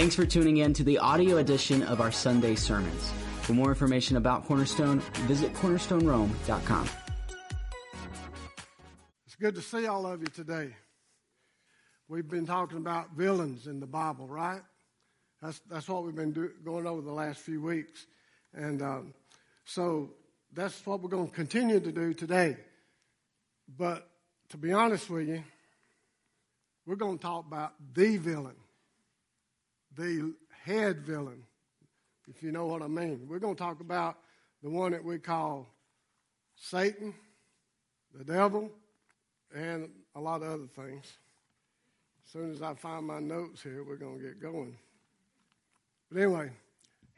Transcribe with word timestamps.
Thanks 0.00 0.14
for 0.14 0.24
tuning 0.24 0.56
in 0.56 0.72
to 0.72 0.82
the 0.82 0.96
audio 0.96 1.36
edition 1.36 1.82
of 1.82 2.00
our 2.00 2.10
Sunday 2.10 2.54
sermons. 2.54 3.12
For 3.42 3.52
more 3.52 3.68
information 3.68 4.16
about 4.16 4.46
Cornerstone, 4.46 5.00
visit 5.26 5.52
cornerstonerome.com. 5.52 6.88
It's 9.26 9.34
good 9.34 9.54
to 9.56 9.60
see 9.60 9.86
all 9.86 10.06
of 10.06 10.22
you 10.22 10.28
today. 10.28 10.74
We've 12.08 12.26
been 12.26 12.46
talking 12.46 12.78
about 12.78 13.10
villains 13.14 13.66
in 13.66 13.78
the 13.78 13.86
Bible, 13.86 14.26
right? 14.26 14.62
That's, 15.42 15.60
that's 15.68 15.86
what 15.86 16.02
we've 16.02 16.14
been 16.14 16.32
do, 16.32 16.50
going 16.64 16.86
over 16.86 17.02
the 17.02 17.12
last 17.12 17.40
few 17.40 17.60
weeks. 17.60 18.06
And 18.54 18.80
um, 18.80 19.12
so 19.66 20.14
that's 20.50 20.86
what 20.86 21.02
we're 21.02 21.10
going 21.10 21.28
to 21.28 21.34
continue 21.34 21.78
to 21.78 21.92
do 21.92 22.14
today. 22.14 22.56
But 23.76 24.08
to 24.48 24.56
be 24.56 24.72
honest 24.72 25.10
with 25.10 25.28
you, 25.28 25.44
we're 26.86 26.96
going 26.96 27.18
to 27.18 27.22
talk 27.22 27.46
about 27.46 27.74
the 27.92 28.16
villain, 28.16 28.56
the 29.96 30.34
head 30.64 31.00
villain, 31.00 31.42
if 32.28 32.42
you 32.42 32.52
know 32.52 32.66
what 32.66 32.82
I 32.82 32.86
mean. 32.86 33.26
We're 33.28 33.38
going 33.38 33.54
to 33.54 33.62
talk 33.62 33.80
about 33.80 34.18
the 34.62 34.70
one 34.70 34.92
that 34.92 35.04
we 35.04 35.18
call 35.18 35.66
Satan, 36.54 37.14
the 38.14 38.24
devil, 38.24 38.70
and 39.54 39.88
a 40.14 40.20
lot 40.20 40.42
of 40.42 40.48
other 40.48 40.66
things. 40.66 41.04
As 42.24 42.32
soon 42.32 42.52
as 42.52 42.62
I 42.62 42.74
find 42.74 43.06
my 43.06 43.18
notes 43.18 43.62
here, 43.62 43.82
we're 43.82 43.96
going 43.96 44.18
to 44.18 44.24
get 44.24 44.40
going. 44.40 44.76
But 46.10 46.22
anyway, 46.22 46.50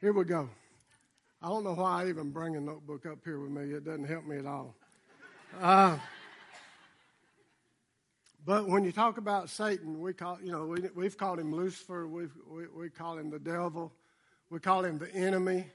here 0.00 0.12
we 0.12 0.24
go. 0.24 0.48
I 1.42 1.48
don't 1.48 1.64
know 1.64 1.74
why 1.74 2.04
I 2.04 2.08
even 2.08 2.30
bring 2.30 2.56
a 2.56 2.60
notebook 2.60 3.04
up 3.04 3.18
here 3.24 3.40
with 3.40 3.50
me. 3.50 3.74
It 3.74 3.84
doesn't 3.84 4.04
help 4.04 4.24
me 4.24 4.38
at 4.38 4.46
all. 4.46 4.74
Uh, 5.60 5.98
but 8.44 8.68
when 8.68 8.84
you 8.84 8.92
talk 8.92 9.18
about 9.18 9.50
Satan, 9.50 10.00
we 10.00 10.12
call, 10.12 10.38
you 10.42 10.50
know, 10.50 10.66
we, 10.66 10.80
we've 10.94 11.16
called 11.16 11.38
him 11.38 11.54
Lucifer. 11.54 12.08
We've, 12.08 12.32
we, 12.50 12.66
we 12.66 12.90
call 12.90 13.16
him 13.16 13.30
the 13.30 13.38
devil. 13.38 13.92
We 14.50 14.58
call 14.58 14.84
him 14.84 14.98
the 14.98 15.12
enemy. 15.14 15.66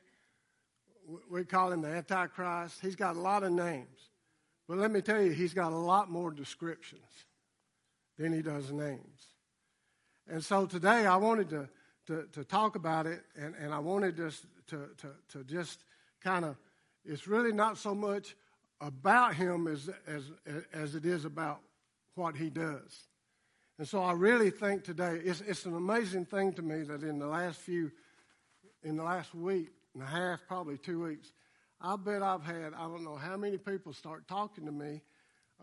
We 1.30 1.46
call 1.46 1.72
him 1.72 1.82
the 1.82 1.88
Antichrist. 1.88 2.80
He's 2.82 2.96
got 2.96 3.16
a 3.16 3.20
lot 3.20 3.44
of 3.44 3.54
names. 3.54 4.10
But 4.68 4.80
let 4.80 4.92
me 4.92 5.02
tell 5.02 5.22
you, 5.22 5.32
he's 5.32 5.54
got 5.54 5.72
a 5.72 5.78
lot 5.78 6.10
more 6.10 6.30
descriptions 6.30 7.02
than 8.18 8.34
he 8.34 8.42
does 8.42 8.70
names. 8.72 9.28
And 10.28 10.44
so 10.44 10.66
today 10.66 11.06
I 11.06 11.16
wanted 11.16 11.50
to, 11.52 11.70
to, 12.08 12.28
to 12.34 12.44
talk 12.44 12.76
about 12.76 13.06
it, 13.06 13.22
and, 13.38 13.56
and 13.56 13.74
I 13.74 13.80
wanted 13.80 14.18
just 14.18 14.46
to, 14.68 14.90
to, 14.98 15.08
to 15.30 15.44
just 15.46 15.86
kind 16.22 16.44
of, 16.44 16.58
it's 17.06 17.28
really 17.28 17.54
not 17.54 17.78
so 17.78 17.96
much 17.96 18.36
about 18.82 19.36
him 19.36 19.68
as, 19.68 19.90
as, 20.06 20.24
as 20.74 20.96
it 20.96 21.06
is 21.06 21.24
about 21.24 21.62
what 22.18 22.36
he 22.36 22.50
does. 22.50 23.08
And 23.80 23.88
so 23.88 24.02
I 24.02 24.14
really 24.14 24.50
think 24.50 24.84
today, 24.84 25.22
it's, 25.24 25.42
it's 25.42 25.66
an 25.66 25.76
amazing 25.76 26.26
thing 26.26 26.54
to 26.54 26.62
me 26.62 26.82
that 26.84 27.04
in 27.04 27.20
the 27.20 27.28
last 27.28 27.60
few, 27.60 27.92
in 28.84 28.98
the 28.98 29.04
last 29.04 29.36
week 29.36 29.70
and 29.94 30.02
a 30.02 30.08
half, 30.08 30.40
probably 30.48 30.78
two 30.78 31.04
weeks, 31.04 31.32
I 31.80 31.96
bet 31.96 32.24
I've 32.24 32.44
had, 32.44 32.74
I 32.74 32.88
don't 32.88 33.04
know 33.04 33.16
how 33.16 33.38
many 33.38 33.58
people 33.58 33.94
start 33.94 34.28
talking 34.28 34.66
to 34.66 34.72
me 34.72 35.02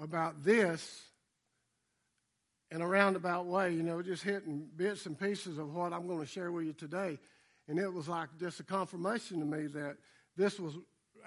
about 0.00 0.44
this 0.44 1.02
in 2.70 2.80
a 2.80 2.86
roundabout 2.86 3.46
way, 3.46 3.72
you 3.72 3.82
know, 3.82 4.00
just 4.00 4.22
hitting 4.22 4.68
bits 4.76 5.06
and 5.06 5.18
pieces 5.18 5.58
of 5.58 5.74
what 5.74 5.92
I'm 5.92 6.06
going 6.06 6.20
to 6.20 6.26
share 6.26 6.52
with 6.52 6.66
you 6.66 6.72
today. 6.72 7.18
And 7.68 7.78
it 7.78 7.92
was 7.92 8.08
like 8.08 8.28
just 8.38 8.60
a 8.60 8.64
confirmation 8.64 9.40
to 9.40 9.44
me 9.44 9.66
that 9.68 9.96
this 10.36 10.58
was 10.60 10.74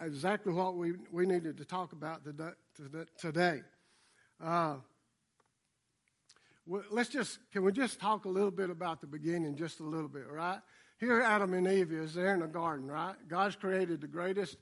exactly 0.01 0.53
what 0.53 0.75
we, 0.75 0.93
we 1.11 1.25
needed 1.25 1.57
to 1.57 1.65
talk 1.65 1.91
about 1.91 2.21
today. 3.17 3.61
Uh, 4.41 4.75
let's 6.67 7.09
just, 7.09 7.39
can 7.51 7.63
we 7.63 7.71
just 7.71 7.99
talk 7.99 8.25
a 8.25 8.29
little 8.29 8.51
bit 8.51 8.69
about 8.69 9.01
the 9.01 9.07
beginning, 9.07 9.55
just 9.55 9.79
a 9.79 9.83
little 9.83 10.09
bit, 10.09 10.29
right? 10.29 10.59
Here, 10.99 11.21
Adam 11.21 11.53
and 11.53 11.67
Eve 11.67 11.91
is 11.91 12.13
there 12.13 12.33
in 12.33 12.41
the 12.41 12.47
garden, 12.47 12.87
right? 12.87 13.15
God's 13.27 13.55
created 13.55 14.01
the 14.01 14.07
greatest 14.07 14.57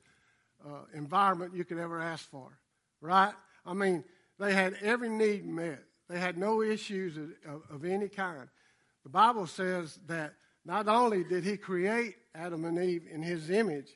uh, 0.65 0.83
environment 0.93 1.55
you 1.55 1.63
could 1.63 1.77
ever 1.77 1.99
ask 1.99 2.29
for, 2.29 2.59
right? 3.01 3.33
I 3.65 3.73
mean, 3.73 4.03
they 4.39 4.53
had 4.53 4.75
every 4.81 5.09
need 5.09 5.45
met. 5.45 5.83
They 6.09 6.19
had 6.19 6.37
no 6.37 6.61
issues 6.61 7.17
of, 7.17 7.31
of, 7.47 7.61
of 7.71 7.85
any 7.85 8.09
kind. 8.09 8.47
The 9.03 9.09
Bible 9.09 9.47
says 9.47 9.99
that 10.07 10.33
not 10.65 10.87
only 10.87 11.23
did 11.23 11.43
He 11.43 11.57
create 11.57 12.15
Adam 12.33 12.65
and 12.65 12.77
Eve 12.77 13.03
in 13.11 13.23
His 13.23 13.49
image, 13.49 13.89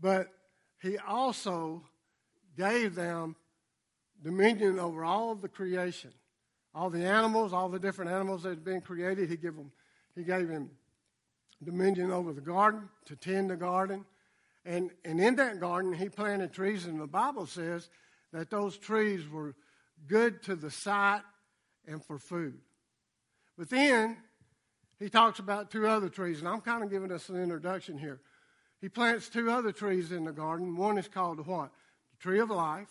but 0.00 0.28
He 0.82 0.98
also 0.98 1.84
gave 2.56 2.94
them 2.94 3.36
dominion 4.22 4.78
over 4.78 5.04
all 5.04 5.32
of 5.32 5.40
the 5.40 5.48
creation 5.48 6.12
all 6.74 6.90
the 6.90 7.04
animals, 7.04 7.52
all 7.52 7.68
the 7.68 7.78
different 7.78 8.10
animals 8.10 8.42
that 8.42 8.50
had 8.50 8.64
been 8.64 8.80
created. 8.80 9.28
He 9.28 9.36
gave 9.36 9.54
them, 9.54 9.70
he 10.14 10.24
gave 10.24 10.48
him 10.48 10.70
dominion 11.62 12.10
over 12.10 12.32
the 12.32 12.40
garden 12.40 12.88
to 13.06 13.16
tend 13.16 13.50
the 13.50 13.56
garden, 13.56 14.04
and 14.64 14.90
and 15.04 15.20
in 15.20 15.36
that 15.36 15.60
garden 15.60 15.92
he 15.92 16.08
planted 16.08 16.52
trees, 16.52 16.86
and 16.86 17.00
the 17.00 17.06
Bible 17.06 17.46
says 17.46 17.88
that 18.32 18.50
those 18.50 18.76
trees 18.76 19.28
were 19.28 19.54
good 20.06 20.42
to 20.42 20.56
the 20.56 20.70
sight 20.70 21.22
and 21.86 22.04
for 22.04 22.18
food. 22.18 22.58
But 23.56 23.70
then 23.70 24.16
he 24.98 25.08
talks 25.08 25.38
about 25.38 25.70
two 25.70 25.86
other 25.86 26.08
trees, 26.08 26.40
and 26.40 26.48
I'm 26.48 26.60
kind 26.60 26.82
of 26.82 26.90
giving 26.90 27.12
us 27.12 27.28
an 27.28 27.40
introduction 27.40 27.98
here. 27.98 28.20
He 28.80 28.88
plants 28.88 29.28
two 29.28 29.50
other 29.50 29.72
trees 29.72 30.12
in 30.12 30.24
the 30.24 30.32
garden. 30.32 30.76
One 30.76 30.98
is 30.98 31.08
called 31.08 31.46
what? 31.46 31.70
The 32.10 32.16
tree 32.18 32.40
of 32.40 32.50
life, 32.50 32.90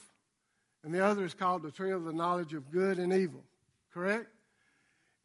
and 0.84 0.94
the 0.94 1.06
other 1.06 1.26
is 1.26 1.34
called 1.34 1.64
the 1.64 1.72
tree 1.72 1.92
of 1.92 2.06
the 2.06 2.14
knowledge 2.14 2.54
of 2.54 2.72
good 2.72 2.98
and 2.98 3.12
evil. 3.14 3.44
Correct? 3.94 4.28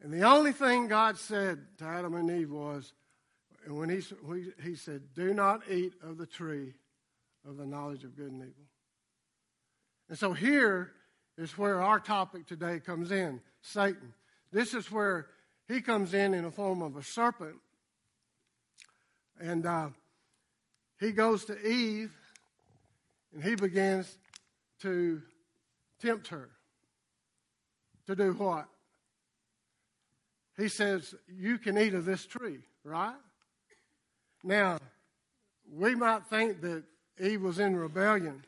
And 0.01 0.13
the 0.13 0.23
only 0.23 0.51
thing 0.51 0.87
God 0.87 1.17
said 1.17 1.59
to 1.79 1.85
Adam 1.85 2.13
and 2.13 2.29
Eve 2.29 2.51
was, 2.51 2.93
and 3.65 3.77
when 3.77 3.89
he, 3.89 4.01
he 4.63 4.75
said, 4.75 5.01
Do 5.13 5.33
not 5.33 5.61
eat 5.69 5.93
of 6.01 6.17
the 6.17 6.25
tree 6.25 6.73
of 7.47 7.57
the 7.57 7.65
knowledge 7.65 8.03
of 8.03 8.15
good 8.15 8.31
and 8.31 8.41
evil. 8.41 8.63
And 10.07 10.17
so 10.17 10.33
here 10.33 10.91
is 11.37 11.57
where 11.57 11.81
our 11.81 11.99
topic 11.99 12.47
today 12.47 12.79
comes 12.79 13.11
in 13.11 13.41
Satan. 13.61 14.13
This 14.51 14.73
is 14.73 14.91
where 14.91 15.27
he 15.67 15.81
comes 15.81 16.13
in 16.13 16.33
in 16.33 16.43
the 16.43 16.51
form 16.51 16.81
of 16.81 16.95
a 16.95 17.03
serpent. 17.03 17.57
And 19.39 19.65
uh, 19.65 19.89
he 20.99 21.11
goes 21.11 21.45
to 21.45 21.67
Eve 21.67 22.11
and 23.33 23.43
he 23.43 23.55
begins 23.55 24.17
to 24.81 25.21
tempt 26.01 26.27
her. 26.29 26.49
To 28.09 28.15
do 28.15 28.33
what? 28.33 28.65
He 30.57 30.67
says, 30.67 31.13
You 31.27 31.59
can 31.59 31.77
eat 31.77 31.93
of 31.93 32.05
this 32.05 32.25
tree, 32.25 32.57
right? 32.83 33.13
Now, 34.43 34.79
we 35.71 35.93
might 35.93 36.25
think 36.25 36.59
that 36.61 36.85
Eve 37.21 37.43
was 37.43 37.59
in 37.59 37.75
rebellion, 37.75 38.43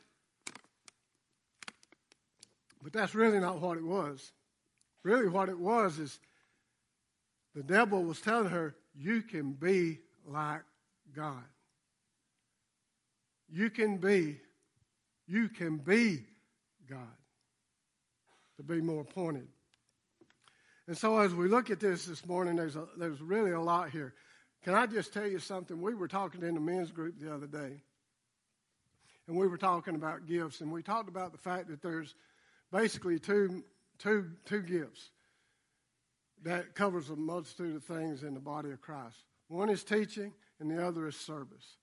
but 2.82 2.92
that's 2.92 3.14
really 3.14 3.38
not 3.38 3.60
what 3.60 3.78
it 3.78 3.84
was. 3.84 4.32
Really, 5.04 5.28
what 5.28 5.48
it 5.48 5.58
was 5.58 6.00
is 6.00 6.18
the 7.54 7.62
devil 7.62 8.02
was 8.02 8.20
telling 8.20 8.50
her, 8.50 8.74
You 8.98 9.22
can 9.22 9.52
be 9.52 10.00
like 10.26 10.62
God. 11.14 11.44
You 13.48 13.70
can 13.70 13.98
be, 13.98 14.40
you 15.28 15.48
can 15.48 15.76
be 15.76 16.24
God 16.90 17.06
to 18.56 18.74
be 18.74 18.80
more 18.80 19.04
pointed. 19.04 19.48
And 20.88 20.98
so 20.98 21.18
as 21.18 21.34
we 21.34 21.48
look 21.48 21.70
at 21.70 21.80
this 21.80 22.06
this 22.06 22.26
morning, 22.26 22.56
there's, 22.56 22.76
a, 22.76 22.86
there's 22.98 23.20
really 23.20 23.52
a 23.52 23.60
lot 23.60 23.90
here. 23.90 24.14
Can 24.64 24.74
I 24.74 24.86
just 24.86 25.12
tell 25.12 25.26
you 25.26 25.38
something? 25.38 25.80
We 25.80 25.94
were 25.94 26.08
talking 26.08 26.42
in 26.42 26.54
the 26.54 26.60
men's 26.60 26.90
group 26.90 27.18
the 27.18 27.32
other 27.32 27.46
day, 27.46 27.82
and 29.26 29.36
we 29.36 29.46
were 29.46 29.58
talking 29.58 29.94
about 29.94 30.26
gifts, 30.26 30.60
and 30.60 30.72
we 30.72 30.82
talked 30.82 31.08
about 31.08 31.32
the 31.32 31.38
fact 31.38 31.68
that 31.68 31.82
there's 31.82 32.14
basically 32.70 33.18
two, 33.18 33.64
two, 33.98 34.30
two 34.44 34.62
gifts 34.62 35.10
that 36.42 36.74
covers 36.74 37.10
a 37.10 37.16
multitude 37.16 37.76
of 37.76 37.84
things 37.84 38.22
in 38.24 38.34
the 38.34 38.40
body 38.40 38.70
of 38.70 38.80
Christ. 38.80 39.16
One 39.48 39.68
is 39.68 39.84
teaching, 39.84 40.32
and 40.58 40.70
the 40.70 40.84
other 40.84 41.06
is 41.06 41.16
service. 41.16 41.76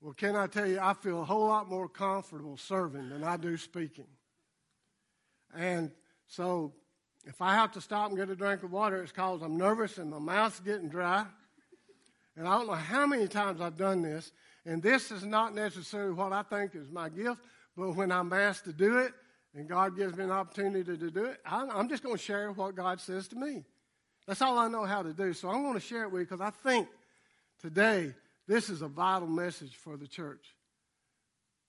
Well, 0.00 0.14
can 0.14 0.36
I 0.36 0.46
tell 0.46 0.66
you, 0.66 0.78
I 0.80 0.94
feel 0.94 1.22
a 1.22 1.24
whole 1.24 1.46
lot 1.46 1.68
more 1.68 1.88
comfortable 1.88 2.56
serving 2.56 3.08
than 3.08 3.24
I 3.24 3.36
do 3.36 3.56
speaking. 3.56 4.06
And 5.56 5.90
so 6.26 6.74
if 7.26 7.40
I 7.40 7.54
have 7.54 7.72
to 7.72 7.80
stop 7.80 8.08
and 8.08 8.18
get 8.18 8.28
a 8.28 8.36
drink 8.36 8.62
of 8.62 8.72
water, 8.72 9.02
it's 9.02 9.12
because 9.12 9.42
I'm 9.42 9.56
nervous 9.56 9.98
and 9.98 10.10
my 10.10 10.18
mouth's 10.18 10.60
getting 10.60 10.88
dry. 10.88 11.24
And 12.36 12.46
I 12.46 12.58
don't 12.58 12.66
know 12.66 12.74
how 12.74 13.06
many 13.06 13.28
times 13.28 13.60
I've 13.60 13.76
done 13.76 14.02
this. 14.02 14.32
And 14.66 14.82
this 14.82 15.10
is 15.10 15.24
not 15.24 15.54
necessarily 15.54 16.12
what 16.12 16.32
I 16.32 16.42
think 16.42 16.74
is 16.74 16.90
my 16.90 17.08
gift, 17.08 17.40
but 17.76 17.94
when 17.94 18.10
I'm 18.10 18.32
asked 18.32 18.64
to 18.64 18.72
do 18.72 18.98
it 18.98 19.12
and 19.54 19.68
God 19.68 19.96
gives 19.96 20.16
me 20.16 20.24
an 20.24 20.30
opportunity 20.30 20.96
to 20.96 21.10
do 21.10 21.24
it, 21.26 21.40
I'm 21.44 21.88
just 21.88 22.02
going 22.02 22.16
to 22.16 22.22
share 22.22 22.50
what 22.52 22.74
God 22.74 23.00
says 23.00 23.28
to 23.28 23.36
me. 23.36 23.64
That's 24.26 24.42
all 24.42 24.58
I 24.58 24.68
know 24.68 24.84
how 24.84 25.02
to 25.02 25.12
do. 25.12 25.32
So 25.32 25.48
I'm 25.48 25.62
going 25.62 25.74
to 25.74 25.80
share 25.80 26.04
it 26.04 26.10
with 26.10 26.20
you 26.20 26.26
because 26.26 26.40
I 26.40 26.50
think 26.50 26.88
today 27.60 28.14
this 28.46 28.68
is 28.68 28.82
a 28.82 28.88
vital 28.88 29.28
message 29.28 29.76
for 29.76 29.96
the 29.96 30.06
church, 30.06 30.54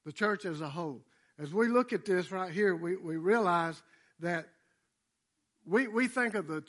the 0.06 0.12
church 0.12 0.46
as 0.46 0.62
a 0.62 0.70
whole. 0.70 1.02
As 1.38 1.54
we 1.54 1.68
look 1.68 1.92
at 1.92 2.06
this 2.06 2.32
right 2.32 2.52
here, 2.52 2.76
we, 2.76 2.96
we 2.96 3.18
realize 3.18 3.82
that 4.22 4.48
we, 5.66 5.88
we 5.88 6.08
think 6.08 6.36
of 6.36 6.48
the, 6.48 6.64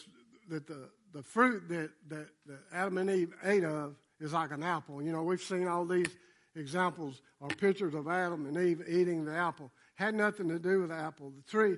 that 0.49 0.67
the, 0.67 0.89
the 1.13 1.23
fruit 1.23 1.69
that, 1.69 1.91
that, 2.09 2.29
that 2.47 2.59
Adam 2.73 2.99
and 2.99 3.11
Eve 3.11 3.35
ate 3.45 3.65
of 3.65 3.97
is 4.21 4.33
like 4.33 4.51
an 4.51 4.63
apple. 4.63 5.03
You 5.03 5.13
know, 5.13 5.23
we've 5.23 5.43
seen 5.43 5.69
all 5.69 5.85
these 5.85 6.09
examples 6.55 7.21
or 7.41 7.49
pictures 7.49 7.95
of 7.95 8.09
Adam 8.09 8.47
and 8.47 8.57
Eve 8.57 8.83
eating 8.89 9.25
the 9.25 9.35
apple. 9.35 9.71
Had 9.95 10.15
nothing 10.15 10.49
to 10.49 10.59
do 10.59 10.81
with 10.81 10.91
the 10.91 10.97
apple. 10.97 11.33
The 11.37 11.51
tree, 11.51 11.77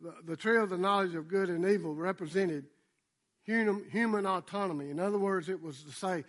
the, 0.00 0.14
the 0.26 0.36
tree 0.36 0.58
of 0.58 0.70
the 0.70 0.78
knowledge 0.78 1.14
of 1.14 1.28
good 1.28 1.48
and 1.48 1.64
evil 1.66 1.94
represented 1.94 2.66
human, 3.44 3.84
human 3.90 4.26
autonomy. 4.26 4.90
In 4.90 4.98
other 4.98 5.18
words, 5.18 5.48
it 5.48 5.62
was 5.62 5.82
to 5.82 5.92
say, 5.92 6.24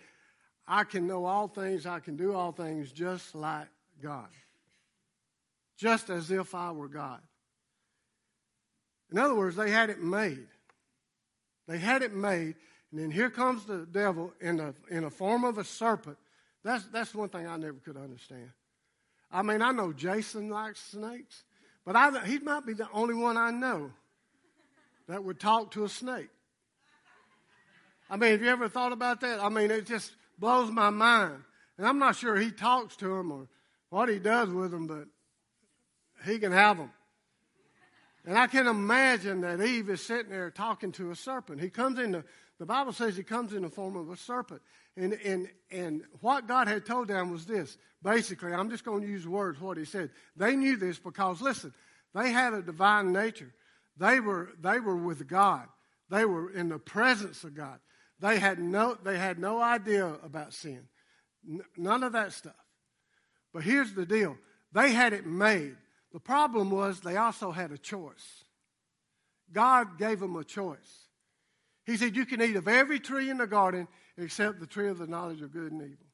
I 0.68 0.84
can 0.84 1.06
know 1.06 1.24
all 1.24 1.48
things, 1.48 1.86
I 1.86 2.00
can 2.00 2.16
do 2.16 2.34
all 2.34 2.52
things 2.52 2.92
just 2.92 3.34
like 3.34 3.68
God. 4.02 4.28
Just 5.76 6.10
as 6.10 6.30
if 6.30 6.54
I 6.54 6.72
were 6.72 6.88
God. 6.88 7.20
In 9.10 9.18
other 9.18 9.34
words, 9.34 9.56
they 9.56 9.70
had 9.70 9.90
it 9.90 10.00
made. 10.00 10.46
They 11.68 11.78
had 11.78 12.02
it 12.02 12.14
made, 12.14 12.54
and 12.90 13.00
then 13.00 13.10
here 13.10 13.30
comes 13.30 13.64
the 13.64 13.86
devil 13.90 14.32
in 14.40 14.56
the 14.56 14.74
in 14.90 15.02
the 15.02 15.10
form 15.10 15.44
of 15.44 15.58
a 15.58 15.64
serpent. 15.64 16.16
That's 16.62 16.84
that's 16.86 17.14
one 17.14 17.28
thing 17.28 17.46
I 17.46 17.56
never 17.56 17.78
could 17.84 17.96
understand. 17.96 18.50
I 19.30 19.42
mean, 19.42 19.62
I 19.62 19.72
know 19.72 19.92
Jason 19.92 20.48
likes 20.48 20.80
snakes, 20.80 21.44
but 21.84 21.96
I, 21.96 22.24
he 22.24 22.38
might 22.38 22.64
be 22.64 22.74
the 22.74 22.88
only 22.92 23.14
one 23.14 23.36
I 23.36 23.50
know 23.50 23.90
that 25.08 25.22
would 25.22 25.40
talk 25.40 25.72
to 25.72 25.84
a 25.84 25.88
snake. 25.88 26.28
I 28.08 28.16
mean, 28.16 28.30
have 28.30 28.42
you 28.42 28.48
ever 28.48 28.68
thought 28.68 28.92
about 28.92 29.20
that? 29.22 29.42
I 29.42 29.48
mean, 29.48 29.70
it 29.70 29.86
just 29.86 30.12
blows 30.38 30.70
my 30.70 30.90
mind. 30.90 31.42
And 31.76 31.86
I'm 31.86 31.98
not 31.98 32.16
sure 32.16 32.36
he 32.36 32.50
talks 32.50 32.96
to 32.96 33.08
them 33.08 33.32
or 33.32 33.48
what 33.90 34.08
he 34.08 34.18
does 34.18 34.48
with 34.48 34.70
them, 34.70 34.86
but 34.86 35.06
he 36.24 36.38
can 36.38 36.52
have 36.52 36.78
them. 36.78 36.90
And 38.26 38.36
I 38.36 38.48
can 38.48 38.66
imagine 38.66 39.42
that 39.42 39.62
Eve 39.62 39.88
is 39.88 40.04
sitting 40.04 40.32
there 40.32 40.50
talking 40.50 40.90
to 40.92 41.12
a 41.12 41.16
serpent. 41.16 41.60
He 41.60 41.70
comes 41.70 41.98
in 42.00 42.10
the, 42.10 42.24
the 42.58 42.66
Bible 42.66 42.92
says 42.92 43.16
he 43.16 43.22
comes 43.22 43.52
in 43.52 43.62
the 43.62 43.70
form 43.70 43.96
of 43.96 44.10
a 44.10 44.16
serpent. 44.16 44.60
And, 44.96 45.12
and, 45.12 45.48
and 45.70 46.02
what 46.20 46.48
God 46.48 46.66
had 46.66 46.84
told 46.84 47.08
them 47.08 47.30
was 47.30 47.46
this. 47.46 47.78
Basically, 48.02 48.52
I'm 48.52 48.68
just 48.68 48.84
going 48.84 49.02
to 49.02 49.08
use 49.08 49.28
words, 49.28 49.60
what 49.60 49.76
he 49.76 49.84
said. 49.84 50.10
They 50.36 50.56
knew 50.56 50.76
this 50.76 50.98
because, 50.98 51.40
listen, 51.40 51.72
they 52.14 52.30
had 52.30 52.52
a 52.52 52.62
divine 52.62 53.12
nature. 53.12 53.52
They 53.96 54.18
were, 54.18 54.50
they 54.60 54.80
were 54.80 54.96
with 54.96 55.26
God. 55.28 55.68
They 56.10 56.24
were 56.24 56.50
in 56.50 56.68
the 56.68 56.78
presence 56.78 57.44
of 57.44 57.54
God. 57.54 57.78
They 58.18 58.38
had 58.38 58.58
no, 58.58 58.96
they 59.04 59.18
had 59.18 59.38
no 59.38 59.60
idea 59.60 60.06
about 60.24 60.52
sin. 60.52 60.88
N- 61.48 61.62
none 61.76 62.02
of 62.02 62.12
that 62.12 62.32
stuff. 62.32 62.54
But 63.52 63.62
here's 63.62 63.92
the 63.92 64.06
deal. 64.06 64.36
They 64.72 64.92
had 64.92 65.12
it 65.12 65.26
made. 65.26 65.76
The 66.16 66.20
problem 66.20 66.70
was 66.70 67.00
they 67.00 67.18
also 67.18 67.50
had 67.50 67.72
a 67.72 67.76
choice. 67.76 68.44
God 69.52 69.98
gave 69.98 70.18
them 70.18 70.34
a 70.36 70.44
choice. 70.44 71.08
He 71.84 71.98
said, 71.98 72.16
You 72.16 72.24
can 72.24 72.40
eat 72.40 72.56
of 72.56 72.68
every 72.68 72.98
tree 72.98 73.28
in 73.28 73.36
the 73.36 73.46
garden 73.46 73.86
except 74.16 74.58
the 74.58 74.66
tree 74.66 74.88
of 74.88 74.96
the 74.96 75.06
knowledge 75.06 75.42
of 75.42 75.52
good 75.52 75.72
and 75.72 75.82
evil. 75.82 76.06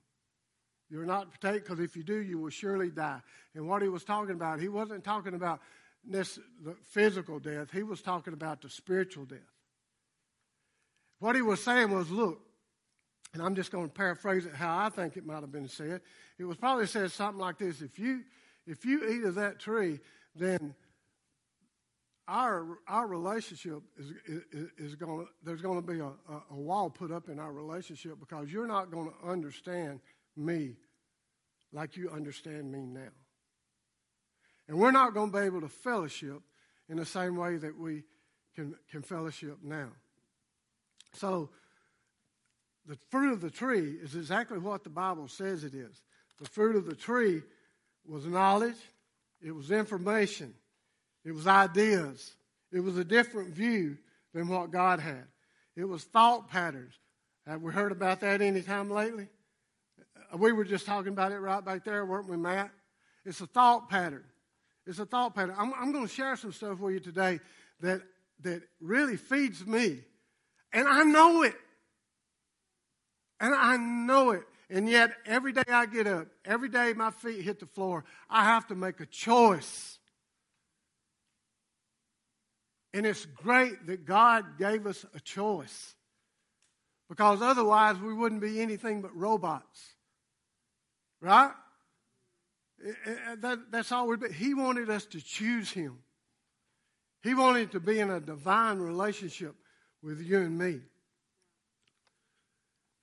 You're 0.91 1.07
not 1.07 1.31
to 1.31 1.39
take, 1.39 1.63
because 1.63 1.79
if 1.79 1.95
you 1.95 2.03
do, 2.03 2.17
you 2.17 2.41
will 2.41 2.51
surely 2.51 2.91
die. 2.91 3.21
And 3.55 3.69
what 3.69 3.81
he 3.81 3.89
was 3.89 4.03
talking 4.03 4.35
about, 4.35 4.59
he 4.59 4.69
wasn't 4.69 5.05
talking 5.05 5.35
about 5.35 5.61
this, 6.05 6.37
the 6.65 6.75
physical 6.91 7.39
death, 7.39 7.71
he 7.71 7.85
was 7.85 8.03
talking 8.03 8.33
about 8.33 8.61
the 8.61 8.71
spiritual 8.71 9.25
death. 9.25 9.39
What 11.21 11.37
he 11.37 11.43
was 11.43 11.63
saying 11.63 11.93
was, 11.93 12.11
Look, 12.11 12.41
and 13.35 13.41
I'm 13.41 13.55
just 13.55 13.71
going 13.71 13.87
to 13.87 13.95
paraphrase 13.95 14.47
it 14.47 14.55
how 14.57 14.79
I 14.79 14.89
think 14.89 15.17
it 15.17 15.25
might 15.25 15.43
have 15.43 15.53
been 15.53 15.69
said. 15.69 16.01
It 16.41 16.45
was 16.45 16.57
probably 16.57 16.89
said 16.89 17.13
something 17.13 17.41
like 17.41 17.59
this 17.59 17.83
If 17.83 18.01
you 18.01 18.23
if 18.67 18.85
you 18.85 19.09
eat 19.09 19.25
of 19.25 19.35
that 19.37 19.59
tree, 19.59 20.01
then 20.35 20.75
our 22.29 22.79
our 22.87 23.07
relationship 23.07 23.83
is 23.99 24.13
is, 24.27 24.69
is 24.79 24.95
going 24.95 25.25
to 25.25 25.29
there's 25.43 25.61
going 25.61 25.81
to 25.81 25.87
be 25.87 25.99
a, 25.99 26.11
a, 26.51 26.55
wall 26.55 26.89
put 26.89 27.11
up 27.11 27.29
in 27.29 27.39
our 27.39 27.53
relationship 27.53 28.19
because 28.21 28.53
you're 28.53 28.67
not 28.67 28.91
going 28.91 29.11
to 29.11 29.29
understand 29.29 30.01
me 30.37 30.77
like 31.73 31.97
you 31.97 32.11
understand 32.11 32.71
me 32.71 32.87
now. 32.87 33.11
And 34.69 34.79
we're 34.79 34.93
not 34.93 35.15
going 35.15 35.33
to 35.33 35.39
be 35.39 35.45
able 35.45 35.61
to 35.63 35.69
fellowship 35.69 36.41
in 36.89 36.97
the 36.97 37.07
same 37.07 37.37
way 37.37 37.57
that 37.57 37.77
we 37.77 38.05
can, 38.55 38.75
can 38.91 39.03
fellowship 39.03 39.59
now. 39.63 39.89
So, 41.15 41.51
the 42.87 42.97
fruit 43.11 43.33
of 43.33 43.41
the 43.41 43.51
tree 43.51 43.97
is 44.03 44.15
exactly 44.15 44.59
what 44.59 44.83
the 44.83 44.91
Bible 44.91 45.29
says 45.29 45.65
it 45.65 45.75
is. 45.75 46.03
The 46.41 46.49
fruit 46.49 46.77
of 46.77 46.87
the 46.87 46.97
tree 46.97 47.43
was 48.07 48.27
knowledge, 48.27 48.77
it 49.41 49.53
was 49.53 49.71
information, 49.71 50.55
it 51.25 51.33
was 51.33 51.47
ideas, 51.47 52.35
it 52.71 52.81
was 52.81 52.97
a 52.97 53.05
different 53.05 53.55
view 53.55 53.99
than 54.35 54.49
what 54.49 54.71
God 54.71 55.01
had. 55.01 55.25
It 55.77 55.85
was 55.85 56.05
thought 56.05 56.51
patterns. 56.51 56.95
Have 57.47 57.63
we 57.63 57.73
heard 57.73 57.93
about 57.93 58.21
that 58.21 58.41
any 58.41 58.63
time 58.63 58.91
lately? 58.91 59.29
Uh, 60.33 60.37
we 60.37 60.53
were 60.53 60.65
just 60.65 60.87
talking 60.87 61.13
about 61.13 61.33
it 61.33 61.39
right 61.39 61.65
back 61.65 61.85
there, 61.85 62.05
weren't 62.05 62.29
we, 62.29 62.37
Matt? 62.37 62.71
It's 63.25 63.41
a 63.41 63.47
thought 63.47 63.89
pattern. 63.89 64.25
It's 64.87 64.99
a 64.99 65.07
thought 65.07 65.35
pattern. 65.35 65.55
I'm, 65.59 65.73
I'm 65.75 65.93
going 65.93 66.07
to 66.07 66.13
share 66.13 66.37
some 66.37 66.53
stuff 66.53 66.81
with 66.81 66.95
you 66.95 67.01
today 67.01 67.41
that, 67.81 68.03
that 68.43 68.63
really 68.81 69.17
feeds 69.17 69.67
me. 69.67 70.01
And 70.73 70.89
I 70.89 71.03
know 71.03 71.43
it. 71.43 71.55
And 73.41 73.55
I 73.55 73.77
know 73.77 74.31
it. 74.31 74.45
And 74.73 74.89
yet, 74.89 75.13
every 75.27 75.53
day 75.53 75.65
I 75.69 75.85
get 75.85 76.07
up, 76.07 76.29
every 76.47 76.71
day 76.71 76.95
my 76.95 77.11
feet 77.11 77.43
hit 77.43 77.61
the 77.61 77.67
floor, 77.67 78.05
I 78.31 78.45
have 78.45 78.67
to 78.69 78.75
make 78.75 79.01
a 79.01 79.07
choice. 79.07 79.99
And 82.95 83.05
it's 83.05 83.27
great 83.27 83.87
that 83.87 84.07
God 84.07 84.59
gave 84.59 84.87
us 84.87 85.05
a 85.15 85.21
choice. 85.21 85.95
Because 87.11 87.43
otherwise, 87.43 87.99
we 87.99 88.15
wouldn't 88.15 88.41
be 88.41 88.63
anything 88.63 89.03
but 89.03 89.15
robots. 89.15 89.79
Right? 91.21 91.53
That, 93.41 93.71
that's 93.71 93.93
all 93.93 94.09
we'd 94.09 94.21
be. 94.21 94.33
He 94.33 94.55
wanted 94.55 94.89
us 94.89 95.05
to 95.07 95.21
choose 95.21 95.71
Him. 95.71 95.99
He 97.23 97.35
wanted 97.35 97.73
to 97.73 97.81
be 97.81 98.01
in 98.01 98.09
a 98.09 98.21
divine 98.21 98.79
relationship 98.79 99.55
with 100.03 100.23
you 100.23 100.39
and 100.39 100.57
me. 100.59 100.81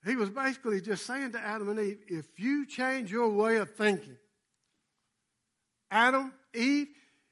He 0.05 0.15
was 0.15 0.29
basically 0.29 0.79
just 0.81 1.05
saying 1.05 1.33
to 1.33 1.39
Adam 1.39 1.69
and 1.69 1.79
Eve, 1.79 1.99
if 2.07 2.39
you 2.39 2.65
change 2.65 3.11
your 3.11 3.29
way 3.29 3.57
of 3.57 3.75
thinking, 3.75 4.17
Adam, 5.91 6.33
Eve, 6.53 6.87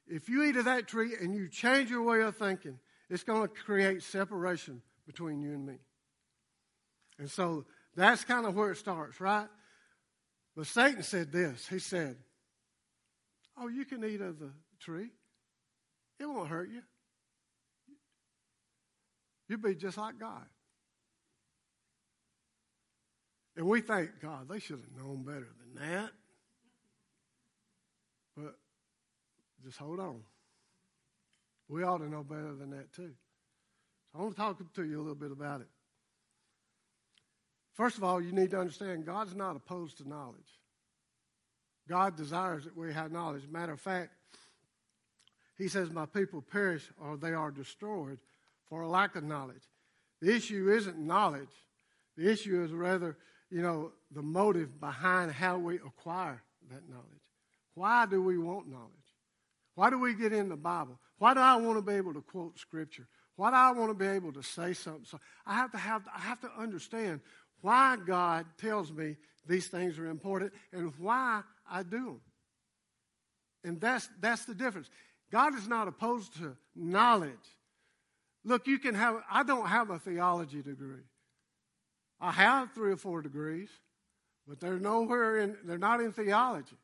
if 0.08 0.28
you 0.30 0.44
eat 0.44 0.56
of 0.58 0.66
that 0.66 0.88
tree 0.88 1.14
and 1.20 1.34
you 1.34 1.48
change 1.48 1.90
your 1.90 2.04
way 2.04 2.22
of 2.22 2.36
thinking, 2.36 2.80
it's 3.10 3.24
going 3.24 3.48
to 3.48 3.48
create 3.48 4.04
separation 4.04 4.82
between 5.06 5.42
you 5.42 5.54
and 5.54 5.66
me. 5.66 5.78
And 7.20 7.30
so 7.30 7.66
that's 7.96 8.24
kind 8.24 8.46
of 8.46 8.56
where 8.56 8.72
it 8.72 8.78
starts, 8.78 9.20
right? 9.22 9.48
But 10.56 10.68
Satan 10.68 11.04
said 11.04 11.32
this. 11.32 11.68
He 11.68 11.80
said, 11.80 12.18
Oh, 13.60 13.68
you 13.68 13.86
can 13.86 14.04
eat 14.04 14.22
of 14.22 14.40
the 14.40 14.52
tree. 14.80 15.10
It 16.20 16.26
won't 16.26 16.50
hurt 16.50 16.70
you. 16.70 16.82
You'll 19.48 19.60
be 19.60 19.76
just 19.76 19.98
like 19.98 20.20
God. 20.20 20.46
And 23.58 23.66
we 23.66 23.82
think, 23.82 24.12
God, 24.22 24.48
they 24.48 24.60
should 24.60 24.80
have 24.80 25.04
known 25.04 25.24
better 25.24 25.48
than 25.60 25.90
that. 25.90 26.12
But 28.38 28.56
just 29.66 29.80
hold 29.80 30.00
on. 30.00 30.22
We 31.68 31.84
ought 31.84 31.98
to 31.98 32.08
know 32.08 32.24
better 32.24 32.54
than 32.54 32.70
that, 32.70 32.94
too. 32.94 33.12
So 34.12 34.20
I 34.20 34.22
want 34.22 34.36
to 34.36 34.42
talk 34.42 34.74
to 34.76 34.84
you 34.84 34.98
a 34.98 35.02
little 35.02 35.16
bit 35.16 35.32
about 35.32 35.62
it. 35.62 35.68
First 37.74 37.98
of 37.98 38.04
all, 38.04 38.22
you 38.22 38.32
need 38.32 38.52
to 38.52 38.60
understand 38.60 39.06
God's 39.06 39.36
not 39.36 39.56
opposed 39.56 39.98
to 39.98 40.08
knowledge. 40.08 40.60
God 41.90 42.16
desires 42.16 42.64
that 42.66 42.78
we 42.78 42.94
have 42.94 43.12
knowledge. 43.12 43.44
Matter 43.50 43.74
of 43.74 43.82
fact, 43.82 44.12
He 45.58 45.68
says, 45.68 45.90
My 45.90 46.06
people 46.06 46.42
perish 46.42 46.90
or 47.02 47.18
they 47.18 47.34
are 47.34 47.52
destroyed 47.52 48.20
for 48.70 48.82
a 48.82 48.88
lack 48.88 49.16
of 49.16 49.24
knowledge. 49.24 49.64
The 50.22 50.36
issue 50.36 50.72
isn't 50.72 50.98
knowledge, 50.98 51.50
the 52.16 52.32
issue 52.32 52.64
is 52.64 52.72
rather 52.72 53.18
you 53.50 53.62
know, 53.62 53.92
the 54.12 54.22
motive 54.22 54.80
behind 54.80 55.32
how 55.32 55.58
we 55.58 55.76
acquire 55.76 56.42
that 56.70 56.90
knowledge. 56.90 57.06
Why 57.76 58.06
do 58.06 58.22
we 58.22 58.38
want 58.38 58.68
knowledge? 58.68 58.92
Why 59.76 59.90
do 59.90 60.00
we 60.00 60.16
get 60.16 60.34
in 60.34 60.50
the 60.50 60.58
Bible? 60.58 61.00
Why 61.20 61.34
do 61.34 61.40
I 61.40 61.56
want 61.58 61.78
to 61.78 61.82
be 61.82 61.94
able 61.94 62.14
to 62.14 62.22
quote 62.22 62.58
Scripture? 62.60 63.08
Why 63.36 63.52
do 63.52 63.56
I 63.56 63.72
want 63.72 63.92
to 63.92 63.94
be 63.94 64.08
able 64.08 64.34
to 64.34 64.42
say 64.42 64.74
something? 64.74 65.06
So 65.06 65.20
I 65.46 65.54
have 65.54 65.72
to 65.72 65.78
have 65.78 66.04
I 66.14 66.20
have 66.22 66.42
to 66.42 66.52
understand 66.58 67.22
why 67.62 67.98
God 68.04 68.46
tells 68.58 68.92
me 68.92 69.16
these 69.48 69.68
things 69.68 70.00
are 70.00 70.08
important 70.08 70.54
and 70.74 70.92
why 70.98 71.44
I 71.70 71.84
do 71.84 72.06
them. 72.06 72.22
And 73.64 73.80
that's 73.80 74.10
that's 74.20 74.46
the 74.46 74.56
difference. 74.56 74.90
God 75.32 75.56
is 75.56 75.68
not 75.68 75.88
opposed 75.88 76.36
to 76.38 76.58
knowledge. 76.76 77.32
Look, 78.44 78.66
you 78.66 78.80
can 78.80 78.96
have 78.96 79.22
I 79.30 79.44
don't 79.44 79.68
have 79.68 79.92
a 79.92 80.00
theology 80.00 80.64
degree. 80.64 81.04
I 82.20 82.32
have 82.32 82.72
three 82.74 82.92
or 82.92 82.98
four 82.98 83.22
degrees, 83.22 83.70
but 84.48 84.60
they're 84.60 84.80
nowhere 84.80 85.38
in, 85.38 85.58
they're 85.66 85.78
not 85.78 86.02
in 86.02 86.12
theology. 86.12 86.78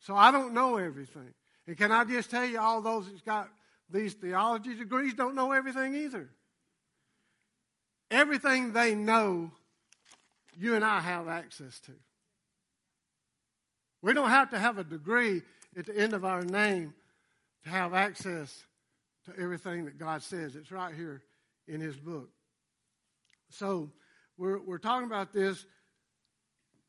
So 0.00 0.14
I 0.16 0.30
don't 0.30 0.54
know 0.54 0.76
everything. 0.78 1.34
And 1.66 1.76
can 1.76 1.92
I 1.92 2.04
just 2.04 2.30
tell 2.30 2.44
you, 2.44 2.58
all 2.58 2.80
those 2.80 3.06
that's 3.06 3.20
got 3.20 3.48
these 3.90 4.14
theology 4.14 4.74
degrees 4.74 5.14
don't 5.14 5.34
know 5.34 5.52
everything 5.52 5.94
either. 5.94 6.30
everything 8.10 8.72
they 8.72 8.94
know, 8.94 9.50
you 10.58 10.74
and 10.74 10.84
I 10.84 11.00
have 11.00 11.28
access 11.28 11.78
to. 11.80 11.92
We 14.02 14.14
don't 14.14 14.30
have 14.30 14.50
to 14.50 14.58
have 14.58 14.78
a 14.78 14.84
degree 14.84 15.42
at 15.76 15.86
the 15.86 15.96
end 15.96 16.12
of 16.12 16.24
our 16.24 16.42
name 16.42 16.94
to 17.64 17.70
have 17.70 17.94
access 17.94 18.64
to 19.26 19.38
everything 19.38 19.84
that 19.84 19.98
God 19.98 20.22
says. 20.22 20.56
It's 20.56 20.72
right 20.72 20.94
here 20.94 21.22
in 21.68 21.80
His 21.80 21.96
book. 21.96 22.30
So 23.50 23.90
we're, 24.40 24.58
we're 24.58 24.78
talking 24.78 25.06
about 25.06 25.34
this. 25.34 25.66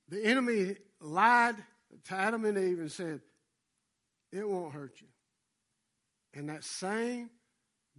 The 0.08 0.24
enemy 0.24 0.78
lied 1.02 1.58
to 2.06 2.16
Adam 2.16 2.46
and 2.46 2.58
Eve 2.58 2.80
and 2.80 2.92
said, 2.92 3.20
It 4.32 4.48
won't 4.48 4.74
hurt 4.74 4.94
you. 5.02 5.08
And 6.34 6.48
that 6.48 6.64
same 6.64 7.30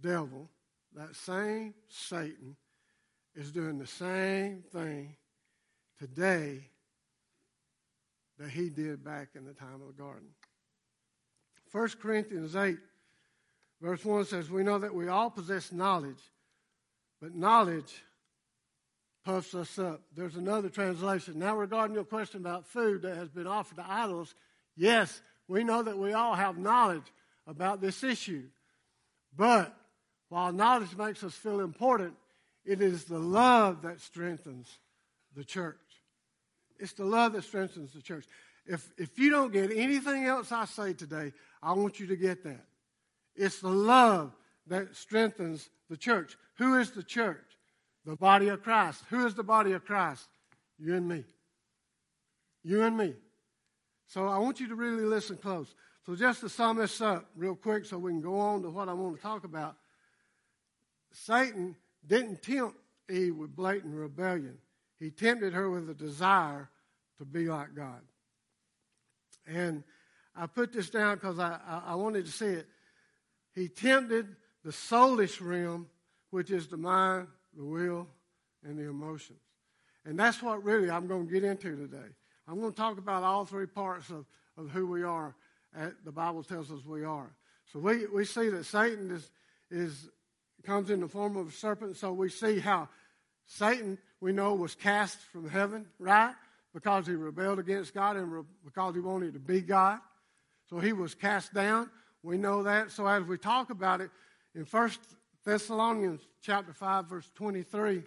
devil, 0.01 0.49
that 0.95 1.15
same 1.15 1.75
Satan, 1.87 2.55
is 3.35 3.51
doing 3.51 3.77
the 3.77 3.85
same 3.85 4.63
thing 4.73 5.15
today 5.99 6.69
that 8.39 8.49
he 8.49 8.69
did 8.69 9.03
back 9.03 9.29
in 9.35 9.45
the 9.45 9.53
time 9.53 9.81
of 9.81 9.95
the 9.95 10.01
garden. 10.01 10.29
1 11.71 11.89
Corinthians 12.01 12.55
8, 12.55 12.77
verse 13.79 14.03
1 14.03 14.25
says, 14.25 14.49
We 14.49 14.63
know 14.63 14.79
that 14.79 14.95
we 14.95 15.09
all 15.09 15.29
possess 15.29 15.71
knowledge, 15.71 16.21
but 17.21 17.35
knowledge 17.35 18.03
puffs 19.23 19.55
us 19.55 19.79
up. 19.79 20.01
There's 20.15 20.35
another 20.35 20.69
translation. 20.69 21.39
Now, 21.39 21.55
regarding 21.55 21.95
your 21.95 22.03
question 22.03 22.41
about 22.41 22.65
food 22.67 23.03
that 23.03 23.15
has 23.15 23.29
been 23.29 23.47
offered 23.47 23.77
to 23.77 23.85
idols, 23.89 24.33
yes, 24.75 25.21
we 25.47 25.63
know 25.63 25.83
that 25.83 25.97
we 25.97 26.13
all 26.13 26.35
have 26.35 26.57
knowledge 26.57 27.05
about 27.47 27.81
this 27.81 28.03
issue. 28.03 28.43
But 29.35 29.75
while 30.29 30.51
knowledge 30.51 30.95
makes 30.97 31.23
us 31.23 31.33
feel 31.33 31.61
important, 31.61 32.13
it 32.65 32.81
is 32.81 33.05
the 33.05 33.19
love 33.19 33.81
that 33.83 34.01
strengthens 34.01 34.79
the 35.35 35.43
church. 35.43 35.77
It's 36.79 36.93
the 36.93 37.05
love 37.05 37.33
that 37.33 37.43
strengthens 37.43 37.93
the 37.93 38.01
church. 38.01 38.25
If, 38.65 38.89
if 38.97 39.19
you 39.19 39.29
don't 39.29 39.51
get 39.51 39.71
anything 39.71 40.25
else 40.25 40.51
I 40.51 40.65
say 40.65 40.93
today, 40.93 41.33
I 41.61 41.73
want 41.73 41.99
you 41.99 42.07
to 42.07 42.15
get 42.15 42.43
that. 42.43 42.65
It's 43.35 43.59
the 43.59 43.69
love 43.69 44.35
that 44.67 44.95
strengthens 44.95 45.69
the 45.89 45.97
church. 45.97 46.37
Who 46.57 46.77
is 46.77 46.91
the 46.91 47.03
church? 47.03 47.52
The 48.05 48.15
body 48.15 48.49
of 48.49 48.63
Christ. 48.63 49.03
Who 49.09 49.25
is 49.25 49.33
the 49.33 49.43
body 49.43 49.71
of 49.71 49.85
Christ? 49.85 50.27
You 50.77 50.95
and 50.95 51.07
me. 51.07 51.23
You 52.63 52.81
and 52.83 52.97
me. 52.97 53.13
So 54.07 54.27
I 54.27 54.37
want 54.37 54.59
you 54.59 54.67
to 54.67 54.75
really 54.75 55.05
listen 55.05 55.37
close. 55.37 55.73
So 56.05 56.15
just 56.15 56.41
to 56.41 56.49
sum 56.49 56.77
this 56.77 56.99
up 57.01 57.25
real 57.35 57.55
quick 57.55 57.85
so 57.85 57.97
we 57.97 58.11
can 58.11 58.21
go 58.21 58.39
on 58.39 58.61
to 58.63 58.69
what 58.69 58.89
I 58.89 58.93
want 58.93 59.15
to 59.15 59.21
talk 59.21 59.45
about. 59.45 59.75
Satan 61.11 61.75
didn't 62.05 62.41
tempt 62.41 62.75
Eve 63.09 63.35
with 63.35 63.55
blatant 63.55 63.95
rebellion. 63.95 64.57
He 64.99 65.11
tempted 65.11 65.53
her 65.53 65.69
with 65.69 65.89
a 65.89 65.93
desire 65.93 66.69
to 67.17 67.25
be 67.25 67.47
like 67.47 67.75
God. 67.75 68.01
And 69.47 69.83
I 70.35 70.47
put 70.47 70.73
this 70.73 70.89
down 70.89 71.15
because 71.15 71.39
I, 71.39 71.59
I, 71.67 71.81
I, 71.87 71.95
wanted 71.95 72.25
to 72.25 72.31
see 72.31 72.45
it. 72.45 72.67
He 73.53 73.67
tempted 73.67 74.35
the 74.63 74.71
soulish 74.71 75.39
realm, 75.41 75.87
which 76.31 76.49
is 76.49 76.67
the 76.67 76.77
mind, 76.77 77.27
the 77.55 77.63
will, 77.63 78.07
and 78.63 78.77
the 78.77 78.83
emotions. 78.83 79.39
And 80.05 80.19
that's 80.19 80.41
what 80.41 80.63
really 80.63 80.89
I'm 80.89 81.07
going 81.07 81.27
to 81.27 81.33
get 81.33 81.43
into 81.43 81.75
today. 81.75 82.09
I'm 82.47 82.59
going 82.59 82.71
to 82.71 82.77
talk 82.77 82.97
about 82.97 83.23
all 83.23 83.45
three 83.45 83.67
parts 83.67 84.09
of, 84.09 84.25
of 84.57 84.69
who 84.69 84.87
we 84.87 85.03
are, 85.03 85.35
the 86.03 86.11
Bible 86.11 86.43
tells 86.43 86.71
us 86.71 86.85
we 86.85 87.03
are. 87.03 87.31
So 87.71 87.79
we, 87.79 88.05
we 88.07 88.25
see 88.25 88.49
that 88.49 88.65
Satan 88.65 89.11
is, 89.11 89.31
is 89.71 90.09
comes 90.63 90.89
in 90.89 91.01
the 91.01 91.07
form 91.07 91.35
of 91.37 91.49
a 91.49 91.51
serpent. 91.51 91.97
So 91.97 92.11
we 92.13 92.29
see 92.29 92.59
how 92.59 92.89
Satan, 93.45 93.97
we 94.21 94.31
know, 94.31 94.53
was 94.53 94.75
cast 94.75 95.17
from 95.17 95.49
heaven, 95.49 95.85
right? 95.99 96.33
Because 96.73 97.07
he 97.07 97.13
rebelled 97.13 97.59
against 97.59 97.93
God 97.93 98.15
and 98.15 98.31
re- 98.31 98.43
because 98.63 98.95
he 98.95 99.01
wanted 99.01 99.33
to 99.33 99.39
be 99.39 99.61
God. 99.61 99.99
So 100.69 100.79
he 100.79 100.93
was 100.93 101.13
cast 101.13 101.53
down. 101.53 101.89
We 102.23 102.37
know 102.37 102.63
that. 102.63 102.91
So 102.91 103.05
as 103.05 103.23
we 103.23 103.37
talk 103.37 103.69
about 103.69 104.01
it, 104.01 104.09
in 104.55 104.65
1 104.65 104.91
Thessalonians 105.45 106.21
chapter 106.41 106.71
5, 106.73 107.05
verse 107.05 107.29
23, 107.35 108.03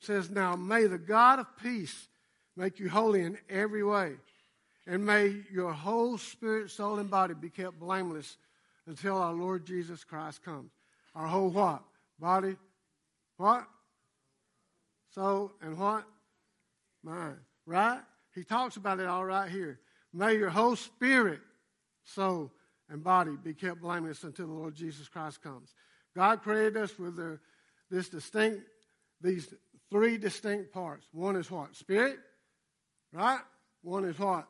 says, 0.00 0.30
Now 0.30 0.54
may 0.54 0.84
the 0.84 0.98
God 0.98 1.40
of 1.40 1.46
peace 1.60 2.08
make 2.56 2.78
you 2.78 2.88
holy 2.88 3.22
in 3.22 3.36
every 3.48 3.82
way, 3.82 4.12
and 4.86 5.04
may 5.04 5.42
your 5.50 5.72
whole 5.72 6.16
spirit, 6.18 6.70
soul, 6.70 6.98
and 6.98 7.10
body 7.10 7.34
be 7.34 7.50
kept 7.50 7.80
blameless 7.80 8.36
until 8.86 9.18
our 9.18 9.32
Lord 9.32 9.66
Jesus 9.66 10.04
Christ 10.04 10.44
comes. 10.44 10.70
Our 11.14 11.26
whole 11.26 11.50
what? 11.50 11.82
Body? 12.18 12.56
What? 13.36 13.66
Soul 15.14 15.52
and 15.62 15.76
what? 15.76 16.04
Mind. 17.02 17.36
Right? 17.66 18.00
He 18.34 18.44
talks 18.44 18.76
about 18.76 19.00
it 19.00 19.06
all 19.06 19.24
right 19.24 19.50
here. 19.50 19.80
May 20.12 20.36
your 20.36 20.50
whole 20.50 20.76
spirit, 20.76 21.40
soul, 22.04 22.50
and 22.88 23.02
body 23.02 23.32
be 23.42 23.52
kept 23.52 23.80
blameless 23.80 24.22
until 24.22 24.46
the 24.46 24.52
Lord 24.52 24.74
Jesus 24.74 25.08
Christ 25.08 25.42
comes. 25.42 25.74
God 26.18 26.42
created 26.42 26.76
us 26.76 26.98
with 26.98 27.14
the, 27.14 27.38
this 27.92 28.08
distinct, 28.08 28.64
these 29.20 29.54
three 29.88 30.18
distinct 30.18 30.72
parts. 30.72 31.06
One 31.12 31.36
is 31.36 31.48
what? 31.48 31.76
Spirit, 31.76 32.18
right? 33.12 33.38
One 33.82 34.04
is 34.04 34.18
what? 34.18 34.48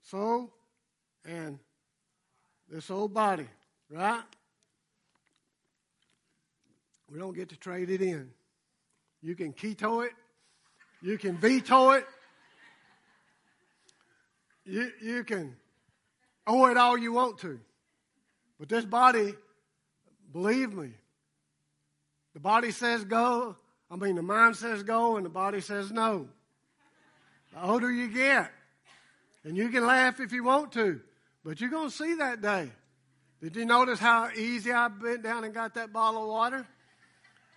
Soul, 0.00 0.50
and 1.26 1.58
this 2.66 2.90
old 2.90 3.12
body, 3.12 3.46
right? 3.90 4.22
We 7.12 7.18
don't 7.18 7.34
get 7.34 7.50
to 7.50 7.56
trade 7.58 7.90
it 7.90 8.00
in. 8.00 8.30
You 9.20 9.34
can 9.34 9.52
keto 9.52 10.06
it, 10.06 10.12
you 11.02 11.18
can 11.18 11.36
veto 11.36 11.90
it, 11.90 12.06
you, 14.64 14.90
you 15.02 15.24
can 15.24 15.54
owe 16.46 16.70
it 16.70 16.78
all 16.78 16.96
you 16.96 17.12
want 17.12 17.36
to. 17.40 17.60
But 18.58 18.70
this 18.70 18.86
body, 18.86 19.34
believe 20.34 20.74
me, 20.74 20.90
the 22.34 22.40
body 22.40 22.72
says 22.72 23.04
go, 23.04 23.56
I 23.88 23.96
mean, 23.96 24.16
the 24.16 24.22
mind 24.22 24.56
says 24.56 24.82
go, 24.82 25.16
and 25.16 25.24
the 25.24 25.30
body 25.30 25.60
says 25.60 25.92
no. 25.92 26.28
The 27.52 27.64
older 27.64 27.90
you 27.90 28.08
get, 28.08 28.50
and 29.44 29.56
you 29.56 29.68
can 29.68 29.86
laugh 29.86 30.18
if 30.18 30.32
you 30.32 30.42
want 30.42 30.72
to, 30.72 31.00
but 31.44 31.60
you're 31.60 31.70
going 31.70 31.88
to 31.88 31.94
see 31.94 32.16
that 32.16 32.42
day. 32.42 32.70
Did 33.40 33.54
you 33.54 33.64
notice 33.64 34.00
how 34.00 34.30
easy 34.36 34.72
I 34.72 34.88
bent 34.88 35.22
down 35.22 35.44
and 35.44 35.54
got 35.54 35.74
that 35.74 35.92
bottle 35.92 36.22
of 36.22 36.28
water? 36.28 36.66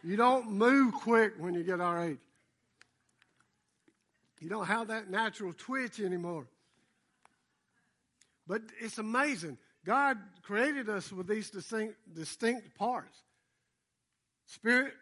You 0.04 0.16
don't 0.16 0.52
move 0.52 0.94
quick 0.94 1.34
when 1.40 1.56
you 1.56 1.64
get 1.64 1.82
our 1.82 2.04
age. 2.04 2.20
You 4.40 4.50
don't 4.50 4.68
have 4.68 4.90
that 4.90 5.10
natural 5.10 5.52
twitch 5.52 6.00
anymore. 6.00 6.46
But 8.46 8.62
it's 8.80 9.00
amazing. 9.00 9.58
God 9.88 10.18
created 10.42 10.90
us 10.90 11.14
with 11.14 11.28
these 11.28 11.50
distinct, 11.50 11.96
distinct 12.14 12.76
parts 12.76 13.18
spirit, 14.46 14.94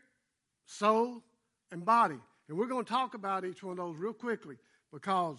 soul, 0.66 1.24
and 1.72 1.84
body. 1.84 2.20
And 2.48 2.58
we're 2.58 2.68
going 2.68 2.86
to 2.86 2.90
talk 2.90 3.16
about 3.16 3.46
each 3.46 3.64
one 3.64 3.72
of 3.72 3.78
those 3.78 3.98
real 3.98 4.14
quickly 4.14 4.58
because 4.94 5.38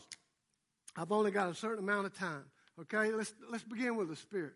I've 0.97 1.13
only 1.13 1.31
got 1.31 1.49
a 1.49 1.55
certain 1.55 1.79
amount 1.79 2.07
of 2.07 2.19
time. 2.19 2.45
Okay, 2.81 3.13
let's, 3.13 3.33
let's 3.49 3.63
begin 3.63 3.97
with 3.97 4.09
the 4.09 4.17
spirit. 4.17 4.55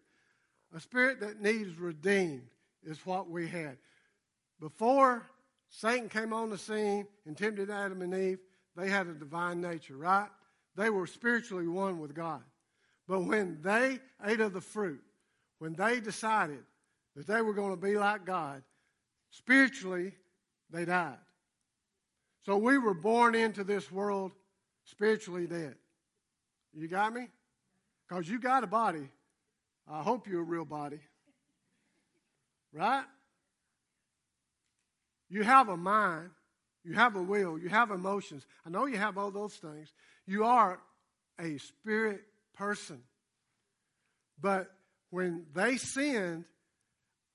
A 0.75 0.81
spirit 0.81 1.21
that 1.21 1.41
needs 1.41 1.79
redeemed 1.79 2.49
is 2.85 2.99
what 3.07 3.31
we 3.31 3.47
had. 3.47 3.77
Before 4.59 5.25
Satan 5.69 6.09
came 6.09 6.33
on 6.33 6.51
the 6.51 6.59
scene 6.59 7.07
and 7.27 7.37
tempted 7.37 7.71
Adam 7.71 8.03
and 8.03 8.13
Eve, 8.13 8.39
they 8.77 8.89
had 8.89 9.07
a 9.07 9.15
divine 9.15 9.61
nature, 9.61 9.97
right? 9.97 10.29
They 10.77 10.91
were 10.91 11.07
spiritually 11.07 11.69
one 11.69 12.01
with 12.01 12.13
God. 12.13 12.43
But 13.11 13.25
when 13.25 13.59
they 13.61 13.99
ate 14.25 14.39
of 14.39 14.53
the 14.53 14.61
fruit, 14.61 15.03
when 15.59 15.73
they 15.73 15.99
decided 15.99 16.61
that 17.17 17.27
they 17.27 17.43
were 17.43 17.53
going 17.53 17.73
to 17.73 17.77
be 17.77 17.99
like 17.99 18.25
God, 18.25 18.63
spiritually, 19.31 20.13
they 20.71 20.85
died. 20.85 21.19
So 22.47 22.57
we 22.57 22.79
were 22.79 22.95
born 22.95 23.35
into 23.35 23.65
this 23.65 23.91
world 23.91 24.31
spiritually 24.85 25.49
dead. 25.49 25.75
You 26.73 26.87
got 26.87 27.13
me? 27.13 27.27
Because 28.09 28.29
you 28.29 28.39
got 28.39 28.63
a 28.63 28.69
body. 28.69 29.09
I 29.91 30.03
hope 30.03 30.29
you're 30.29 30.43
a 30.43 30.45
real 30.45 30.65
body. 30.65 31.01
Right? 32.73 33.03
You 35.29 35.43
have 35.43 35.69
a 35.69 35.77
mind, 35.77 36.31
you 36.85 36.95
have 36.95 37.17
a 37.17 37.23
will, 37.23 37.59
you 37.59 37.71
have 37.71 37.91
emotions. 37.91 38.47
I 38.65 38.71
know 38.71 38.87
you 38.87 38.99
have 38.99 39.19
all 39.19 39.33
those 39.33 39.55
things. 39.55 39.93
You 40.29 40.45
are 40.45 40.79
a 41.41 41.59
spirit 41.59 42.23
person. 42.61 43.03
But 44.39 44.71
when 45.09 45.47
they 45.55 45.79
sinned, 45.79 46.45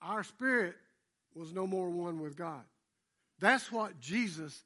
our 0.02 0.24
spirit 0.24 0.76
was 1.34 1.52
no 1.52 1.66
more 1.66 1.90
one 1.90 2.20
with 2.22 2.38
God. 2.38 2.62
That's 3.40 3.72
what 3.72 4.00
Jesus 4.00 4.64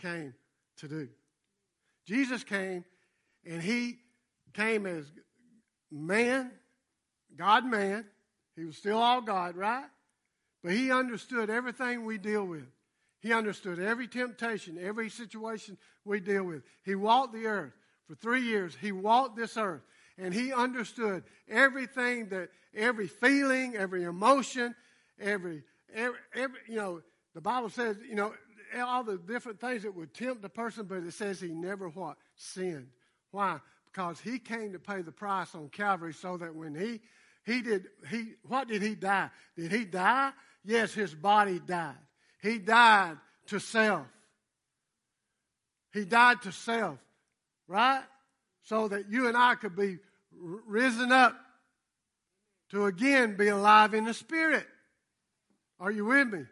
came 0.00 0.32
to 0.78 0.88
do. 0.88 1.08
Jesus 2.06 2.44
came 2.44 2.84
and 3.44 3.60
he 3.60 3.98
came 4.54 4.86
as 4.86 5.04
man, 5.90 6.52
God 7.36 7.66
man. 7.66 8.04
He 8.54 8.64
was 8.64 8.76
still 8.76 8.98
all 8.98 9.20
God, 9.20 9.56
right? 9.56 9.84
but 10.66 10.74
he 10.74 10.90
understood 10.90 11.48
everything 11.48 12.04
we 12.04 12.18
deal 12.18 12.44
with. 12.44 12.66
He 13.20 13.32
understood 13.32 13.78
every 13.78 14.08
temptation, 14.08 14.78
every 14.80 15.10
situation 15.10 15.78
we 16.04 16.18
deal 16.18 16.42
with. 16.42 16.62
He 16.84 16.96
walked 16.96 17.34
the 17.34 17.46
earth 17.46 17.72
for 18.08 18.16
three 18.16 18.42
years. 18.42 18.76
He 18.80 18.90
walked 18.90 19.36
this 19.36 19.56
earth 19.56 19.82
and 20.18 20.32
he 20.32 20.52
understood 20.52 21.24
everything 21.48 22.28
that 22.28 22.48
every 22.74 23.08
feeling, 23.08 23.76
every 23.76 24.04
emotion, 24.04 24.74
every, 25.20 25.62
every, 25.94 26.18
every 26.34 26.58
you 26.68 26.76
know, 26.76 27.02
the 27.34 27.40
Bible 27.40 27.68
says, 27.68 27.96
you 28.08 28.14
know, 28.14 28.32
all 28.78 29.04
the 29.04 29.18
different 29.18 29.60
things 29.60 29.82
that 29.82 29.94
would 29.94 30.14
tempt 30.14 30.44
a 30.44 30.48
person, 30.48 30.86
but 30.86 30.98
it 30.98 31.12
says 31.12 31.40
he 31.40 31.48
never 31.48 31.88
what? 31.88 32.16
Sinned. 32.34 32.88
Why? 33.30 33.60
Because 33.92 34.20
he 34.20 34.38
came 34.38 34.72
to 34.72 34.78
pay 34.78 35.02
the 35.02 35.12
price 35.12 35.54
on 35.54 35.68
Calvary 35.68 36.12
so 36.12 36.36
that 36.36 36.54
when 36.54 36.74
he 36.74 37.00
he 37.44 37.62
did 37.62 37.86
he 38.10 38.32
what 38.46 38.68
did 38.68 38.82
he 38.82 38.94
die? 38.94 39.30
Did 39.56 39.70
he 39.70 39.84
die? 39.84 40.32
Yes, 40.64 40.92
his 40.92 41.14
body 41.14 41.60
died. 41.60 41.94
He 42.42 42.58
died 42.58 43.16
to 43.46 43.60
self. 43.60 44.06
He 45.92 46.04
died 46.04 46.42
to 46.42 46.52
self, 46.52 46.98
right? 47.68 48.02
So 48.66 48.88
that 48.88 49.08
you 49.10 49.28
and 49.28 49.36
I 49.36 49.54
could 49.54 49.74
be 49.74 49.98
risen 50.32 51.12
up 51.12 51.36
to 52.70 52.86
again 52.86 53.36
be 53.36 53.48
alive 53.48 53.94
in 53.94 54.04
the 54.04 54.14
Spirit. 54.14 54.66
Are 55.78 55.90
you 55.90 56.04
with 56.04 56.28
me? 56.28 56.42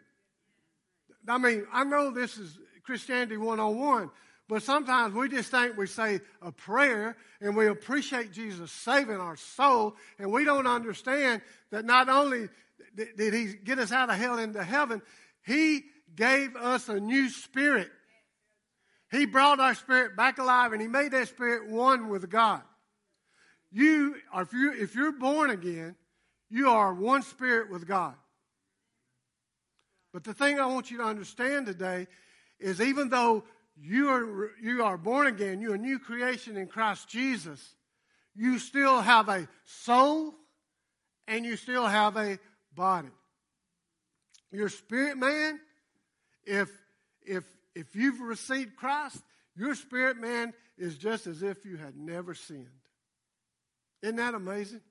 I 1.27 1.37
mean, 1.37 1.65
I 1.73 1.83
know 1.83 2.11
this 2.11 2.37
is 2.37 2.57
Christianity 2.83 3.35
101, 3.35 4.09
but 4.47 4.63
sometimes 4.63 5.13
we 5.13 5.27
just 5.27 5.51
think 5.51 5.75
we 5.75 5.87
say 5.87 6.21
a 6.41 6.51
prayer 6.51 7.17
and 7.41 7.55
we 7.55 7.67
appreciate 7.67 8.31
Jesus 8.31 8.71
saving 8.71 9.17
our 9.17 9.35
soul, 9.35 9.95
and 10.17 10.31
we 10.31 10.45
don't 10.45 10.67
understand 10.67 11.41
that 11.71 11.83
not 11.83 12.07
only 12.07 12.47
did 12.95 13.33
he 13.33 13.55
get 13.61 13.77
us 13.77 13.91
out 13.91 14.09
of 14.09 14.15
hell 14.15 14.37
into 14.37 14.63
heaven, 14.63 15.01
he 15.45 15.83
gave 16.15 16.55
us 16.55 16.87
a 16.87 16.99
new 16.99 17.29
spirit. 17.29 17.89
He 19.15 19.25
brought 19.25 19.59
our 19.59 19.75
spirit 19.75 20.15
back 20.15 20.37
alive 20.37 20.73
and 20.73 20.81
he 20.81 20.87
made 20.87 21.11
that 21.11 21.27
spirit 21.27 21.69
one 21.69 22.09
with 22.09 22.29
God. 22.29 22.61
You 23.71 24.15
are, 24.31 24.43
if 24.43 24.53
you 24.53 24.71
if 24.73 24.95
you're 24.95 25.11
born 25.11 25.49
again, 25.49 25.95
you 26.49 26.69
are 26.69 26.93
one 26.93 27.21
spirit 27.21 27.69
with 27.69 27.87
God. 27.87 28.15
But 30.13 30.23
the 30.23 30.33
thing 30.33 30.59
I 30.59 30.65
want 30.65 30.91
you 30.91 30.97
to 30.99 31.03
understand 31.03 31.65
today 31.65 32.07
is 32.59 32.79
even 32.79 33.09
though 33.09 33.43
you 33.77 34.09
are, 34.09 34.51
you 34.61 34.83
are 34.83 34.97
born 34.97 35.27
again, 35.27 35.59
you're 35.59 35.75
a 35.75 35.77
new 35.77 35.99
creation 35.99 36.55
in 36.55 36.67
Christ 36.67 37.09
Jesus, 37.09 37.75
you 38.33 38.59
still 38.59 39.01
have 39.01 39.27
a 39.29 39.47
soul 39.65 40.33
and 41.27 41.45
you 41.45 41.57
still 41.57 41.85
have 41.85 42.15
a 42.15 42.39
body. 42.73 43.09
Your 44.51 44.69
spirit 44.69 45.17
man, 45.17 45.59
if, 46.45 46.69
if, 47.25 47.43
if 47.75 47.95
you've 47.95 48.21
received 48.21 48.75
Christ, 48.75 49.21
your 49.55 49.75
spirit 49.75 50.17
man 50.17 50.53
is 50.77 50.97
just 50.97 51.27
as 51.27 51.43
if 51.43 51.65
you 51.65 51.77
had 51.77 51.95
never 51.95 52.33
sinned. 52.33 52.67
Isn't 54.01 54.15
that 54.17 54.33
amazing? 54.33 54.81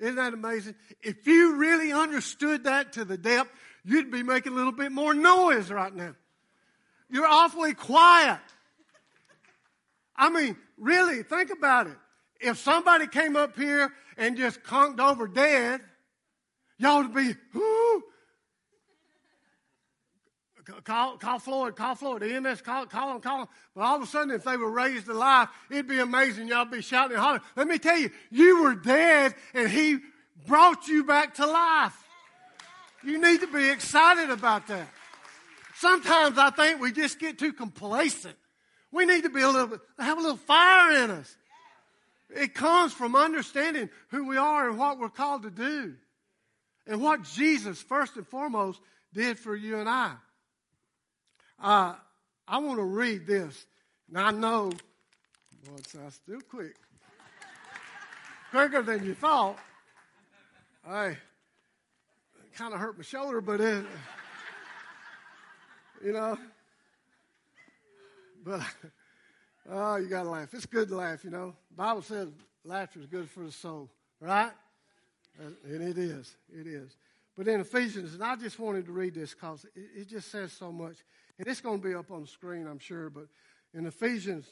Isn't 0.00 0.16
that 0.16 0.34
amazing? 0.34 0.74
If 1.02 1.26
you 1.26 1.56
really 1.56 1.92
understood 1.92 2.64
that 2.64 2.94
to 2.94 3.04
the 3.04 3.16
depth, 3.16 3.50
you'd 3.84 4.10
be 4.10 4.22
making 4.22 4.52
a 4.52 4.56
little 4.56 4.72
bit 4.72 4.92
more 4.92 5.14
noise 5.14 5.70
right 5.70 5.94
now. 5.94 6.14
You're 7.08 7.26
awfully 7.26 7.74
quiet. 7.74 8.40
I 10.16 10.30
mean, 10.30 10.56
really, 10.78 11.22
think 11.22 11.50
about 11.50 11.86
it. 11.86 11.96
If 12.40 12.58
somebody 12.58 13.06
came 13.06 13.36
up 13.36 13.56
here 13.56 13.92
and 14.16 14.36
just 14.36 14.62
conked 14.62 15.00
over 15.00 15.28
dead, 15.28 15.80
y'all 16.78 17.02
would 17.02 17.14
be, 17.14 17.34
whoo. 17.54 18.02
Call, 20.84 21.16
call 21.16 21.38
Floyd, 21.38 21.76
call 21.76 21.94
Floyd, 21.94 22.22
EMS, 22.22 22.62
call, 22.62 22.86
call 22.86 23.12
them, 23.12 23.20
call 23.20 23.38
them. 23.38 23.48
But 23.74 23.80
all 23.82 23.96
of 23.96 24.02
a 24.02 24.06
sudden, 24.06 24.30
if 24.30 24.44
they 24.44 24.56
were 24.56 24.70
raised 24.70 25.06
to 25.06 25.14
life, 25.14 25.48
it'd 25.70 25.88
be 25.88 25.98
amazing. 25.98 26.48
Y'all 26.48 26.64
be 26.64 26.82
shouting 26.82 27.16
and 27.16 27.22
hollering. 27.22 27.42
Let 27.56 27.66
me 27.66 27.78
tell 27.78 27.98
you, 27.98 28.10
you 28.30 28.62
were 28.62 28.74
dead 28.74 29.34
and 29.54 29.68
he 29.68 29.98
brought 30.46 30.86
you 30.86 31.04
back 31.04 31.34
to 31.34 31.46
life. 31.46 31.96
You 33.04 33.20
need 33.20 33.40
to 33.40 33.48
be 33.48 33.68
excited 33.68 34.30
about 34.30 34.68
that. 34.68 34.86
Sometimes 35.76 36.38
I 36.38 36.50
think 36.50 36.80
we 36.80 36.92
just 36.92 37.18
get 37.18 37.38
too 37.38 37.52
complacent. 37.52 38.36
We 38.92 39.04
need 39.04 39.24
to 39.24 39.30
be 39.30 39.40
a 39.40 39.48
little 39.48 39.66
bit, 39.68 39.80
have 39.98 40.18
a 40.18 40.20
little 40.20 40.36
fire 40.36 41.02
in 41.02 41.10
us. 41.10 41.36
It 42.30 42.54
comes 42.54 42.92
from 42.92 43.16
understanding 43.16 43.90
who 44.08 44.28
we 44.28 44.36
are 44.36 44.68
and 44.68 44.78
what 44.78 44.98
we're 44.98 45.08
called 45.08 45.42
to 45.42 45.50
do. 45.50 45.94
And 46.86 47.00
what 47.00 47.22
Jesus, 47.22 47.80
first 47.80 48.16
and 48.16 48.26
foremost, 48.26 48.80
did 49.12 49.38
for 49.38 49.54
you 49.54 49.78
and 49.78 49.88
I. 49.88 50.14
Uh, 51.60 51.94
I 52.46 52.58
want 52.58 52.78
to 52.78 52.84
read 52.84 53.26
this. 53.26 53.66
Now 54.10 54.26
I 54.26 54.30
know, 54.30 54.70
boy, 55.64 55.76
I 56.06 56.10
still 56.10 56.40
quick. 56.48 56.76
Quicker 58.50 58.82
than 58.82 59.04
you 59.04 59.14
thought. 59.14 59.58
Hey, 60.86 61.16
kind 62.56 62.74
of 62.74 62.80
hurt 62.80 62.98
my 62.98 63.04
shoulder, 63.04 63.40
but 63.40 63.60
it, 63.60 63.84
you 66.04 66.12
know. 66.12 66.36
But 68.44 68.60
oh, 69.70 69.96
you 69.96 70.08
got 70.08 70.24
to 70.24 70.30
laugh. 70.30 70.52
It's 70.52 70.66
good 70.66 70.88
to 70.88 70.96
laugh, 70.96 71.24
you 71.24 71.30
know. 71.30 71.54
Bible 71.74 72.02
says 72.02 72.28
laughter 72.64 73.00
is 73.00 73.06
good 73.06 73.30
for 73.30 73.44
the 73.44 73.52
soul, 73.52 73.88
right? 74.20 74.50
And 75.38 75.82
it 75.82 75.96
is. 75.96 76.34
It 76.52 76.66
is. 76.66 76.96
But 77.36 77.48
in 77.48 77.60
Ephesians, 77.60 78.14
and 78.14 78.22
I 78.22 78.36
just 78.36 78.58
wanted 78.58 78.86
to 78.86 78.92
read 78.92 79.14
this 79.14 79.32
because 79.32 79.64
it, 79.74 80.00
it 80.00 80.08
just 80.08 80.30
says 80.30 80.52
so 80.52 80.70
much. 80.70 80.96
And 81.38 81.48
it's 81.48 81.60
going 81.60 81.80
to 81.80 81.88
be 81.88 81.94
up 81.94 82.10
on 82.10 82.22
the 82.22 82.26
screen, 82.28 82.66
I'm 82.66 82.78
sure. 82.78 83.10
But 83.10 83.26
in 83.74 83.86
Ephesians 83.86 84.46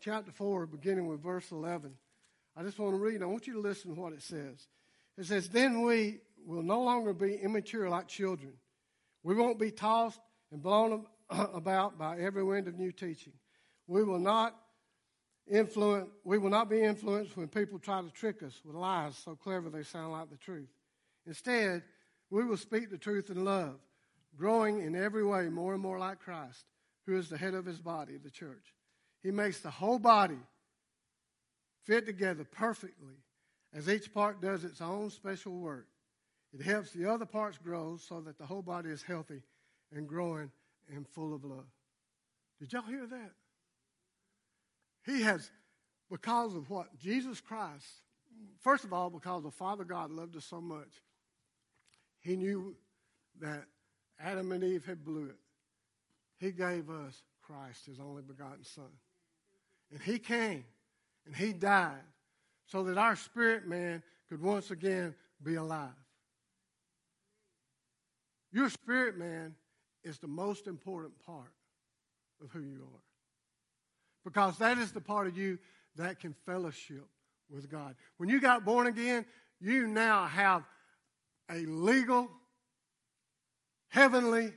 chapter 0.00 0.30
4, 0.30 0.66
beginning 0.66 1.06
with 1.06 1.22
verse 1.22 1.50
11, 1.50 1.92
I 2.56 2.62
just 2.62 2.78
want 2.78 2.94
to 2.94 2.98
read. 2.98 3.22
I 3.22 3.26
want 3.26 3.46
you 3.46 3.54
to 3.54 3.60
listen 3.60 3.94
to 3.94 4.00
what 4.00 4.12
it 4.12 4.22
says. 4.22 4.66
It 5.18 5.26
says, 5.26 5.48
Then 5.48 5.82
we 5.82 6.20
will 6.46 6.62
no 6.62 6.82
longer 6.82 7.12
be 7.12 7.34
immature 7.34 7.88
like 7.88 8.08
children. 8.08 8.54
We 9.22 9.34
won't 9.34 9.58
be 9.58 9.70
tossed 9.70 10.20
and 10.50 10.62
blown 10.62 11.06
about 11.30 11.98
by 11.98 12.18
every 12.18 12.44
wind 12.44 12.68
of 12.68 12.78
new 12.78 12.92
teaching. 12.92 13.32
We 13.86 14.02
will 14.04 14.18
not 14.18 14.56
influence, 15.50 16.10
we 16.24 16.38
will 16.38 16.50
not 16.50 16.70
be 16.70 16.80
influenced 16.80 17.36
when 17.36 17.48
people 17.48 17.78
try 17.78 18.00
to 18.00 18.10
trick 18.10 18.42
us 18.42 18.60
with 18.64 18.74
lies 18.74 19.16
so 19.16 19.34
clever 19.34 19.70
they 19.70 19.82
sound 19.82 20.12
like 20.12 20.30
the 20.30 20.36
truth. 20.36 20.68
Instead, 21.26 21.82
we 22.30 22.44
will 22.44 22.56
speak 22.56 22.90
the 22.90 22.98
truth 22.98 23.30
in 23.30 23.44
love, 23.44 23.78
growing 24.36 24.82
in 24.82 24.94
every 24.94 25.24
way 25.24 25.48
more 25.48 25.74
and 25.74 25.82
more 25.82 25.98
like 25.98 26.20
Christ, 26.20 26.64
who 27.06 27.16
is 27.16 27.28
the 27.28 27.38
head 27.38 27.54
of 27.54 27.66
his 27.66 27.80
body, 27.80 28.16
the 28.16 28.30
church. 28.30 28.74
He 29.22 29.30
makes 29.30 29.60
the 29.60 29.70
whole 29.70 29.98
body 29.98 30.38
fit 31.84 32.06
together 32.06 32.44
perfectly 32.44 33.14
as 33.74 33.88
each 33.88 34.12
part 34.12 34.40
does 34.40 34.64
its 34.64 34.80
own 34.80 35.10
special 35.10 35.52
work. 35.52 35.86
It 36.52 36.62
helps 36.62 36.90
the 36.90 37.10
other 37.10 37.24
parts 37.24 37.58
grow 37.58 37.96
so 37.96 38.20
that 38.20 38.38
the 38.38 38.46
whole 38.46 38.62
body 38.62 38.90
is 38.90 39.02
healthy 39.02 39.42
and 39.94 40.06
growing 40.06 40.50
and 40.94 41.08
full 41.08 41.34
of 41.34 41.44
love. 41.44 41.66
Did 42.60 42.72
y'all 42.72 42.82
hear 42.82 43.06
that? 43.06 43.32
He 45.04 45.22
has, 45.22 45.50
because 46.10 46.54
of 46.54 46.68
what? 46.70 46.96
Jesus 46.98 47.40
Christ, 47.40 47.86
first 48.60 48.84
of 48.84 48.92
all, 48.92 49.10
because 49.10 49.42
the 49.42 49.50
Father 49.50 49.84
God 49.84 50.10
loved 50.10 50.36
us 50.36 50.44
so 50.44 50.60
much, 50.60 50.90
he 52.20 52.36
knew 52.36 52.76
that 53.40 53.64
Adam 54.20 54.52
and 54.52 54.62
Eve 54.62 54.84
had 54.84 55.04
blew 55.04 55.26
it. 55.26 55.38
He 56.38 56.52
gave 56.52 56.90
us 56.90 57.22
Christ, 57.42 57.86
his 57.86 58.00
only 58.00 58.22
begotten 58.22 58.64
Son. 58.64 58.90
And 59.90 60.00
he 60.00 60.18
came 60.18 60.64
and 61.26 61.36
he 61.36 61.52
died 61.52 62.02
so 62.66 62.84
that 62.84 62.98
our 62.98 63.16
spirit 63.16 63.66
man 63.66 64.02
could 64.28 64.40
once 64.40 64.70
again 64.70 65.14
be 65.42 65.56
alive. 65.56 65.90
Your 68.52 68.68
spirit 68.68 69.18
man 69.18 69.54
is 70.04 70.18
the 70.18 70.26
most 70.26 70.66
important 70.66 71.14
part 71.24 71.52
of 72.42 72.50
who 72.50 72.60
you 72.60 72.82
are. 72.82 73.02
Because 74.24 74.58
that 74.58 74.78
is 74.78 74.92
the 74.92 75.00
part 75.00 75.26
of 75.26 75.36
you 75.36 75.58
that 75.96 76.20
can 76.20 76.34
fellowship 76.46 77.06
with 77.50 77.70
God. 77.70 77.94
When 78.16 78.28
you 78.28 78.40
got 78.40 78.64
born 78.64 78.86
again, 78.86 79.24
you 79.60 79.86
now 79.86 80.26
have 80.26 80.64
a 81.50 81.66
legal, 81.66 82.30
heavenly, 83.92 84.50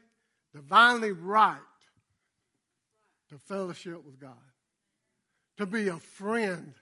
divinely 0.53 1.11
right 1.11 1.59
to 3.29 3.37
fellowship 3.37 4.03
with 4.05 4.17
God, 4.17 4.31
to 5.57 5.65
be 5.65 5.89
a 5.89 5.97
friend 5.97 6.73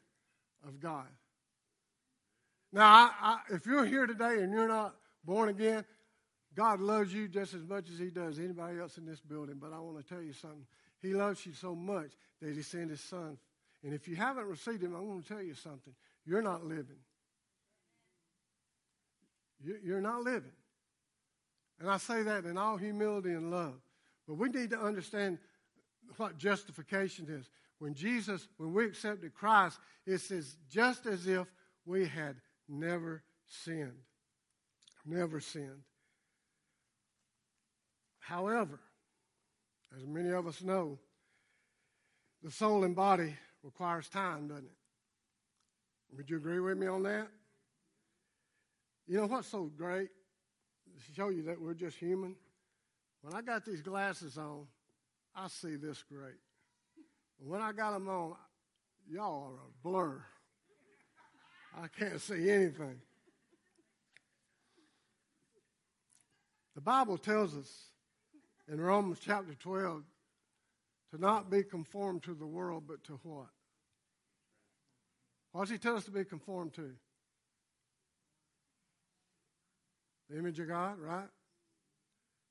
of 0.66 0.80
God. 0.80 1.08
Now, 2.72 2.86
I, 2.86 3.10
I, 3.22 3.56
if 3.56 3.66
you're 3.66 3.86
here 3.86 4.06
today 4.06 4.42
and 4.42 4.54
you're 4.54 4.68
not 4.68 4.96
born 5.26 5.50
again, 5.50 5.84
God 6.56 6.80
loves 6.80 7.12
you 7.12 7.28
just 7.28 7.56
as 7.56 7.63
much 7.63 7.89
as 7.89 7.98
He 7.98 8.12
does 8.12 8.38
anybody 8.38 8.80
else 8.80 9.00
in 9.00 9.06
this 9.06 9.20
building. 9.20 9.56
But 9.60 9.74
I 9.74 9.80
want 9.80 9.98
to 9.98 10.04
tell 10.04 10.22
you 10.22 10.34
something. 10.34 10.66
He 11.02 11.16
loves 11.16 11.44
you 11.48 11.54
so 11.54 11.74
much 11.74 12.12
that 12.39 12.56
He 12.56 12.62
sent 12.62 12.92
His 12.92 13.02
Son. 13.02 13.38
And 13.84 13.96
if 13.96 14.08
you 14.08 14.16
haven't 14.16 14.46
received 14.46 14.84
Him, 14.84 14.96
I 14.96 15.00
want 15.00 15.26
to 15.26 15.34
tell 15.34 15.42
you 15.42 15.56
something. 15.56 15.94
You're 16.24 16.44
not 16.44 16.63
living. 16.63 17.02
You're 19.84 20.02
not 20.02 20.22
living. 20.22 20.52
And 21.84 21.91
I 21.91 21.98
say 21.98 22.24
that 22.24 22.46
in 22.46 22.58
all 22.58 22.78
humility 22.78 23.32
and 23.32 23.52
love. 23.52 23.74
But 24.26 24.36
we 24.36 24.48
need 24.48 24.69
to 24.69 24.80
understand 24.80 25.38
what 26.15 26.38
justification 26.38 27.28
is. 27.30 27.50
When 27.78 27.93
Jesus, 27.93 28.48
when 28.56 28.74
we 28.74 28.86
accepted 28.86 29.34
Christ, 29.34 29.80
it 30.08 30.19
says 30.19 30.56
just 30.69 31.06
as 31.06 31.28
if 31.28 31.46
we 31.86 32.08
had 32.08 32.38
never 32.69 33.22
sinned. 33.46 33.98
Never 35.06 35.41
sinned. 35.41 35.84
However, 38.19 38.80
as 39.93 40.06
many 40.06 40.30
of 40.30 40.48
us 40.48 40.63
know, 40.63 40.98
the 42.41 42.50
soul 42.50 42.86
and 42.86 42.96
body 42.96 43.36
requires 43.62 44.08
time, 44.08 44.48
doesn't 44.48 44.63
it? 44.63 46.15
Would 46.15 46.30
you 46.30 46.38
agree 46.38 46.62
with 46.62 46.78
me 46.78 46.88
on 46.88 47.04
that? 47.04 47.28
You 49.06 49.17
know 49.17 49.26
what's 49.26 49.50
so 49.50 49.69
great? 49.76 50.08
Show 51.15 51.29
you 51.29 51.43
that 51.43 51.62
we're 51.62 51.73
just 51.73 51.97
human. 51.97 52.36
When 53.21 53.34
I 53.34 53.41
got 53.41 53.65
these 53.65 53.82
glasses 53.82 54.38
on, 54.38 54.65
I 55.36 55.47
see 55.47 55.75
this 55.75 56.03
great. 56.03 56.36
When 57.39 57.62
I 57.62 57.71
got 57.71 57.91
them 57.91 58.08
on, 58.08 58.36
y'all 59.10 59.43
are 59.43 59.56
a 59.56 59.84
blur. 59.84 60.23
I 61.75 61.88
can't 61.88 62.19
see 62.21 62.49
anything. 62.49 62.99
The 66.75 66.82
Bible 66.82 67.17
tells 67.17 67.56
us 67.56 67.71
in 68.71 68.79
Romans 68.82 69.19
chapter 69.23 69.53
12 69.53 70.03
to 71.12 71.21
not 71.21 71.49
be 71.49 71.63
conformed 71.63 72.23
to 72.23 72.34
the 72.34 72.45
world, 72.45 72.84
but 72.88 73.03
to 73.06 73.19
what? 73.23 73.49
What 75.51 75.62
does 75.62 75.69
he 75.69 75.77
tell 75.77 75.95
us 75.95 76.06
to 76.06 76.12
be 76.12 76.25
conformed 76.25 76.73
to? 76.73 76.91
The 80.34 80.39
image 80.39 80.60
of 80.60 80.67
God, 80.67 81.00
right? 81.00 81.28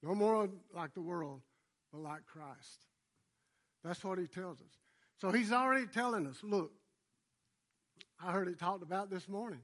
No 0.05 0.15
more 0.15 0.49
like 0.73 0.95
the 0.95 1.01
world, 1.01 1.41
but 1.91 2.01
like 2.01 2.25
Christ. 2.27 2.87
That's 3.83 4.05
what 4.05 4.21
he 4.21 4.29
tells 4.29 4.61
us. 4.61 4.79
So 5.21 5.33
he's 5.33 5.51
already 5.51 5.87
telling 5.87 6.29
us 6.29 6.39
look, 6.45 6.71
I 8.25 8.31
heard 8.31 8.47
it 8.47 8.61
talked 8.61 8.85
about 8.85 9.11
this 9.11 9.29
morning. 9.29 9.59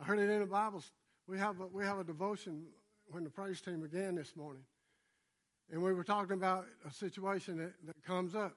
I 0.00 0.04
heard 0.04 0.20
it 0.20 0.30
in 0.30 0.38
the 0.38 0.46
Bible. 0.46 0.84
We 1.26 1.36
have 1.38 1.60
a, 1.60 1.66
we 1.66 1.84
have 1.84 1.98
a 1.98 2.04
devotion 2.04 2.66
when 3.08 3.24
the 3.24 3.30
praise 3.30 3.60
team 3.60 3.80
began 3.80 4.14
this 4.14 4.36
morning. 4.36 4.62
And 5.68 5.82
we 5.82 5.92
were 5.92 6.04
talking 6.04 6.34
about 6.34 6.66
a 6.88 6.92
situation 6.92 7.58
that, 7.58 7.72
that 7.86 8.04
comes 8.04 8.36
up. 8.36 8.54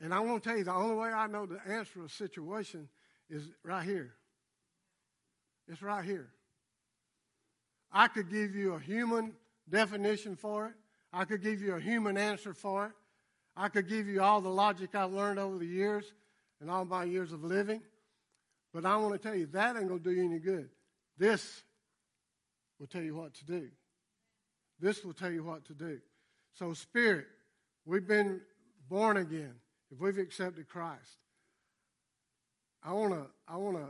And 0.00 0.12
I 0.12 0.18
want 0.18 0.42
to 0.42 0.48
tell 0.48 0.58
you 0.58 0.64
the 0.64 0.74
only 0.74 0.96
way 0.96 1.10
I 1.10 1.28
know 1.28 1.46
to 1.46 1.60
answer 1.68 2.04
a 2.04 2.08
situation 2.08 2.88
is 3.30 3.48
right 3.62 3.84
here. 3.84 4.14
It's 5.68 5.82
right 5.82 6.04
here. 6.04 6.33
I 7.94 8.08
could 8.08 8.28
give 8.28 8.56
you 8.56 8.74
a 8.74 8.80
human 8.80 9.32
definition 9.70 10.34
for 10.34 10.66
it. 10.66 10.72
I 11.12 11.24
could 11.24 11.42
give 11.42 11.62
you 11.62 11.74
a 11.74 11.80
human 11.80 12.18
answer 12.18 12.52
for 12.52 12.86
it. 12.86 12.92
I 13.56 13.68
could 13.68 13.88
give 13.88 14.08
you 14.08 14.20
all 14.20 14.40
the 14.40 14.48
logic 14.48 14.96
I've 14.96 15.12
learned 15.12 15.38
over 15.38 15.58
the 15.58 15.66
years 15.66 16.12
and 16.60 16.68
all 16.68 16.84
my 16.84 17.04
years 17.04 17.32
of 17.32 17.44
living. 17.44 17.80
But 18.72 18.84
I 18.84 18.96
want 18.96 19.12
to 19.14 19.18
tell 19.18 19.36
you, 19.36 19.46
that 19.46 19.76
ain't 19.76 19.86
going 19.86 20.00
to 20.00 20.04
do 20.04 20.10
you 20.10 20.24
any 20.24 20.40
good. 20.40 20.68
This 21.16 21.62
will 22.80 22.88
tell 22.88 23.02
you 23.02 23.14
what 23.14 23.32
to 23.34 23.44
do. 23.44 23.68
This 24.80 25.04
will 25.04 25.12
tell 25.12 25.30
you 25.30 25.44
what 25.44 25.64
to 25.66 25.72
do. 25.72 26.00
So, 26.54 26.74
Spirit, 26.74 27.26
we've 27.86 28.06
been 28.06 28.40
born 28.88 29.18
again 29.18 29.54
if 29.92 30.00
we've 30.00 30.18
accepted 30.18 30.68
Christ. 30.68 31.18
I 32.82 32.92
want 32.92 33.12
to, 33.12 33.26
I 33.46 33.56
want 33.56 33.76
to, 33.76 33.86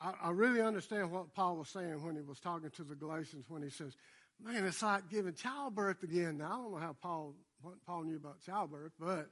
I, 0.00 0.12
I 0.24 0.30
really 0.30 0.60
understand 0.60 1.10
what 1.10 1.34
Paul 1.34 1.56
was 1.56 1.68
saying 1.68 2.02
when 2.02 2.14
he 2.14 2.22
was 2.22 2.40
talking 2.40 2.70
to 2.70 2.84
the 2.84 2.94
Galatians 2.94 3.46
when 3.48 3.62
he 3.62 3.70
says, 3.70 3.96
man, 4.42 4.64
it's 4.64 4.82
like 4.82 5.08
giving 5.10 5.34
childbirth 5.34 6.02
again. 6.02 6.38
Now, 6.38 6.46
I 6.46 6.56
don't 6.56 6.72
know 6.72 6.78
how 6.78 6.96
Paul, 7.00 7.34
what 7.62 7.74
Paul 7.86 8.04
knew 8.04 8.16
about 8.16 8.40
childbirth, 8.44 8.92
but 8.98 9.28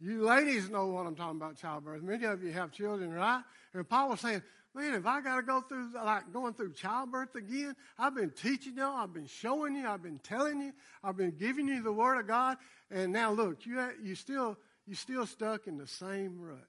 you 0.00 0.24
ladies 0.24 0.68
know 0.68 0.86
what 0.86 1.06
I'm 1.06 1.14
talking 1.14 1.36
about 1.36 1.56
childbirth. 1.56 2.02
Many 2.02 2.24
of 2.24 2.42
you 2.42 2.52
have 2.52 2.72
children, 2.72 3.12
right? 3.12 3.42
And 3.72 3.88
Paul 3.88 4.10
was 4.10 4.20
saying, 4.20 4.42
man, 4.74 4.94
if 4.94 5.06
I 5.06 5.20
got 5.22 5.36
to 5.36 5.42
go 5.42 5.62
through, 5.62 5.92
like 5.94 6.32
going 6.32 6.52
through 6.52 6.74
childbirth 6.74 7.34
again, 7.34 7.74
I've 7.98 8.14
been 8.14 8.30
teaching 8.30 8.76
you, 8.76 8.84
I've 8.84 9.14
been 9.14 9.26
showing 9.26 9.74
you, 9.74 9.86
I've 9.86 10.02
been 10.02 10.18
telling 10.18 10.60
you, 10.60 10.72
I've 11.02 11.16
been 11.16 11.30
giving 11.30 11.68
you 11.68 11.82
the 11.82 11.92
word 11.92 12.18
of 12.18 12.26
God. 12.26 12.58
And 12.90 13.12
now 13.12 13.32
look, 13.32 13.64
you, 13.64 13.80
you 14.02 14.14
still, 14.14 14.58
you 14.86 14.94
still 14.94 15.24
stuck 15.24 15.66
in 15.66 15.78
the 15.78 15.86
same 15.86 16.38
rut. 16.38 16.66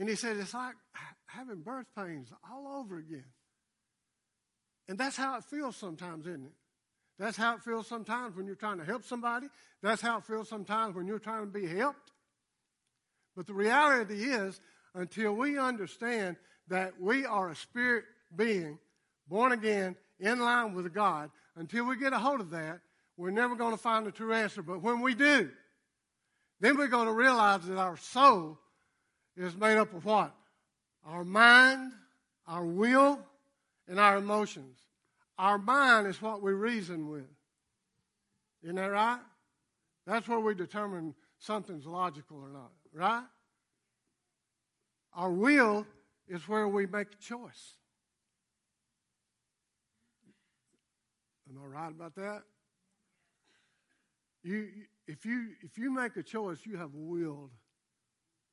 And 0.00 0.08
he 0.08 0.14
said, 0.16 0.38
it's 0.38 0.54
like 0.54 0.74
having 1.26 1.60
birth 1.60 1.86
pains 1.94 2.32
all 2.50 2.80
over 2.80 2.96
again. 2.96 3.26
And 4.88 4.96
that's 4.96 5.14
how 5.14 5.36
it 5.36 5.44
feels 5.44 5.76
sometimes, 5.76 6.26
isn't 6.26 6.46
it? 6.46 6.52
That's 7.18 7.36
how 7.36 7.56
it 7.56 7.62
feels 7.62 7.86
sometimes 7.86 8.34
when 8.34 8.46
you're 8.46 8.54
trying 8.54 8.78
to 8.78 8.84
help 8.84 9.04
somebody. 9.04 9.48
That's 9.82 10.00
how 10.00 10.16
it 10.16 10.24
feels 10.24 10.48
sometimes 10.48 10.96
when 10.96 11.06
you're 11.06 11.18
trying 11.18 11.42
to 11.42 11.52
be 11.52 11.66
helped. 11.66 12.12
But 13.36 13.46
the 13.46 13.52
reality 13.52 14.24
is, 14.24 14.58
until 14.94 15.34
we 15.34 15.58
understand 15.58 16.36
that 16.68 16.98
we 16.98 17.26
are 17.26 17.50
a 17.50 17.54
spirit 17.54 18.04
being, 18.34 18.78
born 19.28 19.52
again, 19.52 19.96
in 20.18 20.40
line 20.40 20.72
with 20.72 20.92
God, 20.94 21.30
until 21.56 21.84
we 21.84 21.98
get 21.98 22.14
a 22.14 22.18
hold 22.18 22.40
of 22.40 22.50
that, 22.50 22.80
we're 23.18 23.30
never 23.30 23.54
going 23.54 23.72
to 23.72 23.76
find 23.76 24.06
the 24.06 24.12
true 24.12 24.32
answer. 24.32 24.62
But 24.62 24.82
when 24.82 25.02
we 25.02 25.14
do, 25.14 25.50
then 26.58 26.78
we're 26.78 26.88
going 26.88 27.06
to 27.06 27.12
realize 27.12 27.66
that 27.66 27.76
our 27.76 27.98
soul 27.98 28.58
is 29.36 29.56
made 29.56 29.78
up 29.78 29.94
of 29.94 30.04
what? 30.04 30.34
Our 31.04 31.24
mind, 31.24 31.92
our 32.46 32.64
will, 32.64 33.18
and 33.88 33.98
our 33.98 34.18
emotions. 34.18 34.78
Our 35.38 35.58
mind 35.58 36.06
is 36.06 36.20
what 36.20 36.42
we 36.42 36.52
reason 36.52 37.08
with. 37.08 37.24
Isn't 38.62 38.76
that 38.76 38.90
right? 38.90 39.20
That's 40.06 40.28
where 40.28 40.40
we 40.40 40.54
determine 40.54 41.14
something's 41.38 41.86
logical 41.86 42.38
or 42.38 42.48
not, 42.48 42.72
right? 42.92 43.24
Our 45.14 45.30
will 45.30 45.86
is 46.28 46.46
where 46.48 46.68
we 46.68 46.86
make 46.86 47.08
a 47.12 47.22
choice. 47.22 47.74
Am 51.48 51.58
I 51.62 51.66
right 51.66 51.90
about 51.90 52.14
that? 52.16 52.42
You, 54.42 54.68
if, 55.06 55.26
you, 55.26 55.48
if 55.62 55.76
you 55.76 55.90
make 55.90 56.16
a 56.16 56.22
choice, 56.22 56.58
you 56.64 56.76
have 56.76 56.90
willed 56.94 57.50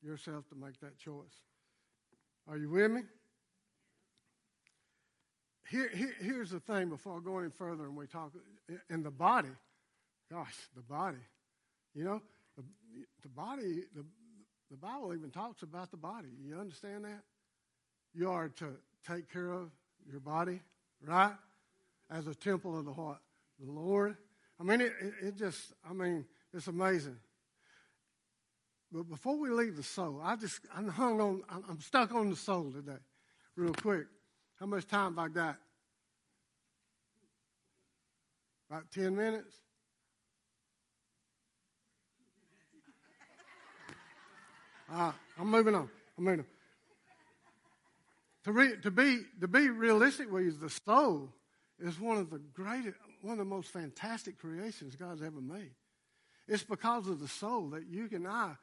yourself 0.02 0.48
to 0.48 0.54
make 0.54 0.78
that 0.80 0.98
choice. 0.98 1.42
Are 2.48 2.56
you 2.56 2.70
with 2.70 2.90
me? 2.90 3.02
Here, 5.70 5.90
here, 5.94 6.14
here's 6.20 6.50
the 6.50 6.60
thing 6.60 6.88
before 6.88 7.18
I 7.18 7.20
go 7.22 7.38
any 7.38 7.50
further 7.50 7.84
and 7.84 7.96
we 7.96 8.06
talk 8.06 8.32
in 8.88 9.02
the 9.02 9.10
body. 9.10 9.50
Gosh, 10.30 10.56
the 10.74 10.82
body. 10.82 11.18
You 11.94 12.04
know, 12.04 12.22
the, 12.56 12.62
the 13.22 13.28
body, 13.28 13.84
the, 13.94 14.04
the 14.70 14.76
Bible 14.76 15.14
even 15.14 15.30
talks 15.30 15.62
about 15.62 15.90
the 15.90 15.96
body. 15.96 16.28
You 16.42 16.58
understand 16.58 17.04
that? 17.04 17.22
You 18.14 18.30
are 18.30 18.48
to 18.48 18.76
take 19.06 19.30
care 19.30 19.52
of 19.52 19.70
your 20.10 20.20
body, 20.20 20.60
right? 21.06 21.34
As 22.10 22.26
a 22.26 22.34
temple 22.34 22.78
of 22.78 22.86
the 22.86 22.92
what? 22.92 23.18
The 23.60 23.70
Lord. 23.70 24.16
I 24.58 24.62
mean, 24.62 24.80
it, 24.80 24.92
it, 25.00 25.14
it 25.22 25.36
just, 25.36 25.74
I 25.88 25.92
mean, 25.92 26.24
it's 26.54 26.66
amazing. 26.66 27.16
But 28.90 29.08
before 29.08 29.38
we 29.38 29.50
leave 29.50 29.76
the 29.76 29.82
soul, 29.82 30.20
I 30.22 30.36
just, 30.36 30.60
I'm 30.74 30.88
hung 30.88 31.20
on, 31.20 31.42
I'm 31.50 31.80
stuck 31.80 32.14
on 32.14 32.30
the 32.30 32.36
soul 32.36 32.72
today, 32.72 32.98
real 33.54 33.74
quick. 33.74 34.06
How 34.58 34.66
much 34.66 34.86
time 34.86 35.16
have 35.16 35.24
I 35.26 35.28
got? 35.28 35.56
About 38.70 38.90
10 38.90 39.14
minutes? 39.14 39.54
Uh, 44.90 45.12
I'm 45.38 45.50
moving 45.50 45.74
on. 45.74 45.90
I'm 46.16 46.24
moving 46.24 46.40
on. 46.40 46.46
To, 48.44 48.52
re, 48.52 48.76
to, 48.82 48.90
be, 48.90 49.20
to 49.42 49.46
be 49.46 49.68
realistic 49.68 50.32
with 50.32 50.44
you, 50.44 50.52
the 50.52 50.70
soul 50.70 51.28
is 51.78 52.00
one 52.00 52.16
of 52.16 52.30
the 52.30 52.38
greatest, 52.54 52.96
one 53.20 53.32
of 53.32 53.38
the 53.38 53.44
most 53.44 53.70
fantastic 53.70 54.38
creations 54.38 54.96
God's 54.96 55.20
ever 55.20 55.42
made. 55.42 55.72
It's 56.46 56.62
because 56.62 57.06
of 57.06 57.20
the 57.20 57.28
soul 57.28 57.68
that 57.70 57.86
you 57.86 58.08
and 58.12 58.26
I 58.26 58.54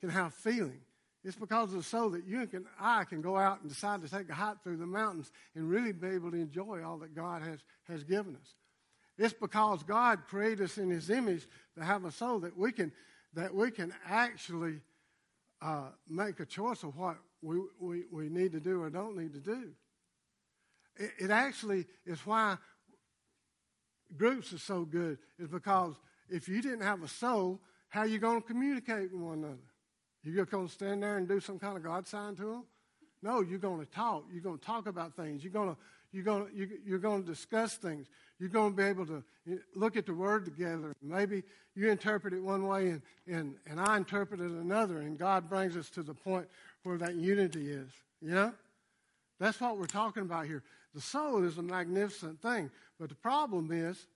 can 0.00 0.10
have 0.10 0.34
feeling. 0.34 0.80
It's 1.24 1.36
because 1.36 1.70
of 1.70 1.78
the 1.78 1.82
soul 1.82 2.10
that 2.10 2.24
you 2.24 2.40
and 2.40 2.66
I 2.78 3.02
can 3.04 3.20
go 3.20 3.36
out 3.36 3.60
and 3.60 3.68
decide 3.68 4.00
to 4.02 4.08
take 4.08 4.28
a 4.28 4.34
hike 4.34 4.62
through 4.62 4.76
the 4.76 4.86
mountains 4.86 5.32
and 5.56 5.68
really 5.68 5.92
be 5.92 6.08
able 6.08 6.30
to 6.30 6.36
enjoy 6.36 6.84
all 6.84 6.98
that 6.98 7.16
God 7.16 7.42
has, 7.42 7.58
has 7.88 8.04
given 8.04 8.36
us. 8.36 8.54
It's 9.18 9.34
because 9.34 9.82
God 9.82 10.20
created 10.28 10.62
us 10.62 10.78
in 10.78 10.90
His 10.90 11.10
image 11.10 11.46
to 11.76 11.84
have 11.84 12.04
a 12.04 12.12
soul 12.12 12.38
that 12.40 12.56
we 12.56 12.70
can, 12.70 12.92
that 13.34 13.52
we 13.52 13.72
can 13.72 13.92
actually 14.08 14.80
uh, 15.60 15.88
make 16.08 16.38
a 16.38 16.46
choice 16.46 16.84
of 16.84 16.96
what 16.96 17.16
we, 17.42 17.58
we, 17.80 18.04
we 18.12 18.28
need 18.28 18.52
to 18.52 18.60
do 18.60 18.82
or 18.82 18.90
don't 18.90 19.16
need 19.16 19.32
to 19.32 19.40
do. 19.40 19.70
It, 20.96 21.10
it 21.18 21.30
actually 21.30 21.86
is 22.04 22.24
why 22.24 22.56
groups 24.16 24.52
are 24.52 24.58
so 24.58 24.84
good, 24.84 25.18
is 25.38 25.48
because 25.48 25.94
if 26.28 26.48
you 26.48 26.62
didn't 26.62 26.82
have 26.82 27.02
a 27.02 27.08
soul, 27.08 27.60
how 27.88 28.00
are 28.00 28.06
you 28.06 28.18
going 28.18 28.40
to 28.40 28.46
communicate 28.46 29.12
with 29.12 29.20
one 29.20 29.38
another? 29.38 29.56
You 30.26 30.34
just 30.36 30.50
going 30.50 30.66
to 30.66 30.72
stand 30.72 31.02
there 31.02 31.16
and 31.16 31.28
do 31.28 31.40
some 31.40 31.58
kind 31.58 31.76
of 31.76 31.82
God 31.84 32.06
sign 32.06 32.34
to 32.36 32.42
them? 32.42 32.64
No, 33.22 33.40
you're 33.40 33.58
going 33.58 33.80
to 33.80 33.90
talk. 33.90 34.24
You're 34.32 34.42
going 34.42 34.58
to 34.58 34.64
talk 34.64 34.86
about 34.86 35.14
things. 35.14 35.42
You're 35.42 35.52
going 35.52 35.70
to 35.70 35.76
you're 36.12 36.24
going 36.24 36.46
to, 36.46 36.68
you're 36.86 36.98
going 36.98 37.22
to 37.22 37.28
discuss 37.28 37.74
things. 37.74 38.06
You're 38.38 38.48
going 38.48 38.72
to 38.72 38.76
be 38.76 38.84
able 38.84 39.06
to 39.06 39.22
look 39.74 39.96
at 39.96 40.06
the 40.06 40.14
word 40.14 40.44
together. 40.44 40.94
Maybe 41.02 41.42
you 41.74 41.90
interpret 41.90 42.32
it 42.32 42.42
one 42.42 42.66
way 42.66 42.88
and, 42.88 43.02
and, 43.26 43.54
and 43.68 43.80
I 43.80 43.96
interpret 43.96 44.40
it 44.40 44.50
another, 44.50 45.00
and 45.00 45.18
God 45.18 45.50
brings 45.50 45.76
us 45.76 45.90
to 45.90 46.02
the 46.02 46.14
point 46.14 46.46
where 46.84 46.96
that 46.98 47.16
unity 47.16 47.70
is. 47.70 47.90
You 48.22 48.30
know? 48.30 48.52
That's 49.38 49.60
what 49.60 49.78
we're 49.78 49.86
talking 49.86 50.22
about 50.22 50.46
here. 50.46 50.62
The 50.94 51.00
soul 51.02 51.44
is 51.44 51.58
a 51.58 51.62
magnificent 51.62 52.40
thing, 52.40 52.70
but 52.98 53.10
the 53.10 53.14
problem 53.14 53.70
is 53.70 54.06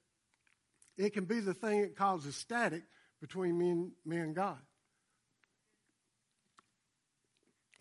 it 0.97 1.13
can 1.13 1.25
be 1.25 1.41
the 1.41 1.55
thing 1.55 1.83
that 1.83 1.97
causes 1.97 2.35
static 2.35 2.83
between 3.21 3.59
me 3.59 3.71
and, 3.71 3.91
me 4.07 4.17
and 4.19 4.35
God. 4.35 4.59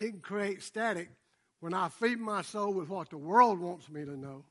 It 0.00 0.10
can 0.10 0.20
create 0.20 0.62
static 0.62 1.10
when 1.60 1.74
I 1.74 1.88
feed 1.88 2.18
my 2.18 2.42
soul 2.42 2.72
with 2.72 2.88
what 2.88 3.10
the 3.10 3.18
world 3.18 3.60
wants 3.60 3.88
me 3.90 4.04
to 4.04 4.16
know 4.16 4.44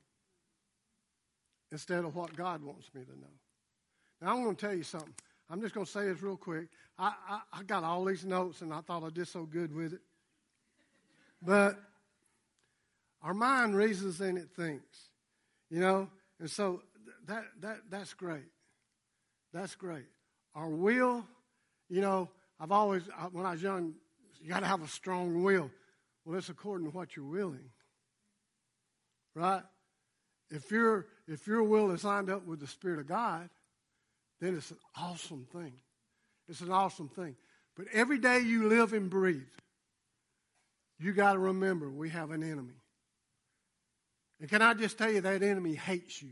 instead 1.71 2.05
of 2.05 2.15
what 2.15 2.35
God 2.35 2.63
wants 2.63 2.89
me 2.93 3.01
to 3.03 3.11
know. 3.11 3.27
Now, 4.21 4.35
I'm 4.35 4.43
going 4.43 4.55
to 4.55 4.65
tell 4.65 4.75
you 4.75 4.83
something. 4.83 5.13
I'm 5.49 5.61
just 5.61 5.73
going 5.73 5.85
to 5.85 5.91
say 5.91 6.05
this 6.05 6.21
real 6.21 6.37
quick. 6.37 6.67
I, 6.97 7.13
I, 7.27 7.39
I 7.53 7.63
got 7.63 7.83
all 7.83 8.05
these 8.05 8.25
notes 8.25 8.61
and 8.61 8.73
I 8.73 8.81
thought 8.81 9.03
I 9.03 9.09
did 9.09 9.27
so 9.27 9.43
good 9.43 9.75
with 9.75 9.93
it. 9.93 10.01
But 11.41 11.79
our 13.23 13.33
mind 13.33 13.75
reasons 13.75 14.21
and 14.21 14.37
it 14.37 14.49
thinks, 14.55 15.09
you 15.69 15.79
know, 15.79 16.09
and 16.39 16.49
so 16.49 16.81
that, 17.27 17.45
that, 17.61 17.77
that's 17.89 18.13
great. 18.13 18.45
That's 19.53 19.75
great. 19.75 20.05
Our 20.53 20.69
will, 20.69 21.25
you 21.89 22.01
know, 22.01 22.29
I've 22.59 22.71
always, 22.71 23.03
when 23.31 23.45
I 23.45 23.51
was 23.51 23.63
young, 23.63 23.93
you 24.41 24.49
got 24.49 24.61
to 24.61 24.65
have 24.65 24.81
a 24.81 24.87
strong 24.87 25.43
will. 25.43 25.69
Well, 26.25 26.37
it's 26.37 26.49
according 26.49 26.87
to 26.87 26.95
what 26.95 27.15
you're 27.15 27.25
willing. 27.25 27.69
Right? 29.35 29.63
If, 30.49 30.71
your 30.71 31.05
if 31.27 31.47
your 31.47 31.63
will 31.63 31.91
is 31.91 32.03
lined 32.03 32.29
up 32.29 32.45
with 32.45 32.59
the 32.59 32.67
Spirit 32.67 32.99
of 32.99 33.07
God, 33.07 33.49
then 34.41 34.55
it's 34.55 34.71
an 34.71 34.77
awesome 34.97 35.45
thing. 35.51 35.73
It's 36.47 36.61
an 36.61 36.71
awesome 36.71 37.09
thing. 37.09 37.35
But 37.75 37.87
every 37.93 38.17
day 38.17 38.39
you 38.39 38.67
live 38.67 38.93
and 38.93 39.09
breathe, 39.09 39.41
you 40.99 41.13
got 41.13 41.33
to 41.33 41.39
remember 41.39 41.89
we 41.89 42.09
have 42.09 42.31
an 42.31 42.43
enemy. 42.43 42.73
And 44.39 44.49
can 44.49 44.61
I 44.61 44.73
just 44.73 44.97
tell 44.97 45.11
you 45.11 45.21
that 45.21 45.43
enemy 45.43 45.75
hates 45.75 46.21
you? 46.21 46.31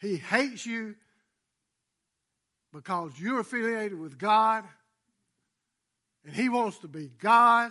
He 0.00 0.16
hates 0.16 0.66
you 0.66 0.94
because 2.74 3.12
you're 3.18 3.38
affiliated 3.38 3.98
with 3.98 4.18
God 4.18 4.64
and 6.26 6.34
he 6.34 6.48
wants 6.48 6.78
to 6.78 6.88
be 6.88 7.08
God. 7.20 7.70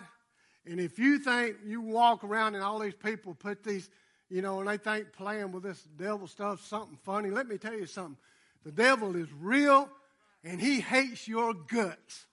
And 0.66 0.80
if 0.80 0.98
you 0.98 1.20
think 1.20 1.58
you 1.66 1.82
walk 1.82 2.24
around 2.24 2.56
and 2.56 2.64
all 2.64 2.80
these 2.80 2.96
people 2.96 3.36
put 3.36 3.64
these, 3.64 3.90
you 4.30 4.42
know, 4.42 4.62
and 4.62 4.70
they 4.70 4.78
think 4.78 5.12
playing 5.12 5.52
with 5.52 5.64
this 5.64 5.84
devil 5.98 6.26
stuff 6.26 6.66
something 6.66 6.98
funny, 7.04 7.30
let 7.30 7.48
me 7.48 7.58
tell 7.58 7.74
you 7.74 7.86
something. 7.86 8.16
The 8.64 8.72
devil 8.72 9.18
is 9.18 9.28
real 9.34 9.90
and 10.42 10.62
he 10.62 10.80
hates 10.80 11.28
your 11.28 11.54
guts. 11.54 12.26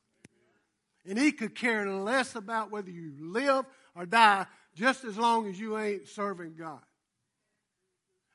And 1.05 1.19
he 1.19 1.33
could 1.33 1.57
care 1.57 1.89
less 1.91 2.37
about 2.37 2.71
whether 2.71 2.91
you 2.91 3.15
live 3.19 3.65
or 3.97 4.07
die 4.07 4.47
just 4.77 5.05
as 5.05 5.19
long 5.19 5.49
as 5.49 5.59
you 5.59 5.77
ain't 5.77 6.07
serving 6.07 6.55
God. 6.57 6.81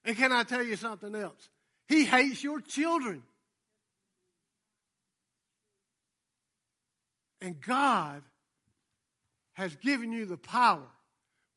And 0.04 0.18
can 0.18 0.34
I 0.34 0.44
tell 0.44 0.64
you 0.64 0.76
something 0.76 1.16
else? 1.16 1.50
He 1.88 2.04
hates 2.04 2.44
your 2.44 2.60
children. 2.60 3.24
And 7.42 7.60
God 7.62 8.24
has 9.54 9.76
given 9.78 10.12
you 10.12 10.26
the 10.26 10.38
power. 10.38 10.88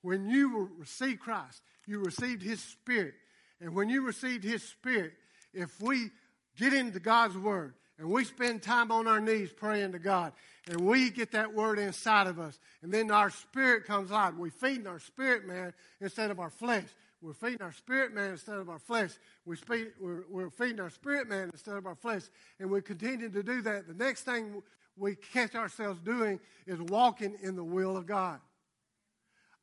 When 0.03 0.29
you 0.29 0.71
received 0.79 1.21
Christ, 1.21 1.62
you 1.87 1.99
received 1.99 2.43
His 2.43 2.61
Spirit. 2.61 3.14
And 3.61 3.75
when 3.75 3.88
you 3.88 4.07
received 4.07 4.45
His 4.45 4.62
Spirit, 4.62 5.12
if 5.53 5.81
we 5.81 6.11
get 6.57 6.73
into 6.73 7.01
God's 7.01 7.37
Word 7.37 7.75
and 7.99 8.09
we 8.09 8.25
spend 8.25 8.62
time 8.62 8.93
on 8.93 9.09
our 9.09 9.21
knees 9.21 9.53
praying 9.53 9.93
to 9.93 9.99
God, 9.99 10.33
and 10.69 10.81
we 10.83 11.11
get 11.11 11.33
that 11.33 11.53
Word 11.53 11.79
inside 11.79 12.29
of 12.29 12.38
us, 12.38 12.59
and 12.83 12.93
then 12.93 13.11
our 13.11 13.31
spirit 13.31 13.87
comes 13.87 14.12
out, 14.12 14.37
we're 14.37 14.51
feeding 14.51 14.87
our 14.87 15.01
spirit 15.01 15.47
man 15.47 15.73
instead 16.01 16.31
of 16.31 16.38
our 16.38 16.51
flesh. 16.51 16.85
We're 17.21 17.33
feeding 17.33 17.62
our 17.62 17.73
spirit 17.73 18.14
man 18.14 18.31
instead 18.31 18.59
of 18.59 18.69
our 18.69 18.79
flesh. 18.79 19.11
We 19.45 19.57
we're 20.01 20.51
feeding 20.51 20.79
our 20.79 20.91
spirit 20.91 21.29
man 21.29 21.51
instead 21.53 21.75
of 21.75 21.87
our 21.87 21.97
flesh. 21.97 22.23
And 22.61 22.71
we 22.71 22.81
continue 22.81 23.29
to 23.29 23.43
do 23.43 23.61
that. 23.62 23.88
The 23.88 23.95
next 23.95 24.23
thing 24.23 24.62
we 24.99 25.17
catch 25.33 25.55
ourselves 25.55 26.01
doing 26.01 26.41
is 26.67 26.81
walking 26.81 27.37
in 27.43 27.57
the 27.57 27.65
will 27.65 27.97
of 27.97 28.07
God. 28.07 28.41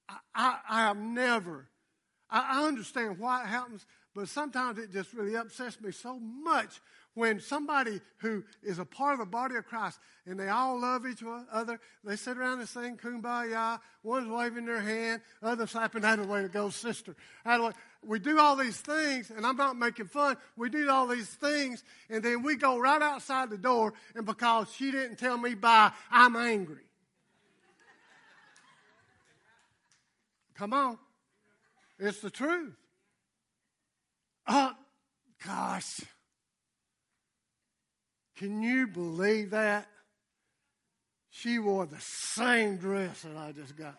I, 0.09 0.17
I, 0.33 0.57
I 0.69 0.81
have 0.81 0.97
never, 0.97 1.67
I, 2.29 2.61
I 2.61 2.67
understand 2.67 3.19
why 3.19 3.43
it 3.43 3.47
happens, 3.47 3.85
but 4.13 4.29
sometimes 4.29 4.79
it 4.79 4.91
just 4.91 5.13
really 5.13 5.35
upsets 5.35 5.79
me 5.81 5.91
so 5.91 6.19
much 6.19 6.81
when 7.15 7.39
somebody 7.39 7.99
who 8.17 8.43
is 8.61 8.77
a 8.77 8.85
part 8.85 9.13
of 9.13 9.19
the 9.19 9.25
body 9.25 9.55
of 9.55 9.65
Christ 9.65 9.99
and 10.25 10.39
they 10.39 10.49
all 10.49 10.79
love 10.79 11.07
each 11.07 11.23
other, 11.51 11.79
they 12.03 12.15
sit 12.15 12.37
around 12.37 12.59
and 12.59 12.69
sing 12.69 12.97
kumbaya, 12.97 13.79
one's 14.03 14.27
waving 14.27 14.65
their 14.65 14.81
hand, 14.81 15.21
others 15.41 15.71
slapping 15.71 16.01
that 16.01 16.19
away 16.19 16.43
to 16.43 16.49
go, 16.49 16.69
sister. 16.69 17.15
We 18.05 18.19
do 18.19 18.37
all 18.37 18.55
these 18.55 18.77
things, 18.77 19.31
and 19.31 19.47
I'm 19.47 19.57
not 19.57 19.77
making 19.77 20.07
fun. 20.07 20.37
We 20.55 20.69
do 20.69 20.89
all 20.89 21.07
these 21.07 21.29
things, 21.29 21.83
and 22.09 22.21
then 22.21 22.43
we 22.43 22.55
go 22.55 22.77
right 22.77 23.01
outside 23.01 23.49
the 23.49 23.57
door, 23.57 23.93
and 24.13 24.25
because 24.25 24.71
she 24.73 24.91
didn't 24.91 25.15
tell 25.15 25.37
me 25.37 25.55
bye, 25.55 25.91
I'm 26.11 26.35
angry. 26.35 26.83
Come 30.55 30.73
on. 30.73 30.97
It's 31.97 32.19
the 32.19 32.29
truth. 32.29 32.73
Oh, 34.47 34.73
gosh. 35.45 36.01
Can 38.35 38.61
you 38.61 38.87
believe 38.87 39.51
that? 39.51 39.87
She 41.29 41.59
wore 41.59 41.85
the 41.85 41.99
same 41.99 42.77
dress 42.77 43.21
that 43.21 43.35
I 43.35 43.51
just 43.51 43.75
got. 43.75 43.95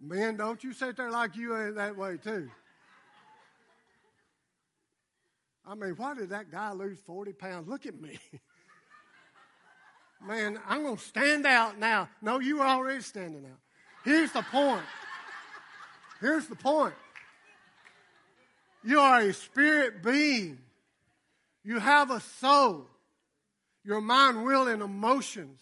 Men, 0.00 0.36
don't 0.36 0.62
you 0.62 0.72
sit 0.72 0.96
there 0.96 1.10
like 1.10 1.36
you 1.36 1.56
ain't 1.56 1.76
that 1.76 1.96
way 1.96 2.16
too. 2.16 2.50
I 5.66 5.74
mean, 5.74 5.94
why 5.96 6.14
did 6.14 6.28
that 6.30 6.50
guy 6.50 6.72
lose 6.72 7.00
40 7.00 7.32
pounds? 7.32 7.68
Look 7.68 7.86
at 7.86 8.00
me. 8.00 8.18
Man, 10.24 10.60
I'm 10.68 10.82
going 10.82 10.96
to 10.96 11.02
stand 11.02 11.44
out 11.46 11.78
now. 11.78 12.08
No, 12.22 12.38
you 12.38 12.58
were 12.58 12.66
already 12.66 13.02
standing 13.02 13.44
out. 13.44 13.58
Here's 14.04 14.30
the 14.32 14.42
point. 14.42 14.84
Here's 16.20 16.46
the 16.46 16.56
point. 16.56 16.94
You 18.86 19.00
are 19.00 19.18
a 19.18 19.34
spirit 19.34 20.00
being. 20.04 20.58
You 21.64 21.80
have 21.80 22.12
a 22.12 22.20
soul, 22.20 22.86
your 23.84 24.00
mind, 24.00 24.44
will, 24.44 24.68
and 24.68 24.80
emotions. 24.80 25.60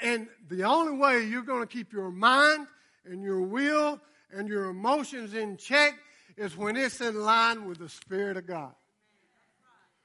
And 0.00 0.28
the 0.48 0.64
only 0.64 0.96
way 0.96 1.24
you're 1.24 1.42
going 1.42 1.60
to 1.60 1.66
keep 1.66 1.92
your 1.92 2.10
mind 2.10 2.66
and 3.04 3.22
your 3.22 3.42
will 3.42 4.00
and 4.32 4.48
your 4.48 4.70
emotions 4.70 5.34
in 5.34 5.58
check 5.58 5.92
is 6.38 6.56
when 6.56 6.78
it's 6.78 7.02
in 7.02 7.20
line 7.20 7.68
with 7.68 7.78
the 7.78 7.90
Spirit 7.90 8.38
of 8.38 8.46
God. 8.46 8.72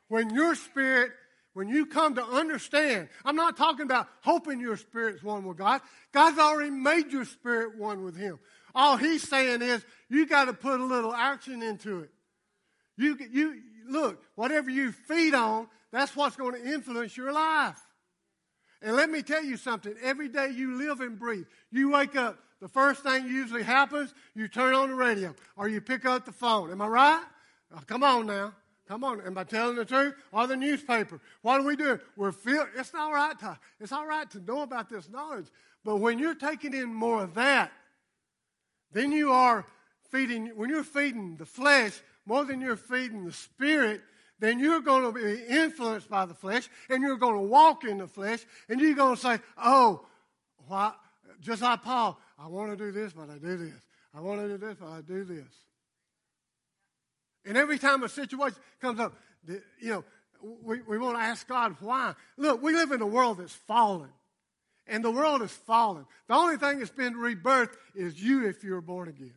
When 0.09 0.29
your 0.31 0.55
spirit, 0.55 1.11
when 1.53 1.69
you 1.69 1.85
come 1.85 2.15
to 2.15 2.23
understand, 2.23 3.07
I'm 3.23 3.37
not 3.37 3.55
talking 3.55 3.83
about 3.83 4.09
hoping 4.21 4.59
your 4.59 4.75
spirit's 4.75 5.23
one 5.23 5.45
with 5.45 5.57
God. 5.57 5.79
God's 6.11 6.37
already 6.37 6.71
made 6.71 7.13
your 7.13 7.25
spirit 7.25 7.77
one 7.77 8.03
with 8.03 8.17
Him. 8.17 8.39
All 8.75 8.97
he's 8.97 9.27
saying 9.27 9.61
is 9.61 9.85
you 10.09 10.25
got 10.25 10.45
to 10.45 10.53
put 10.53 10.79
a 10.79 10.83
little 10.83 11.13
action 11.13 11.61
into 11.61 11.99
it. 11.99 12.09
You, 12.97 13.17
you 13.31 13.61
look, 13.87 14.21
whatever 14.35 14.69
you 14.69 14.91
feed 14.91 15.33
on, 15.33 15.67
that's 15.91 16.15
what's 16.15 16.35
going 16.35 16.61
to 16.61 16.73
influence 16.73 17.15
your 17.15 17.31
life. 17.31 17.79
And 18.81 18.95
let 18.95 19.09
me 19.09 19.21
tell 19.21 19.43
you 19.43 19.57
something. 19.57 19.93
Every 20.01 20.29
day 20.29 20.49
you 20.49 20.75
live 20.77 21.01
and 21.01 21.17
breathe, 21.17 21.45
you 21.71 21.91
wake 21.91 22.15
up. 22.15 22.37
The 22.61 22.67
first 22.67 23.03
thing 23.03 23.25
usually 23.25 23.63
happens, 23.63 24.13
you 24.35 24.49
turn 24.49 24.73
on 24.73 24.89
the 24.89 24.95
radio 24.95 25.33
or 25.55 25.69
you 25.69 25.79
pick 25.79 26.05
up 26.05 26.25
the 26.25 26.31
phone. 26.31 26.71
Am 26.71 26.81
I 26.81 26.87
right? 26.87 27.23
Oh, 27.73 27.81
come 27.85 28.03
on 28.03 28.25
now. 28.25 28.53
Come 28.87 29.03
on. 29.03 29.21
Am 29.21 29.37
I 29.37 29.43
telling 29.43 29.75
the 29.75 29.85
truth? 29.85 30.15
Or 30.31 30.45
the 30.47 30.57
newspaper. 30.57 31.21
What 31.41 31.61
are 31.61 31.63
we 31.63 31.75
doing? 31.75 31.99
We're 32.17 32.31
feel, 32.31 32.65
it's 32.75 32.93
all 32.93 33.13
right 33.13 33.37
to, 33.39 33.57
it's 33.79 33.91
all 33.91 34.07
right 34.07 34.29
to 34.31 34.39
know 34.41 34.63
about 34.63 34.89
this 34.89 35.09
knowledge. 35.09 35.45
But 35.85 35.97
when 35.97 36.19
you're 36.19 36.35
taking 36.35 36.73
in 36.73 36.93
more 36.93 37.23
of 37.23 37.35
that, 37.35 37.71
then 38.91 39.11
you 39.11 39.31
are 39.31 39.65
feeding, 40.11 40.47
when 40.55 40.69
you're 40.69 40.83
feeding 40.83 41.37
the 41.37 41.45
flesh 41.45 41.99
more 42.25 42.45
than 42.45 42.61
you're 42.61 42.75
feeding 42.75 43.25
the 43.25 43.31
spirit, 43.31 44.01
then 44.39 44.59
you're 44.59 44.81
going 44.81 45.03
to 45.03 45.11
be 45.11 45.43
influenced 45.47 46.09
by 46.09 46.25
the 46.25 46.33
flesh 46.33 46.69
and 46.89 47.01
you're 47.03 47.17
going 47.17 47.35
to 47.35 47.41
walk 47.41 47.83
in 47.83 47.97
the 47.97 48.07
flesh 48.07 48.45
and 48.69 48.79
you're 48.79 48.95
going 48.95 49.15
to 49.15 49.21
say, 49.21 49.39
oh, 49.57 50.05
why, 50.67 50.93
just 51.41 51.61
like 51.61 51.83
Paul, 51.83 52.19
I 52.37 52.47
want 52.47 52.71
to 52.71 52.77
do 52.77 52.91
this, 52.91 53.13
but 53.13 53.29
I 53.29 53.37
do 53.37 53.57
this. 53.57 53.81
I 54.13 54.21
want 54.21 54.41
to 54.41 54.47
do 54.47 54.57
this, 54.57 54.77
but 54.79 54.89
I 54.89 55.01
do 55.01 55.23
this. 55.23 55.53
And 57.45 57.57
every 57.57 57.79
time 57.79 58.03
a 58.03 58.09
situation 58.09 58.59
comes 58.81 58.99
up, 58.99 59.13
you 59.47 59.89
know, 59.89 60.03
we, 60.63 60.81
we 60.81 60.97
want 60.97 61.17
to 61.17 61.23
ask 61.23 61.47
God 61.47 61.75
why. 61.79 62.13
Look, 62.37 62.61
we 62.61 62.73
live 62.73 62.91
in 62.91 63.01
a 63.01 63.07
world 63.07 63.39
that's 63.39 63.53
fallen. 63.53 64.09
And 64.87 65.03
the 65.03 65.11
world 65.11 65.41
is 65.41 65.51
fallen. 65.51 66.05
The 66.27 66.33
only 66.33 66.57
thing 66.57 66.79
that's 66.79 66.89
been 66.89 67.13
rebirthed 67.13 67.75
is 67.93 68.21
you 68.21 68.47
if 68.47 68.63
you're 68.63 68.81
born 68.81 69.07
again. 69.07 69.33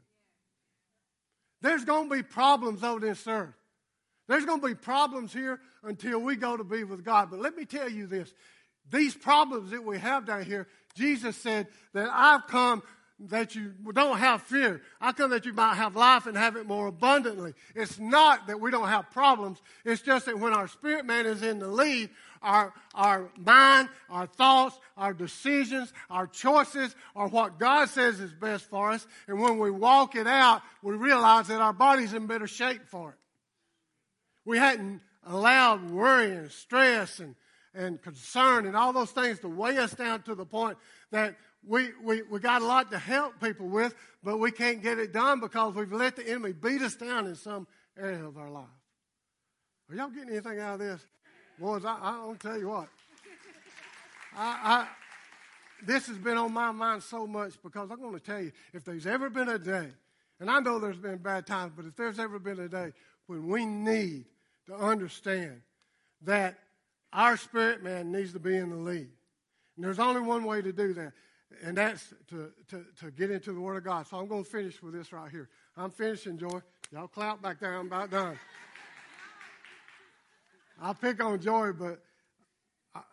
There's 1.62 1.84
going 1.84 2.10
to 2.10 2.16
be 2.16 2.22
problems 2.22 2.82
on 2.82 3.00
this 3.00 3.26
earth. 3.26 3.54
There's 4.28 4.44
going 4.44 4.60
to 4.60 4.66
be 4.66 4.74
problems 4.74 5.32
here 5.32 5.60
until 5.82 6.18
we 6.20 6.36
go 6.36 6.56
to 6.56 6.64
be 6.64 6.84
with 6.84 7.04
God. 7.04 7.30
But 7.30 7.40
let 7.40 7.56
me 7.56 7.64
tell 7.64 7.88
you 7.88 8.06
this 8.06 8.32
these 8.90 9.14
problems 9.14 9.70
that 9.70 9.84
we 9.84 9.98
have 9.98 10.26
down 10.26 10.44
here, 10.44 10.66
Jesus 10.96 11.36
said 11.36 11.68
that 11.94 12.08
I've 12.12 12.46
come 12.48 12.82
that 13.28 13.54
you 13.54 13.72
don't 13.92 14.18
have 14.18 14.42
fear. 14.42 14.82
I 15.00 15.12
come 15.12 15.30
that 15.30 15.44
you 15.44 15.52
might 15.52 15.74
have 15.74 15.96
life 15.96 16.26
and 16.26 16.36
have 16.36 16.56
it 16.56 16.66
more 16.66 16.88
abundantly. 16.88 17.54
It's 17.74 17.98
not 17.98 18.46
that 18.48 18.60
we 18.60 18.70
don't 18.70 18.88
have 18.88 19.10
problems. 19.10 19.62
It's 19.84 20.02
just 20.02 20.26
that 20.26 20.38
when 20.38 20.52
our 20.52 20.68
spirit 20.68 21.04
man 21.04 21.26
is 21.26 21.42
in 21.42 21.58
the 21.58 21.68
lead, 21.68 22.10
our, 22.42 22.72
our 22.94 23.30
mind, 23.36 23.88
our 24.10 24.26
thoughts, 24.26 24.78
our 24.96 25.14
decisions, 25.14 25.92
our 26.10 26.26
choices 26.26 26.94
are 27.14 27.28
what 27.28 27.58
God 27.58 27.88
says 27.88 28.18
is 28.20 28.32
best 28.32 28.64
for 28.64 28.90
us. 28.90 29.06
And 29.28 29.40
when 29.40 29.58
we 29.58 29.70
walk 29.70 30.16
it 30.16 30.26
out, 30.26 30.62
we 30.82 30.94
realize 30.96 31.48
that 31.48 31.60
our 31.60 31.72
body's 31.72 32.14
in 32.14 32.26
better 32.26 32.48
shape 32.48 32.88
for 32.88 33.10
it. 33.10 33.16
We 34.44 34.58
hadn't 34.58 35.00
allowed 35.24 35.90
worry 35.90 36.32
and 36.32 36.50
stress 36.50 37.20
and, 37.20 37.36
and 37.74 38.02
concern 38.02 38.66
and 38.66 38.76
all 38.76 38.92
those 38.92 39.12
things 39.12 39.38
to 39.40 39.48
weigh 39.48 39.78
us 39.78 39.92
down 39.94 40.22
to 40.22 40.34
the 40.34 40.44
point 40.44 40.76
that 41.12 41.36
we, 41.66 41.90
we, 42.02 42.22
we 42.22 42.40
got 42.40 42.62
a 42.62 42.64
lot 42.64 42.90
to 42.90 42.98
help 42.98 43.40
people 43.40 43.68
with, 43.68 43.94
but 44.22 44.38
we 44.38 44.50
can't 44.50 44.82
get 44.82 44.98
it 44.98 45.12
done 45.12 45.40
because 45.40 45.74
we've 45.74 45.92
let 45.92 46.16
the 46.16 46.28
enemy 46.28 46.52
beat 46.52 46.82
us 46.82 46.94
down 46.94 47.26
in 47.26 47.34
some 47.34 47.66
area 47.96 48.24
of 48.24 48.36
our 48.36 48.50
life. 48.50 48.64
Are 49.90 49.94
y'all 49.94 50.08
getting 50.08 50.30
anything 50.30 50.58
out 50.58 50.74
of 50.74 50.80
this? 50.80 51.06
Boys, 51.58 51.84
I, 51.84 51.98
I 52.00 52.12
don't 52.12 52.40
tell 52.40 52.58
you 52.58 52.68
what. 52.68 52.88
I, 54.36 54.58
I, 54.64 54.88
this 55.84 56.06
has 56.06 56.18
been 56.18 56.38
on 56.38 56.52
my 56.52 56.70
mind 56.70 57.02
so 57.02 57.26
much 57.26 57.54
because 57.62 57.90
I'm 57.90 58.00
going 58.00 58.14
to 58.14 58.20
tell 58.20 58.40
you 58.40 58.52
if 58.72 58.84
there's 58.84 59.06
ever 59.06 59.28
been 59.28 59.48
a 59.48 59.58
day, 59.58 59.88
and 60.40 60.50
I 60.50 60.60
know 60.60 60.78
there's 60.78 60.96
been 60.96 61.18
bad 61.18 61.46
times, 61.46 61.72
but 61.76 61.84
if 61.84 61.94
there's 61.94 62.18
ever 62.18 62.38
been 62.38 62.58
a 62.58 62.68
day 62.68 62.92
when 63.26 63.46
we 63.46 63.64
need 63.64 64.24
to 64.66 64.74
understand 64.74 65.60
that 66.22 66.58
our 67.12 67.36
spirit 67.36 67.82
man 67.82 68.10
needs 68.10 68.32
to 68.32 68.38
be 68.38 68.56
in 68.56 68.70
the 68.70 68.76
lead. 68.76 69.08
And 69.76 69.84
there's 69.84 69.98
only 69.98 70.20
one 70.20 70.44
way 70.44 70.62
to 70.62 70.72
do 70.72 70.94
that, 70.94 71.12
and 71.62 71.76
that's 71.76 72.14
to, 72.28 72.50
to, 72.68 72.84
to 73.00 73.10
get 73.10 73.30
into 73.30 73.52
the 73.52 73.60
Word 73.60 73.76
of 73.76 73.84
God. 73.84 74.06
So 74.06 74.16
I'm 74.16 74.26
going 74.26 74.44
to 74.44 74.50
finish 74.50 74.82
with 74.82 74.94
this 74.94 75.12
right 75.12 75.30
here. 75.30 75.48
I'm 75.76 75.90
finishing, 75.90 76.38
Joy. 76.38 76.60
Y'all 76.92 77.08
clap 77.08 77.42
back 77.42 77.60
there. 77.60 77.74
I'm 77.74 77.86
about 77.86 78.10
done. 78.10 78.38
I'll 80.80 80.94
pick 80.94 81.22
on 81.22 81.40
Joy, 81.40 81.72
but 81.72 82.02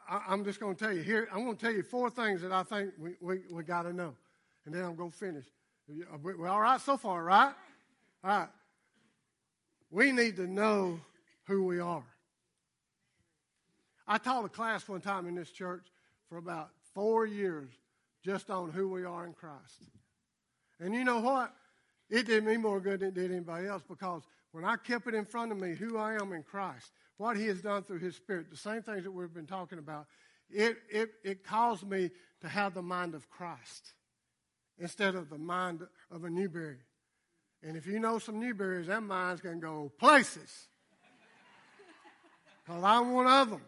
I, 0.10 0.34
am 0.34 0.43
just 0.43 0.60
going 0.60 0.75
to 0.75 0.84
tell 0.84 0.93
you 0.93 1.04
here. 1.04 1.28
I'm 1.32 1.43
going 1.43 1.56
to 1.56 1.62
tell 1.62 1.73
you 1.73 1.84
four 1.84 2.10
things 2.10 2.41
that 2.41 2.52
I 2.52 2.63
think 2.63 2.91
we, 2.97 3.12
we, 3.21 3.39
we 3.52 3.63
got 3.63 3.84
to 3.84 3.93
know, 3.93 4.15
and 4.65 4.73
then 4.73 4.84
I'm 4.84 4.95
going 4.95 5.12
to 5.12 5.17
finish. 5.17 5.45
We're 6.21 6.47
all 6.47 6.62
right 6.62 6.82
so 6.82 6.97
far, 6.97 7.23
right? 7.23 7.54
All 8.23 8.30
right. 8.30 8.47
We 9.91 10.12
need 10.12 10.36
to 10.38 10.47
know 10.47 10.99
who 11.45 11.63
we 11.63 11.80
are. 11.80 12.04
I 14.08 14.17
taught 14.17 14.45
a 14.45 14.49
class 14.49 14.88
one 14.88 15.02
time 15.02 15.28
in 15.28 15.36
this 15.36 15.52
church 15.52 15.86
for 16.28 16.38
about 16.38 16.69
four 16.93 17.25
years 17.25 17.69
just 18.23 18.49
on 18.49 18.71
who 18.71 18.89
we 18.89 19.05
are 19.05 19.25
in 19.25 19.34
Christ. 19.34 19.84
And 20.79 20.93
you 20.93 21.03
know 21.03 21.19
what? 21.19 21.53
It 22.10 22.25
did 22.25 22.43
me 22.43 22.58
more 22.58 22.79
good 22.79 23.01
than 23.01 23.10
it 23.10 23.13
did 23.13 23.32
anybody 23.32 23.67
else 23.67 23.84
because 23.88 24.23
when 24.51 24.65
I 24.65 24.77
kept 24.77 25.08
it 25.08 25.13
in 25.13 25.25
front 25.25 25.51
of 25.51 25.60
me, 25.60 25.75
who 25.75 25.97
I 25.97 26.15
am 26.15 26.34
in 26.34 26.43
Christ, 26.43 26.91
what 27.17 27.38
He 27.38 27.45
has 27.47 27.62
done 27.62 27.84
through 27.84 27.99
His 27.99 28.15
Spirit, 28.15 28.49
the 28.49 28.58
same 28.58 28.82
things 28.82 29.03
that 29.03 29.12
we've 29.12 29.34
been 29.34 29.45
talking 29.45 29.77
about, 29.77 30.08
it, 30.49 30.77
it, 30.89 31.12
it 31.23 31.43
caused 31.43 31.88
me 31.88 32.10
to 32.41 32.49
have 32.49 32.73
the 32.73 32.82
mind 32.82 33.13
of 33.13 33.29
Christ 33.29 33.93
instead 34.79 35.15
of 35.15 35.29
the 35.29 35.38
mind 35.38 35.82
of 36.10 36.23
a 36.23 36.29
Newberry. 36.29 36.79
And 37.62 37.75
if 37.75 37.86
you 37.86 37.99
know 37.99 38.17
some 38.19 38.39
Newberries, 38.39 38.88
that 38.88 39.03
mind's 39.03 39.41
going 39.41 39.60
to 39.60 39.65
go 39.65 39.91
places. 39.99 40.67
Because 42.65 42.84
I'm 42.84 43.13
one 43.13 43.25
of 43.25 43.49
them. 43.49 43.62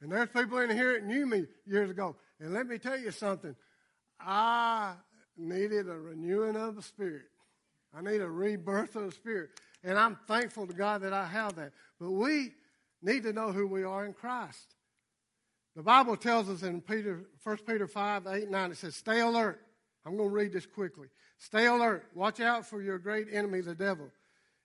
And 0.00 0.10
there's 0.10 0.30
people 0.30 0.58
in 0.58 0.70
here 0.70 0.94
that 0.94 1.04
knew 1.04 1.26
me 1.26 1.44
years 1.66 1.90
ago. 1.90 2.16
And 2.40 2.52
let 2.52 2.66
me 2.66 2.78
tell 2.78 2.98
you 2.98 3.10
something. 3.10 3.54
I 4.20 4.94
needed 5.36 5.88
a 5.88 5.96
renewing 5.96 6.56
of 6.56 6.76
the 6.76 6.82
spirit. 6.82 7.26
I 7.94 8.02
need 8.02 8.20
a 8.20 8.28
rebirth 8.28 8.96
of 8.96 9.06
the 9.06 9.12
spirit. 9.12 9.50
And 9.82 9.98
I'm 9.98 10.18
thankful 10.26 10.66
to 10.66 10.72
God 10.72 11.02
that 11.02 11.12
I 11.12 11.26
have 11.26 11.56
that. 11.56 11.72
But 12.00 12.10
we 12.10 12.52
need 13.02 13.22
to 13.22 13.32
know 13.32 13.52
who 13.52 13.66
we 13.66 13.84
are 13.84 14.04
in 14.04 14.12
Christ. 14.12 14.74
The 15.74 15.82
Bible 15.82 16.16
tells 16.16 16.48
us 16.48 16.62
in 16.62 16.80
Peter, 16.80 17.24
1 17.42 17.56
Peter 17.58 17.86
5, 17.86 18.26
8, 18.26 18.50
9, 18.50 18.70
it 18.70 18.76
says, 18.78 18.96
Stay 18.96 19.20
alert. 19.20 19.60
I'm 20.04 20.16
going 20.16 20.28
to 20.28 20.34
read 20.34 20.52
this 20.52 20.66
quickly. 20.66 21.08
Stay 21.38 21.66
alert. 21.66 22.06
Watch 22.14 22.40
out 22.40 22.66
for 22.66 22.80
your 22.80 22.98
great 22.98 23.28
enemy, 23.30 23.60
the 23.60 23.74
devil. 23.74 24.10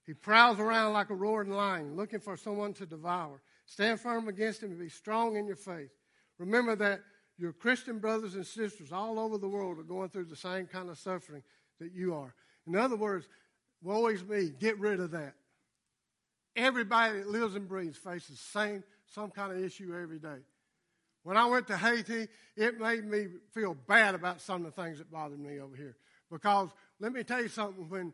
He 0.05 0.13
prowls 0.13 0.59
around 0.59 0.93
like 0.93 1.09
a 1.09 1.15
roaring 1.15 1.51
lion, 1.51 1.95
looking 1.95 2.19
for 2.19 2.37
someone 2.37 2.73
to 2.75 2.85
devour. 2.85 3.41
Stand 3.65 3.99
firm 3.99 4.27
against 4.27 4.63
him 4.63 4.71
and 4.71 4.79
be 4.79 4.89
strong 4.89 5.35
in 5.35 5.45
your 5.45 5.55
faith. 5.55 5.91
Remember 6.37 6.75
that 6.75 7.01
your 7.41 7.53
Christian 7.53 7.97
brothers 7.97 8.35
and 8.35 8.45
sisters 8.45 8.91
all 8.91 9.19
over 9.19 9.39
the 9.39 9.47
world 9.47 9.79
are 9.79 9.83
going 9.83 10.09
through 10.09 10.25
the 10.25 10.35
same 10.35 10.67
kind 10.67 10.89
of 10.89 10.99
suffering 10.99 11.41
that 11.79 11.91
you 11.91 12.13
are. 12.13 12.35
In 12.67 12.75
other 12.75 12.95
words, 12.95 13.27
woe 13.81 14.07
is 14.07 14.23
me, 14.23 14.51
get 14.59 14.77
rid 14.77 14.99
of 14.99 15.09
that. 15.11 15.33
Everybody 16.55 17.17
that 17.17 17.27
lives 17.27 17.55
and 17.55 17.67
breathes 17.67 17.97
faces 17.97 18.39
same 18.39 18.83
some 19.07 19.31
kind 19.31 19.51
of 19.51 19.63
issue 19.63 19.97
every 19.99 20.19
day. 20.19 20.37
When 21.23 21.35
I 21.35 21.47
went 21.47 21.65
to 21.67 21.77
Haiti, 21.77 22.27
it 22.55 22.79
made 22.79 23.05
me 23.05 23.27
feel 23.53 23.75
bad 23.87 24.13
about 24.13 24.39
some 24.39 24.63
of 24.63 24.75
the 24.75 24.81
things 24.81 24.99
that 24.99 25.11
bothered 25.11 25.39
me 25.39 25.59
over 25.59 25.75
here. 25.75 25.95
Because 26.31 26.69
let 26.99 27.11
me 27.11 27.23
tell 27.23 27.41
you 27.41 27.49
something, 27.49 27.89
when 27.89 28.13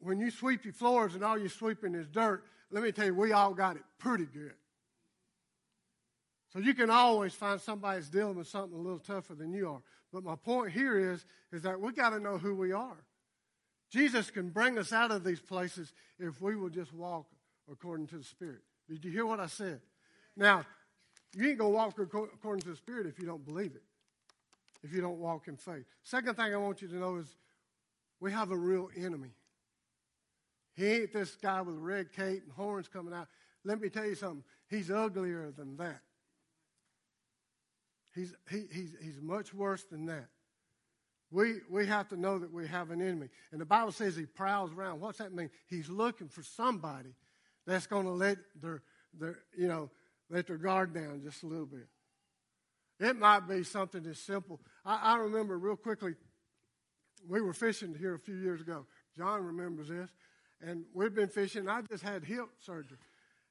when 0.00 0.20
you 0.20 0.30
sweep 0.30 0.64
your 0.64 0.74
floors 0.74 1.14
and 1.14 1.24
all 1.24 1.38
you're 1.38 1.48
sweeping 1.48 1.94
is 1.94 2.06
dirt, 2.08 2.44
let 2.70 2.82
me 2.82 2.92
tell 2.92 3.06
you, 3.06 3.14
we 3.14 3.32
all 3.32 3.54
got 3.54 3.76
it 3.76 3.82
pretty 3.98 4.26
good. 4.26 4.52
So 6.52 6.58
you 6.58 6.74
can 6.74 6.90
always 6.90 7.34
find 7.34 7.60
somebody 7.60 7.98
that's 7.98 8.08
dealing 8.08 8.36
with 8.36 8.48
something 8.48 8.78
a 8.78 8.80
little 8.80 8.98
tougher 8.98 9.34
than 9.34 9.52
you 9.52 9.68
are. 9.68 9.82
But 10.12 10.24
my 10.24 10.36
point 10.36 10.72
here 10.72 11.12
is, 11.12 11.24
is 11.52 11.62
that 11.62 11.80
we 11.80 11.92
got 11.92 12.10
to 12.10 12.20
know 12.20 12.38
who 12.38 12.54
we 12.54 12.72
are. 12.72 12.96
Jesus 13.90 14.30
can 14.30 14.50
bring 14.50 14.78
us 14.78 14.92
out 14.92 15.10
of 15.10 15.24
these 15.24 15.40
places 15.40 15.92
if 16.18 16.40
we 16.40 16.56
will 16.56 16.68
just 16.68 16.92
walk 16.92 17.26
according 17.70 18.06
to 18.08 18.18
the 18.18 18.24
Spirit. 18.24 18.60
Did 18.88 19.04
you 19.04 19.10
hear 19.10 19.26
what 19.26 19.40
I 19.40 19.46
said? 19.46 19.80
Now, 20.36 20.64
you 21.34 21.48
ain't 21.48 21.58
going 21.58 21.72
to 21.72 21.76
walk 21.76 21.98
according 21.98 22.62
to 22.62 22.70
the 22.70 22.76
Spirit 22.76 23.06
if 23.06 23.18
you 23.18 23.26
don't 23.26 23.44
believe 23.44 23.74
it, 23.74 23.82
if 24.82 24.92
you 24.92 25.00
don't 25.00 25.18
walk 25.18 25.48
in 25.48 25.56
faith. 25.56 25.84
Second 26.02 26.36
thing 26.36 26.54
I 26.54 26.56
want 26.56 26.82
you 26.82 26.88
to 26.88 26.96
know 26.96 27.16
is 27.16 27.26
we 28.20 28.32
have 28.32 28.50
a 28.50 28.56
real 28.56 28.90
enemy. 28.96 29.32
He 30.74 30.86
ain't 30.86 31.12
this 31.12 31.36
guy 31.36 31.60
with 31.62 31.76
a 31.76 31.78
red 31.78 32.12
cape 32.12 32.42
and 32.42 32.52
horns 32.52 32.88
coming 32.88 33.14
out. 33.14 33.28
Let 33.64 33.80
me 33.80 33.88
tell 33.88 34.06
you 34.06 34.14
something. 34.14 34.44
He's 34.68 34.90
uglier 34.90 35.52
than 35.56 35.76
that. 35.78 36.00
He's, 38.16 38.34
he, 38.50 38.64
he's, 38.72 38.96
he's 39.00 39.20
much 39.20 39.54
worse 39.54 39.84
than 39.84 40.06
that. 40.06 40.26
We, 41.30 41.56
we 41.70 41.86
have 41.86 42.08
to 42.08 42.16
know 42.16 42.38
that 42.38 42.52
we 42.52 42.66
have 42.66 42.90
an 42.90 43.02
enemy. 43.02 43.28
And 43.52 43.60
the 43.60 43.66
Bible 43.66 43.92
says 43.92 44.16
he 44.16 44.24
prowls 44.24 44.72
around. 44.72 45.00
What's 45.00 45.18
that 45.18 45.32
mean? 45.32 45.50
He's 45.66 45.88
looking 45.88 46.28
for 46.28 46.42
somebody 46.42 47.10
that's 47.66 47.86
going 47.86 48.06
to 48.06 48.12
let 48.12 48.38
their, 48.60 48.82
their, 49.18 49.38
you 49.56 49.68
know, 49.68 49.90
let 50.30 50.46
their 50.46 50.56
guard 50.56 50.94
down 50.94 51.20
just 51.22 51.42
a 51.42 51.46
little 51.46 51.66
bit. 51.66 51.88
It 52.98 53.18
might 53.18 53.46
be 53.48 53.62
something 53.64 54.06
as 54.06 54.18
simple. 54.18 54.60
I, 54.84 55.14
I 55.14 55.16
remember 55.16 55.58
real 55.58 55.76
quickly, 55.76 56.14
we 57.28 57.40
were 57.40 57.52
fishing 57.52 57.94
here 57.94 58.14
a 58.14 58.18
few 58.18 58.36
years 58.36 58.60
ago. 58.60 58.86
John 59.16 59.44
remembers 59.44 59.88
this 59.88 60.08
and 60.60 60.84
we've 60.94 61.14
been 61.14 61.28
fishing. 61.28 61.68
I 61.68 61.82
just 61.82 62.02
had 62.02 62.24
hip 62.24 62.46
surgery. 62.60 62.98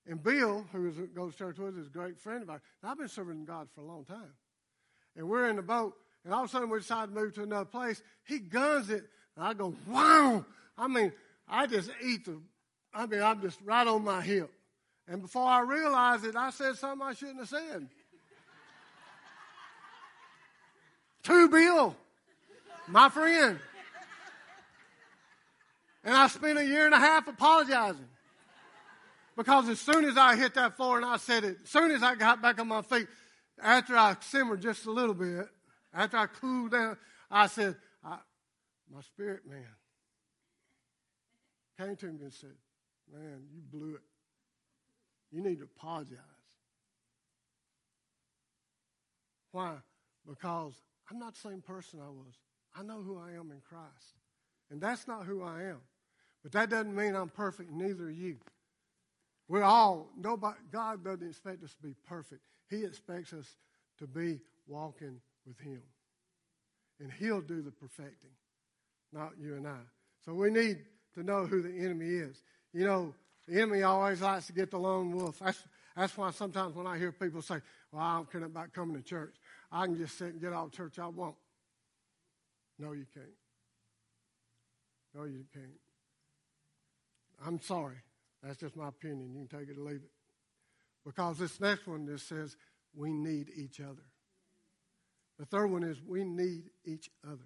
And 0.08 0.24
Bill, 0.24 0.66
who 0.72 0.92
goes 1.08 1.34
to 1.34 1.38
church 1.38 1.58
with 1.58 1.76
us, 1.76 1.82
is 1.82 1.88
a 1.88 1.92
great 1.92 2.20
friend 2.20 2.44
of 2.44 2.50
ours. 2.50 2.62
I've 2.84 2.98
been 2.98 3.08
serving 3.08 3.46
God 3.46 3.68
for 3.74 3.82
a 3.82 3.86
long 3.86 4.06
time. 4.06 4.34
And 5.16 5.30
we're 5.30 5.50
in 5.50 5.56
the 5.56 5.62
boat, 5.62 5.96
and 6.24 6.34
all 6.34 6.44
of 6.44 6.50
a 6.50 6.52
sudden 6.52 6.70
we 6.70 6.80
decide 6.80 7.10
to 7.10 7.16
move 7.16 7.36
to 7.36 7.44
another 7.44 7.66
place. 7.66 8.02
He 8.26 8.40
guns 8.40 8.90
it, 8.90 9.06
and 9.36 9.46
I 9.46 9.54
go, 9.54 9.74
wow! 9.88 10.46
I 10.78 10.88
mean, 10.88 11.12
I 11.48 11.68
just 11.68 11.90
eat 12.04 12.26
the, 12.26 12.40
I 12.94 13.06
mean, 13.06 13.22
I'm 13.22 13.42
just 13.42 13.60
right 13.64 13.88
on 13.88 14.04
my 14.04 14.22
hip. 14.22 14.52
And 15.08 15.22
before 15.22 15.46
I 15.46 15.62
realized 15.62 16.26
it, 16.26 16.36
I 16.36 16.50
said 16.50 16.76
something 16.76 17.06
I 17.06 17.14
shouldn't 17.14 17.40
have 17.40 17.50
said. 17.50 17.88
to 21.24 21.50
Bill, 21.50 21.96
my 22.88 23.10
friend. 23.10 23.60
And 26.04 26.14
I 26.14 26.28
spent 26.28 26.60
a 26.60 26.66
year 26.66 26.86
and 26.86 26.94
a 26.94 27.00
half 27.00 27.28
apologizing. 27.28 28.08
Because 29.36 29.68
as 29.68 29.80
soon 29.80 30.06
as 30.06 30.18
I 30.18 30.36
hit 30.36 30.54
that 30.54 30.78
floor 30.78 30.98
and 30.98 31.06
I 31.06 31.18
said 31.18 31.44
it, 31.44 31.58
as 31.64 31.70
soon 31.70 31.92
as 31.92 32.04
I 32.04 32.16
got 32.16 32.42
back 32.42 32.60
on 32.60 32.68
my 32.68 32.82
feet, 32.84 33.08
after 33.62 33.96
I 33.96 34.16
simmered 34.20 34.62
just 34.62 34.86
a 34.86 34.92
little 34.92 35.14
bit, 35.14 35.48
after 35.94 36.18
I 36.18 36.28
cooled 36.28 36.72
down, 36.72 36.98
I 37.30 37.48
said, 37.48 37.76
I, 38.04 38.18
my 38.94 39.02
spirit 39.02 39.42
man 39.48 39.66
came 41.80 41.96
to 41.96 42.06
me 42.08 42.24
and 42.24 42.34
said, 42.34 42.54
Man, 43.12 43.44
you 43.54 43.62
blew 43.62 43.96
it. 43.96 44.02
You 45.32 45.42
need 45.42 45.60
to 45.60 45.66
apologize. 45.66 46.18
Why? 49.52 49.76
Because 50.28 50.74
I'm 51.10 51.20
not 51.20 51.36
the 51.36 51.50
same 51.50 51.62
person 51.62 52.00
I 52.02 52.10
was. 52.10 52.36
I 52.76 52.84
know 52.84 53.02
who 53.02 53.18
I 53.18 53.32
am 53.32 53.52
in 53.52 53.62
Christ. 53.62 54.16
And 54.72 54.82
that's 54.82 55.08
not 55.08 55.26
who 55.26 55.44
I 55.44 55.64
am. 55.64 55.82
But 56.42 56.52
that 56.54 56.70
doesn't 56.70 56.96
mean 56.96 57.16
I'm 57.16 57.30
perfect, 57.30 57.72
neither 57.72 58.06
are 58.06 58.10
you. 58.10 58.38
We're 59.48 59.64
all, 59.64 60.10
nobody, 60.18 60.58
God 60.72 61.04
doesn't 61.04 61.28
expect 61.28 61.64
us 61.64 61.74
to 61.76 61.82
be 61.84 61.96
perfect. 62.08 62.42
He 62.70 62.84
expects 62.84 63.34
us 63.34 63.46
to 64.00 64.08
be 64.08 64.40
walking 64.68 65.20
with 65.46 65.60
Him. 65.60 65.82
And 67.00 67.12
He'll 67.12 67.42
do 67.42 67.62
the 67.62 67.72
perfecting, 67.72 68.32
not 69.12 69.32
you 69.40 69.56
and 69.56 69.68
I. 69.68 69.80
So 70.24 70.34
we 70.34 70.50
need 70.50 70.80
to 71.16 71.24
know 71.24 71.46
who 71.46 71.62
the 71.62 71.84
enemy 71.84 72.08
is. 72.08 72.42
You 72.74 72.86
know, 72.86 73.14
the 73.48 73.62
enemy 73.62 73.84
always 73.84 74.22
likes 74.22 74.48
to 74.48 74.54
get 74.54 74.72
the 74.72 74.80
lone 74.80 75.16
wolf. 75.16 75.40
That's, 75.40 75.62
that's 75.96 76.18
why 76.18 76.32
sometimes 76.32 76.76
when 76.76 76.88
I 76.88 76.98
hear 76.98 77.12
people 77.12 77.42
say, 77.42 77.62
Well, 77.92 78.02
I 78.02 78.16
don't 78.16 78.32
care 78.32 78.44
about 78.44 78.74
coming 78.74 78.96
to 78.96 79.04
church, 79.04 79.36
I 79.72 79.86
can 79.86 79.98
just 79.98 80.18
sit 80.18 80.34
and 80.34 80.42
get 80.42 80.54
out 80.54 80.68
of 80.68 80.72
church 80.72 81.00
I 81.00 81.08
won't. 81.08 81.36
No, 82.80 82.92
you 82.92 83.06
can't. 83.14 83.28
No, 85.14 85.24
you 85.24 85.46
can't. 85.54 85.80
I'm 87.46 87.62
sorry. 87.62 87.96
That's 88.44 88.60
just 88.60 88.76
my 88.76 88.90
opinion. 88.90 89.34
You 89.34 89.48
can 89.48 89.60
take 89.60 89.70
it 89.70 89.78
or 89.80 89.84
leave 89.84 90.02
it. 90.04 90.12
Because 91.06 91.38
this 91.38 91.62
next 91.62 91.88
one 91.88 92.08
just 92.08 92.28
says 92.28 92.56
we 92.96 93.14
need 93.14 93.50
each 93.56 93.80
other. 93.80 94.04
The 95.38 95.46
third 95.46 95.68
one 95.68 95.84
is 95.84 95.98
we 96.02 96.24
need 96.24 96.64
each 96.86 97.10
other. 97.26 97.46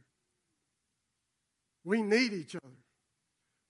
We 1.83 2.01
need 2.01 2.33
each 2.33 2.55
other. 2.55 2.65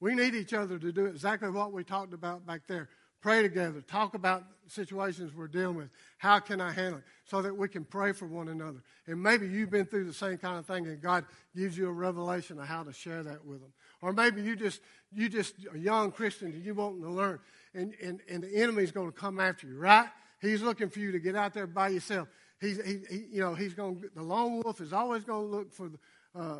We 0.01 0.15
need 0.15 0.35
each 0.35 0.53
other 0.53 0.77
to 0.77 0.91
do 0.91 1.05
exactly 1.05 1.49
what 1.49 1.73
we 1.73 1.83
talked 1.83 2.13
about 2.13 2.45
back 2.45 2.61
there. 2.67 2.89
Pray 3.21 3.41
together, 3.41 3.81
talk 3.81 4.13
about 4.13 4.43
situations 4.65 5.33
we're 5.35 5.47
dealing 5.47 5.75
with. 5.75 5.89
How 6.19 6.39
can 6.39 6.61
I 6.61 6.71
handle 6.71 6.99
it? 6.99 7.03
So 7.25 7.41
that 7.41 7.55
we 7.55 7.67
can 7.67 7.83
pray 7.83 8.13
for 8.13 8.27
one 8.27 8.47
another. 8.47 8.81
And 9.07 9.21
maybe 9.21 9.45
you've 9.45 9.69
been 9.69 9.85
through 9.85 10.05
the 10.05 10.13
same 10.13 10.37
kind 10.37 10.57
of 10.57 10.65
thing 10.65 10.87
and 10.87 11.01
God 11.01 11.25
gives 11.53 11.77
you 11.77 11.89
a 11.89 11.91
revelation 11.91 12.59
of 12.59 12.65
how 12.65 12.83
to 12.83 12.93
share 12.93 13.23
that 13.23 13.43
with 13.43 13.59
them. 13.59 13.73
Or 14.01 14.13
maybe 14.13 14.41
you 14.41 14.55
just 14.55 14.79
you 15.11 15.27
just 15.27 15.55
a 15.73 15.77
young 15.77 16.11
Christian 16.11 16.53
and 16.53 16.63
you 16.63 16.73
want 16.73 17.01
to 17.01 17.09
learn 17.09 17.39
and, 17.73 17.93
and, 18.01 18.21
and 18.29 18.43
the 18.43 18.55
enemy's 18.55 18.91
going 18.91 19.11
to 19.11 19.17
come 19.17 19.39
after 19.39 19.67
you, 19.67 19.77
right? 19.77 20.07
He's 20.41 20.61
looking 20.61 20.89
for 20.89 20.99
you 20.99 21.11
to 21.11 21.19
get 21.19 21.35
out 21.35 21.53
there 21.53 21.67
by 21.67 21.89
yourself. 21.89 22.27
He's, 22.59 22.83
he, 22.83 22.99
he 23.09 23.25
you 23.31 23.41
know, 23.41 23.53
he's 23.53 23.73
going. 23.73 24.03
The 24.15 24.23
lone 24.23 24.61
wolf 24.63 24.81
is 24.81 24.93
always 24.93 25.23
going 25.23 25.49
to 25.49 25.55
look 25.55 25.71
for 25.71 25.89
the, 25.89 25.99
uh, 26.39 26.59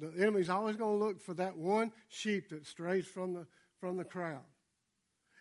the 0.00 0.12
enemy's 0.18 0.50
always 0.50 0.76
going 0.76 0.98
to 0.98 1.04
look 1.04 1.20
for 1.20 1.34
that 1.34 1.56
one 1.56 1.92
sheep 2.08 2.50
that 2.50 2.66
strays 2.66 3.06
from 3.06 3.34
the, 3.34 3.46
from 3.80 3.96
the 3.96 4.04
crowd. 4.04 4.42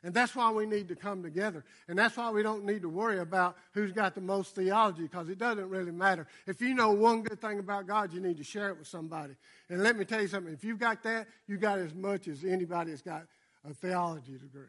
And 0.04 0.16
that's 0.16 0.36
why 0.36 0.52
we 0.52 0.66
need 0.66 0.88
to 0.88 0.96
come 0.96 1.22
together. 1.22 1.64
And 1.88 1.98
that's 1.98 2.18
why 2.18 2.32
we 2.32 2.42
don't 2.42 2.66
need 2.66 2.82
to 2.82 2.90
worry 2.90 3.20
about 3.20 3.56
who's 3.74 3.92
got 3.92 4.16
the 4.16 4.22
most 4.22 4.56
theology 4.56 5.04
because 5.04 5.30
it 5.30 5.38
doesn't 5.38 5.70
really 5.70 5.92
matter. 5.92 6.26
If 6.48 6.60
you 6.60 6.74
know 6.74 6.92
one 6.92 7.22
good 7.22 7.40
thing 7.40 7.60
about 7.60 7.86
God, 7.86 8.12
you 8.12 8.20
need 8.20 8.38
to 8.38 8.44
share 8.44 8.70
it 8.70 8.80
with 8.80 8.88
somebody. 8.88 9.36
And 9.70 9.84
let 9.84 9.96
me 9.96 10.06
tell 10.06 10.22
you 10.22 10.28
something 10.28 10.54
if 10.54 10.64
you've 10.64 10.80
got 10.80 11.04
that, 11.04 11.28
you've 11.48 11.62
got 11.62 11.78
as 11.78 11.94
much 11.94 12.28
as 12.28 12.44
anybody 12.44 12.90
that's 12.90 13.04
got 13.04 13.28
a 13.70 13.76
theology 13.76 14.40
degree. 14.40 14.66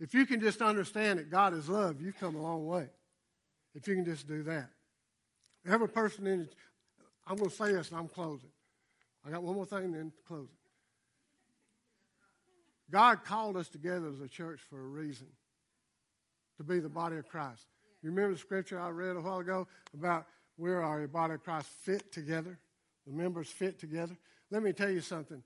If 0.00 0.14
you 0.14 0.26
can 0.26 0.40
just 0.40 0.60
understand 0.60 1.18
that 1.18 1.30
God 1.30 1.54
is 1.54 1.68
love, 1.68 2.00
you've 2.00 2.18
come 2.18 2.34
a 2.34 2.42
long 2.42 2.66
way. 2.66 2.88
If 3.74 3.88
you 3.88 3.94
can 3.94 4.04
just 4.04 4.26
do 4.26 4.42
that. 4.44 4.70
Every 5.66 5.88
person 5.88 6.26
in, 6.26 6.48
I'm 7.26 7.36
going 7.36 7.50
to 7.50 7.56
say 7.56 7.72
this 7.72 7.90
and 7.90 7.98
I'm 7.98 8.08
closing. 8.08 8.50
I 9.26 9.30
got 9.30 9.42
one 9.42 9.54
more 9.54 9.66
thing, 9.66 9.92
then 9.92 10.12
close 10.26 10.48
it. 10.48 10.64
God 12.90 13.24
called 13.24 13.56
us 13.56 13.68
together 13.68 14.08
as 14.08 14.20
a 14.20 14.28
church 14.28 14.60
for 14.68 14.78
a 14.78 14.86
reason 14.86 15.26
to 16.58 16.64
be 16.64 16.80
the 16.80 16.88
body 16.88 17.16
of 17.16 17.28
Christ. 17.28 17.66
You 18.02 18.10
remember 18.10 18.34
the 18.34 18.38
scripture 18.38 18.78
I 18.78 18.90
read 18.90 19.16
a 19.16 19.20
while 19.20 19.38
ago 19.38 19.66
about 19.94 20.26
where 20.56 20.82
our 20.82 21.06
body 21.08 21.34
of 21.34 21.42
Christ 21.42 21.68
fit 21.82 22.12
together? 22.12 22.58
The 23.06 23.12
members 23.12 23.48
fit 23.48 23.78
together. 23.78 24.16
Let 24.50 24.62
me 24.62 24.72
tell 24.72 24.90
you 24.90 25.00
something. 25.00 25.42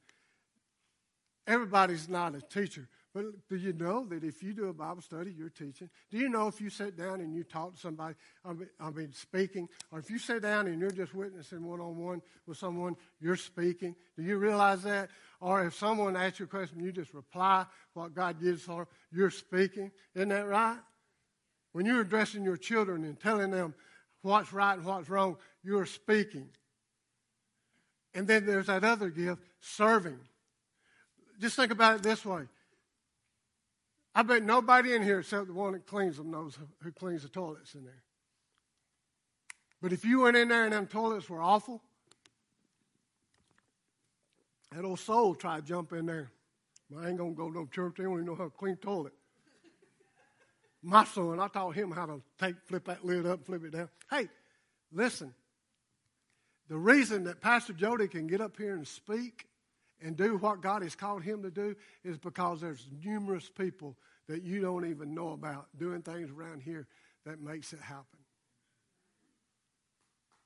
Everybody's 1.46 2.09
not 2.09 2.34
a 2.34 2.40
teacher, 2.40 2.88
but 3.19 3.49
do 3.49 3.57
you 3.57 3.73
know 3.73 4.05
that 4.11 4.23
if 4.23 4.45
you 4.45 4.53
do 4.53 4.69
a 4.69 4.73
Bible 4.73 5.03
study, 5.03 5.35
you're 5.37 5.49
teaching? 5.49 5.91
Do 6.09 6.19
you 6.19 6.29
know 6.29 6.47
if 6.47 6.61
you 6.61 6.71
sit 6.71 6.97
down 6.97 7.21
and 7.21 7.35
you 7.35 7.43
talk 7.43 7.75
to 7.75 7.81
somebody, 7.81 8.14
I 8.45 8.91
mean, 8.91 9.12
speaking, 9.12 9.69
or 9.91 9.99
if 9.99 10.09
you 10.09 10.21
sit 10.21 10.43
down 10.43 10.69
and 10.69 10.81
you're 10.81 10.93
just 10.93 11.12
witnessing 11.14 11.66
one 11.66 11.81
on 11.81 11.97
one 11.97 12.23
with 12.47 12.59
someone, 12.59 12.95
you're 13.21 13.35
speaking? 13.35 13.97
Do 14.16 14.23
you 14.23 14.37
realize 14.37 14.85
that? 14.85 15.11
Or 15.41 15.64
if 15.64 15.75
someone 15.75 16.14
asks 16.14 16.39
you 16.39 16.45
a 16.45 16.49
question, 16.49 16.79
you 16.79 16.93
just 16.93 17.12
reply 17.12 17.66
what 17.93 18.14
God 18.14 18.41
gives 18.41 18.62
for 18.62 18.87
you're 19.11 19.33
speaking. 19.33 19.91
Isn't 20.14 20.29
that 20.29 20.47
right? 20.47 20.79
When 21.73 21.87
you're 21.87 22.03
addressing 22.03 22.45
your 22.45 22.57
children 22.57 23.03
and 23.03 23.19
telling 23.19 23.51
them 23.51 23.75
what's 24.23 24.53
right 24.53 24.75
and 24.75 24.85
what's 24.85 25.11
wrong, 25.11 25.39
you're 25.64 25.87
speaking. 25.87 26.51
And 28.14 28.29
then 28.29 28.47
there's 28.47 28.66
that 28.66 28.85
other 28.85 29.11
gift, 29.11 29.43
serving. 29.59 30.21
Just 31.41 31.57
think 31.57 31.73
about 31.73 31.97
it 31.97 32.03
this 32.05 32.25
way 32.25 32.47
I 34.19 34.25
bet 34.25 34.43
nobody 34.43 34.95
in 34.95 35.05
here 35.05 35.21
except 35.21 35.47
the 35.47 35.53
one 35.53 35.75
that 35.75 35.87
cleans 35.87 36.16
them 36.16 36.33
knows 36.33 36.59
who 36.83 36.91
cleans 36.91 37.23
the 37.23 37.29
toilets 37.29 37.77
in 37.77 37.85
there. 37.85 38.03
But 39.81 39.93
if 39.93 40.05
you 40.05 40.23
went 40.23 40.37
in 40.37 40.49
there 40.49 40.64
and 40.64 40.73
them 40.73 40.89
toilets 40.89 41.31
were 41.31 41.41
awful, 41.41 41.81
that 44.73 44.85
old 44.85 44.99
soul 44.99 45.37
tried 45.37 45.61
to 45.61 45.62
jump 45.62 45.93
in 45.93 46.07
there. 46.07 46.33
I 46.99 47.11
ain't 47.11 47.19
gonna 47.19 47.31
go 47.31 47.47
to 47.49 47.61
no 47.61 47.66
church. 47.66 47.95
They 47.97 48.03
don't 48.03 48.14
even 48.14 48.25
know 48.25 48.35
how 48.35 48.47
to 48.47 48.51
clean 48.51 48.75
toilet. 48.79 49.12
My 50.83 51.05
son, 51.05 51.39
I 51.39 51.47
taught 51.47 51.77
him 51.77 51.93
how 51.93 52.07
to 52.07 52.21
take, 52.41 52.57
flip 52.66 52.87
that 52.87 53.05
lid 53.05 53.25
up, 53.25 53.47
flip 53.47 53.62
it 53.66 53.71
down. 53.71 53.89
Hey, 54.11 54.29
listen. 54.91 55.33
The 56.69 56.77
reason 56.77 57.23
that 57.23 57.41
Pastor 57.41 57.73
Jody 57.73 58.09
can 58.09 58.27
get 58.27 58.41
up 58.41 58.57
here 58.57 58.75
and 58.75 58.85
speak 58.85 59.47
and 60.03 60.16
do 60.16 60.36
what 60.36 60.61
God 60.61 60.82
has 60.82 60.94
called 60.94 61.22
him 61.22 61.42
to 61.42 61.51
do 61.51 61.74
is 62.05 62.18
because 62.18 62.61
there's 62.61 62.86
numerous 63.05 63.49
people 63.49 63.96
that 64.28 64.42
you 64.42 64.61
don't 64.61 64.88
even 64.88 65.14
know 65.14 65.30
about 65.30 65.66
doing 65.78 66.03
things 66.03 66.30
around 66.30 66.62
here 66.62 66.86
that 67.24 67.40
makes 67.40 67.72
it 67.72 67.80
happen. 67.80 68.18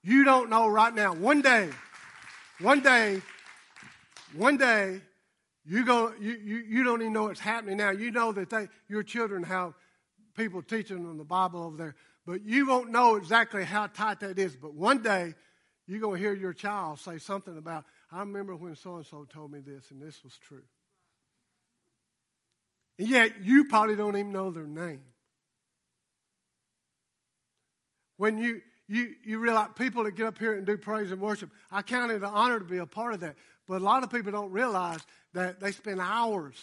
You 0.02 0.24
don't 0.24 0.50
know 0.50 0.66
right 0.68 0.94
now. 0.94 1.14
One 1.14 1.42
day, 1.42 1.70
one 2.60 2.80
day, 2.80 3.22
one 4.34 4.56
day, 4.56 5.00
you 5.64 5.84
go. 5.84 6.12
You, 6.20 6.32
you, 6.42 6.56
you 6.56 6.82
don't 6.82 7.00
even 7.02 7.12
know 7.12 7.28
it's 7.28 7.38
happening 7.38 7.76
now. 7.76 7.90
You 7.90 8.10
know 8.10 8.32
that 8.32 8.50
they, 8.50 8.68
your 8.88 9.04
children 9.04 9.44
have 9.44 9.74
people 10.36 10.62
teaching 10.62 11.04
them 11.04 11.18
the 11.18 11.24
Bible 11.24 11.62
over 11.62 11.76
there, 11.76 11.94
but 12.26 12.42
you 12.42 12.66
won't 12.66 12.90
know 12.90 13.14
exactly 13.14 13.64
how 13.64 13.86
tight 13.86 14.20
that 14.20 14.38
is. 14.38 14.56
But 14.56 14.74
one 14.74 15.02
day, 15.02 15.34
you're 15.86 16.00
to 16.00 16.12
hear 16.20 16.34
your 16.34 16.52
child 16.52 16.98
say 16.98 17.18
something 17.18 17.56
about, 17.56 17.84
I 18.12 18.20
remember 18.20 18.54
when 18.54 18.76
so 18.76 18.96
and 18.96 19.06
so 19.06 19.24
told 19.24 19.50
me 19.52 19.60
this, 19.60 19.90
and 19.90 20.00
this 20.00 20.22
was 20.22 20.36
true. 20.36 20.62
And 22.98 23.08
yet, 23.08 23.42
you 23.42 23.64
probably 23.64 23.96
don't 23.96 24.16
even 24.16 24.32
know 24.32 24.50
their 24.50 24.66
name. 24.66 25.00
When 28.18 28.36
you, 28.36 28.60
you, 28.86 29.14
you 29.24 29.38
realize 29.38 29.70
people 29.76 30.04
that 30.04 30.14
get 30.14 30.26
up 30.26 30.38
here 30.38 30.52
and 30.52 30.66
do 30.66 30.76
praise 30.76 31.10
and 31.10 31.20
worship, 31.20 31.50
I 31.70 31.80
count 31.80 32.12
it 32.12 32.16
an 32.16 32.24
honor 32.24 32.58
to 32.58 32.64
be 32.64 32.78
a 32.78 32.86
part 32.86 33.14
of 33.14 33.20
that. 33.20 33.36
But 33.66 33.80
a 33.80 33.84
lot 33.84 34.02
of 34.02 34.10
people 34.10 34.30
don't 34.30 34.52
realize 34.52 35.00
that 35.32 35.58
they 35.58 35.72
spend 35.72 36.00
hours, 36.00 36.56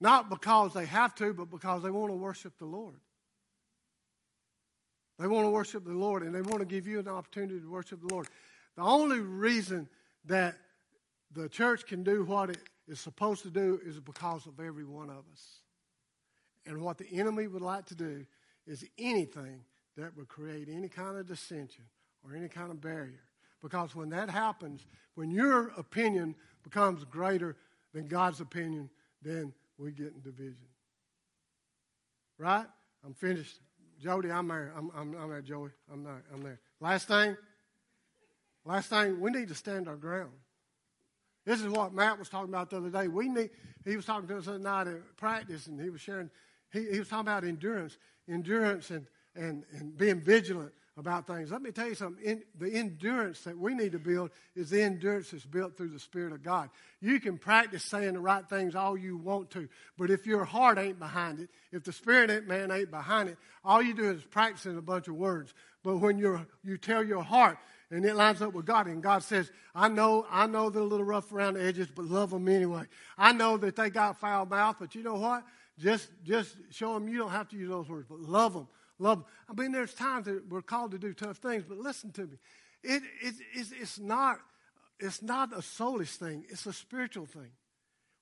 not 0.00 0.30
because 0.30 0.72
they 0.72 0.86
have 0.86 1.14
to, 1.16 1.34
but 1.34 1.50
because 1.50 1.82
they 1.82 1.90
want 1.90 2.10
to 2.10 2.16
worship 2.16 2.56
the 2.58 2.64
Lord. 2.64 2.98
They 5.18 5.26
want 5.26 5.44
to 5.46 5.50
worship 5.50 5.84
the 5.84 5.92
Lord, 5.92 6.22
and 6.22 6.34
they 6.34 6.42
want 6.42 6.60
to 6.60 6.64
give 6.64 6.86
you 6.86 7.00
an 7.00 7.08
opportunity 7.08 7.60
to 7.60 7.68
worship 7.68 8.00
the 8.00 8.14
Lord. 8.14 8.28
The 8.78 8.84
only 8.84 9.18
reason 9.18 9.88
that 10.26 10.54
the 11.32 11.48
church 11.48 11.84
can 11.84 12.04
do 12.04 12.22
what 12.22 12.48
it 12.50 12.58
is 12.86 13.00
supposed 13.00 13.42
to 13.42 13.50
do 13.50 13.80
is 13.84 13.98
because 13.98 14.46
of 14.46 14.60
every 14.60 14.84
one 14.84 15.10
of 15.10 15.24
us. 15.32 15.62
And 16.64 16.80
what 16.80 16.96
the 16.96 17.08
enemy 17.10 17.48
would 17.48 17.60
like 17.60 17.86
to 17.86 17.96
do 17.96 18.24
is 18.68 18.84
anything 18.96 19.64
that 19.96 20.16
would 20.16 20.28
create 20.28 20.68
any 20.70 20.88
kind 20.88 21.18
of 21.18 21.26
dissension 21.26 21.86
or 22.22 22.36
any 22.36 22.46
kind 22.46 22.70
of 22.70 22.80
barrier. 22.80 23.24
Because 23.60 23.96
when 23.96 24.10
that 24.10 24.30
happens, 24.30 24.86
when 25.16 25.32
your 25.32 25.72
opinion 25.76 26.36
becomes 26.62 27.02
greater 27.02 27.56
than 27.92 28.06
God's 28.06 28.40
opinion, 28.40 28.90
then 29.22 29.52
we 29.76 29.90
get 29.90 30.14
in 30.14 30.20
division. 30.20 30.68
Right? 32.38 32.66
I'm 33.04 33.14
finished. 33.14 33.58
Jody, 34.00 34.30
I'm 34.30 34.46
there. 34.46 34.72
I'm, 34.76 34.92
I'm, 34.94 35.16
I'm 35.16 35.30
there, 35.30 35.42
Joey. 35.42 35.70
I'm 35.92 36.04
there. 36.04 36.22
I'm 36.32 36.42
there. 36.42 36.60
Last 36.80 37.08
thing. 37.08 37.36
Last 38.68 38.90
thing, 38.90 39.18
we 39.18 39.30
need 39.30 39.48
to 39.48 39.54
stand 39.54 39.88
our 39.88 39.96
ground. 39.96 40.30
This 41.46 41.62
is 41.62 41.68
what 41.68 41.94
Matt 41.94 42.18
was 42.18 42.28
talking 42.28 42.50
about 42.50 42.68
the 42.68 42.76
other 42.76 42.90
day. 42.90 43.08
We 43.08 43.30
need. 43.30 43.48
He 43.86 43.96
was 43.96 44.04
talking 44.04 44.28
to 44.28 44.36
us 44.36 44.46
other 44.46 44.58
night 44.58 44.86
at 44.86 45.16
practice, 45.16 45.68
and 45.68 45.80
he 45.80 45.88
was 45.88 46.02
sharing. 46.02 46.28
He, 46.70 46.84
he 46.90 46.98
was 46.98 47.08
talking 47.08 47.22
about 47.22 47.44
endurance, 47.44 47.96
endurance, 48.28 48.90
and 48.90 49.06
and, 49.34 49.64
and 49.72 49.96
being 49.96 50.20
vigilant 50.20 50.72
about 50.98 51.26
things. 51.26 51.50
Let 51.50 51.62
me 51.62 51.70
tell 51.70 51.88
you 51.88 51.94
something. 51.94 52.22
In, 52.22 52.42
the 52.58 52.70
endurance 52.70 53.40
that 53.44 53.56
we 53.56 53.72
need 53.72 53.92
to 53.92 53.98
build 53.98 54.32
is 54.54 54.68
the 54.68 54.82
endurance 54.82 55.30
that's 55.30 55.46
built 55.46 55.78
through 55.78 55.90
the 55.90 55.98
Spirit 55.98 56.32
of 56.34 56.42
God. 56.42 56.68
You 57.00 57.20
can 57.20 57.38
practice 57.38 57.84
saying 57.84 58.14
the 58.14 58.20
right 58.20 58.46
things 58.46 58.74
all 58.74 58.98
you 58.98 59.16
want 59.16 59.50
to, 59.52 59.68
but 59.96 60.10
if 60.10 60.26
your 60.26 60.44
heart 60.44 60.76
ain't 60.76 60.98
behind 60.98 61.40
it, 61.40 61.48
if 61.72 61.84
the 61.84 61.92
Spirit 61.92 62.30
ain't, 62.30 62.46
man 62.46 62.70
ain't 62.70 62.90
behind 62.90 63.30
it, 63.30 63.38
all 63.64 63.80
you 63.80 63.94
do 63.94 64.10
is 64.10 64.22
practicing 64.24 64.76
a 64.76 64.82
bunch 64.82 65.08
of 65.08 65.14
words. 65.14 65.54
But 65.82 65.98
when 65.98 66.18
you 66.18 66.44
you 66.62 66.76
tell 66.76 67.02
your 67.02 67.22
heart 67.22 67.56
and 67.90 68.04
it 68.04 68.14
lines 68.14 68.42
up 68.42 68.52
with 68.52 68.66
God, 68.66 68.86
and 68.86 69.02
God 69.02 69.22
says, 69.22 69.50
"I 69.74 69.88
know, 69.88 70.26
I 70.30 70.46
know 70.46 70.70
they're 70.70 70.82
a 70.82 70.86
little 70.86 71.06
rough 71.06 71.32
around 71.32 71.54
the 71.54 71.64
edges, 71.64 71.88
but 71.94 72.04
love 72.04 72.30
them 72.30 72.48
anyway. 72.48 72.84
I 73.16 73.32
know 73.32 73.56
that 73.58 73.76
they 73.76 73.90
got 73.90 74.18
foul 74.18 74.46
mouth, 74.46 74.76
but 74.78 74.94
you 74.94 75.02
know 75.02 75.14
what? 75.14 75.44
Just 75.78 76.10
just 76.22 76.56
show 76.70 76.94
them 76.94 77.08
you 77.08 77.18
don't 77.18 77.30
have 77.30 77.48
to 77.50 77.56
use 77.56 77.68
those 77.68 77.88
words, 77.88 78.06
but 78.08 78.20
love 78.20 78.54
them." 78.54 78.68
Love. 78.98 79.18
them. 79.18 79.26
I 79.48 79.60
mean, 79.60 79.72
there's 79.72 79.94
times 79.94 80.26
that 80.26 80.48
we're 80.48 80.62
called 80.62 80.90
to 80.90 80.98
do 80.98 81.12
tough 81.12 81.36
things, 81.38 81.64
but 81.66 81.78
listen 81.78 82.10
to 82.12 82.22
me. 82.22 82.36
It, 82.82 83.02
it, 83.22 83.34
it's, 83.54 83.72
it's, 83.80 83.98
not, 83.98 84.38
it's 84.98 85.22
not 85.22 85.52
a 85.52 85.60
soulish 85.60 86.16
thing, 86.16 86.44
it's 86.48 86.66
a 86.66 86.72
spiritual 86.72 87.26
thing. 87.26 87.50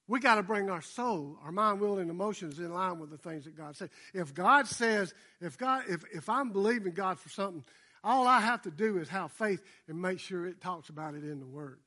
We 0.08 0.20
got 0.20 0.36
to 0.36 0.42
bring 0.42 0.70
our 0.70 0.82
soul, 0.82 1.36
our 1.42 1.50
mind, 1.50 1.80
will, 1.80 1.98
and 1.98 2.10
emotions 2.10 2.60
in 2.60 2.72
line 2.72 3.00
with 3.00 3.10
the 3.10 3.18
things 3.18 3.44
that 3.44 3.56
God 3.56 3.74
says. 3.74 3.88
If 4.14 4.34
God 4.34 4.68
says, 4.68 5.12
if 5.40 5.58
God, 5.58 5.82
if, 5.88 6.04
if 6.12 6.28
I'm 6.28 6.50
believing 6.50 6.92
God 6.92 7.18
for 7.18 7.28
something, 7.28 7.64
all 8.06 8.28
I 8.28 8.38
have 8.38 8.62
to 8.62 8.70
do 8.70 8.98
is 8.98 9.08
have 9.08 9.32
faith 9.32 9.60
and 9.88 10.00
make 10.00 10.20
sure 10.20 10.46
it 10.46 10.60
talks 10.60 10.90
about 10.90 11.14
it 11.14 11.24
in 11.24 11.40
the 11.40 11.46
Word. 11.46 11.80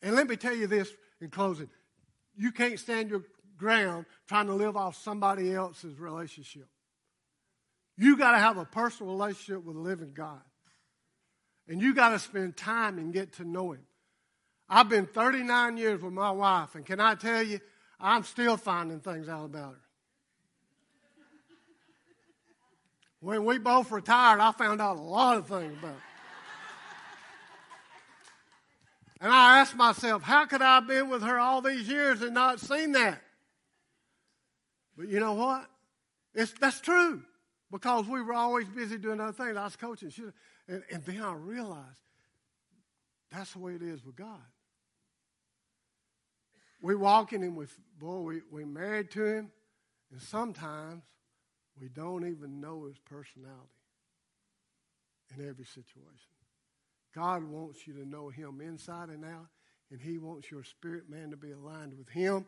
And 0.00 0.16
let 0.16 0.26
me 0.26 0.36
tell 0.36 0.56
you 0.56 0.66
this 0.66 0.90
in 1.20 1.28
closing. 1.28 1.68
You 2.34 2.50
can't 2.50 2.78
stand 2.80 3.10
your 3.10 3.22
ground 3.58 4.06
trying 4.26 4.46
to 4.46 4.54
live 4.54 4.78
off 4.78 4.96
somebody 4.96 5.52
else's 5.52 5.98
relationship. 5.98 6.66
You 7.98 8.16
got 8.16 8.32
to 8.32 8.38
have 8.38 8.56
a 8.56 8.64
personal 8.64 9.12
relationship 9.12 9.62
with 9.62 9.76
the 9.76 9.82
living 9.82 10.12
God. 10.14 10.40
And 11.68 11.82
you 11.82 11.94
got 11.94 12.08
to 12.08 12.18
spend 12.18 12.56
time 12.56 12.96
and 12.96 13.12
get 13.12 13.34
to 13.34 13.44
know 13.44 13.72
Him. 13.72 13.84
I've 14.70 14.88
been 14.88 15.06
39 15.06 15.76
years 15.76 16.00
with 16.00 16.14
my 16.14 16.30
wife, 16.30 16.74
and 16.76 16.86
can 16.86 16.98
I 16.98 17.14
tell 17.14 17.42
you, 17.42 17.60
I'm 18.00 18.22
still 18.24 18.56
finding 18.56 19.00
things 19.00 19.28
out 19.28 19.44
about 19.44 19.74
her. 19.74 19.83
When 23.24 23.46
we 23.46 23.56
both 23.56 23.90
retired, 23.90 24.38
I 24.38 24.52
found 24.52 24.82
out 24.82 24.98
a 24.98 25.00
lot 25.00 25.38
of 25.38 25.48
things 25.48 25.72
about 25.78 25.92
her. 25.92 26.02
And 29.18 29.32
I 29.32 29.60
asked 29.60 29.74
myself, 29.74 30.22
how 30.22 30.44
could 30.44 30.60
I 30.60 30.74
have 30.74 30.86
been 30.86 31.08
with 31.08 31.22
her 31.22 31.38
all 31.38 31.62
these 31.62 31.88
years 31.88 32.20
and 32.20 32.34
not 32.34 32.60
seen 32.60 32.92
that? 32.92 33.22
But 34.94 35.08
you 35.08 35.20
know 35.20 35.32
what? 35.32 35.64
It's, 36.34 36.52
that's 36.60 36.82
true 36.82 37.22
because 37.72 38.06
we 38.06 38.20
were 38.20 38.34
always 38.34 38.68
busy 38.68 38.98
doing 38.98 39.18
other 39.20 39.32
things. 39.32 39.56
I 39.56 39.64
was 39.64 39.76
coaching. 39.76 40.12
And, 40.68 40.82
and 40.92 41.02
then 41.06 41.22
I 41.22 41.32
realized 41.32 42.02
that's 43.30 43.54
the 43.54 43.58
way 43.58 43.72
it 43.72 43.82
is 43.82 44.04
with 44.04 44.16
God. 44.16 44.42
We 46.82 46.94
walk 46.94 47.32
in 47.32 47.42
Him 47.42 47.56
with, 47.56 47.74
boy, 47.98 48.18
we, 48.18 48.40
we 48.52 48.64
married 48.66 49.10
to 49.12 49.24
him, 49.24 49.50
and 50.12 50.20
sometimes 50.20 51.04
we 51.80 51.88
don't 51.88 52.26
even 52.26 52.60
know 52.60 52.84
his 52.84 52.98
personality 52.98 53.58
in 55.36 55.48
every 55.48 55.64
situation. 55.64 56.34
God 57.14 57.44
wants 57.44 57.86
you 57.86 57.94
to 57.94 58.08
know 58.08 58.28
him 58.28 58.60
inside 58.60 59.08
and 59.08 59.24
out, 59.24 59.46
and 59.90 60.00
he 60.00 60.18
wants 60.18 60.50
your 60.50 60.64
spirit 60.64 61.08
man 61.08 61.30
to 61.30 61.36
be 61.36 61.52
aligned 61.52 61.96
with 61.96 62.08
him, 62.08 62.46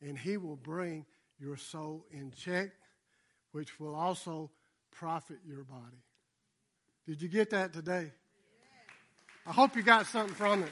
and 0.00 0.18
he 0.18 0.36
will 0.36 0.56
bring 0.56 1.04
your 1.38 1.56
soul 1.56 2.06
in 2.10 2.32
check, 2.32 2.70
which 3.52 3.80
will 3.80 3.94
also 3.94 4.50
profit 4.92 5.38
your 5.46 5.64
body. 5.64 6.02
Did 7.06 7.20
you 7.20 7.28
get 7.28 7.50
that 7.50 7.72
today? 7.72 8.12
I 9.46 9.52
hope 9.52 9.76
you 9.76 9.82
got 9.82 10.06
something 10.06 10.34
from 10.34 10.62
it. 10.62 10.70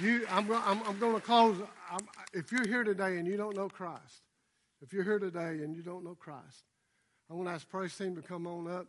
You, 0.00 0.26
I'm, 0.30 0.50
I'm, 0.50 0.82
I'm 0.86 0.98
going 0.98 1.14
to 1.14 1.20
close. 1.20 1.56
I'm, 1.90 2.00
if 2.32 2.50
you're 2.50 2.66
here 2.66 2.84
today 2.84 3.18
and 3.18 3.26
you 3.26 3.36
don't 3.36 3.56
know 3.56 3.68
Christ, 3.68 4.22
if 4.80 4.92
you're 4.92 5.04
here 5.04 5.18
today 5.18 5.62
and 5.62 5.76
you 5.76 5.82
don't 5.82 6.04
know 6.04 6.14
Christ, 6.14 6.64
I 7.30 7.34
want 7.34 7.48
to 7.48 7.54
ask 7.54 7.68
praise 7.68 7.96
team 7.96 8.14
to 8.16 8.22
come 8.22 8.46
on 8.46 8.70
up. 8.70 8.86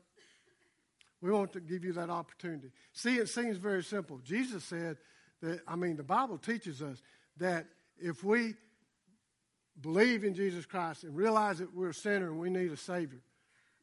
We 1.22 1.32
want 1.32 1.54
to 1.54 1.60
give 1.60 1.84
you 1.84 1.94
that 1.94 2.10
opportunity. 2.10 2.72
See, 2.94 3.16
it 3.16 3.30
seems 3.30 3.58
very 3.58 3.84
simple. 3.84 4.20
Jesus 4.24 4.64
said 4.64 4.98
that, 5.42 5.62
I 5.68 5.76
mean, 5.76 5.96
the 5.96 6.04
Bible 6.04 6.38
teaches 6.38 6.82
us 6.82 7.02
that 7.38 7.66
if 7.98 8.24
we 8.24 8.54
believe 9.82 10.24
in 10.24 10.34
Jesus 10.34 10.66
Christ 10.66 11.04
and 11.04 11.16
realize 11.16 11.60
that 11.60 11.74
we're 11.74 11.90
a 11.90 11.94
sinner 11.94 12.28
and 12.28 12.40
we 12.40 12.50
need 12.50 12.72
a 12.72 12.78
Savior, 12.78 13.22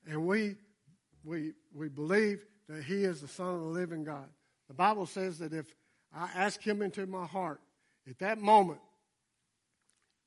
and 0.06 0.26
we 0.26 0.56
we, 1.24 1.52
we 1.74 1.88
believe 1.88 2.44
that 2.68 2.82
He 2.84 3.04
is 3.04 3.20
the 3.20 3.28
Son 3.28 3.54
of 3.54 3.60
the 3.60 3.66
living 3.66 4.04
God. 4.04 4.28
The 4.68 4.74
Bible 4.74 5.06
says 5.06 5.38
that 5.38 5.52
if 5.52 5.74
I 6.14 6.28
ask 6.34 6.60
Him 6.60 6.82
into 6.82 7.06
my 7.06 7.26
heart, 7.26 7.60
at 8.08 8.18
that 8.18 8.38
moment, 8.38 8.80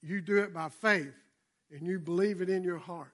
you 0.02 0.22
do 0.22 0.38
it 0.38 0.54
by 0.54 0.70
faith 0.70 1.14
and 1.72 1.86
you 1.86 2.00
believe 2.00 2.42
it 2.42 2.50
in 2.50 2.64
your 2.64 2.78
heart. 2.78 3.12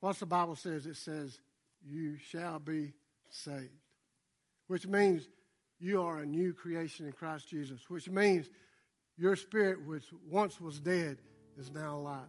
What's 0.00 0.20
the 0.20 0.26
Bible 0.26 0.56
says? 0.56 0.86
It 0.86 0.96
says, 0.96 1.38
You 1.86 2.16
shall 2.16 2.58
be 2.58 2.92
saved, 3.28 3.70
which 4.66 4.86
means 4.86 5.28
you 5.78 6.02
are 6.02 6.18
a 6.18 6.26
new 6.26 6.52
creation 6.52 7.06
in 7.06 7.12
Christ 7.12 7.48
Jesus, 7.48 7.80
which 7.88 8.08
means 8.08 8.50
your 9.16 9.36
spirit, 9.36 9.86
which 9.86 10.04
once 10.28 10.60
was 10.60 10.80
dead, 10.80 11.18
is 11.58 11.70
now 11.70 11.96
alive. 11.96 12.20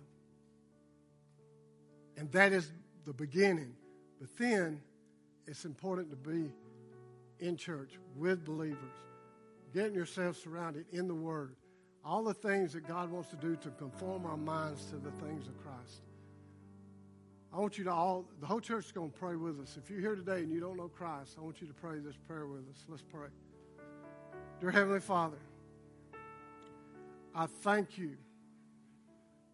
And 2.18 2.32
that 2.34 2.52
is 2.52 2.72
the 3.06 3.14
beginning 3.14 3.76
but 4.22 4.30
then 4.38 4.80
it's 5.48 5.66
important 5.66 6.12
to 6.12 6.16
be 6.16 6.52
in 7.40 7.58
church 7.58 7.98
with 8.16 8.46
believers, 8.46 8.78
getting 9.74 9.96
yourself 9.96 10.38
surrounded 10.38 10.86
in 10.92 11.08
the 11.08 11.16
Word. 11.16 11.56
All 12.06 12.24
the 12.24 12.36
things 12.36 12.74
that 12.74 12.88
God 12.88 13.10
wants 13.10 13.32
to 13.32 13.36
do 13.36 13.56
to 13.56 13.70
conform 13.72 14.28
our 14.28 14.38
minds 14.38 14.86
to 14.92 14.98
the 14.98 15.10
things 15.26 15.48
of 15.48 15.58
Christ. 15.64 16.02
I 17.54 17.60
want 17.60 17.78
you 17.78 17.84
to 17.84 17.92
all, 17.92 18.26
the 18.40 18.46
whole 18.46 18.62
church 18.62 18.86
is 18.86 18.92
going 18.94 19.12
to 19.12 19.18
pray 19.18 19.36
with 19.36 19.60
us. 19.60 19.78
If 19.78 19.90
you're 19.90 20.00
here 20.00 20.16
today 20.16 20.40
and 20.40 20.52
you 20.52 20.62
don't 20.62 20.78
know 20.78 20.88
Christ, 20.88 21.36
I 21.38 21.42
want 21.42 21.60
you 21.60 21.68
to 21.68 21.74
pray 21.74 22.00
this 22.00 22.16
prayer 22.16 22.48
with 22.48 22.62
us. 22.70 22.86
Let's 22.88 23.04
pray. 23.04 23.28
Dear 24.62 24.72
Heavenly 24.72 25.02
Father, 25.02 25.38
I 27.36 27.48
thank 27.48 27.98
you 27.98 28.12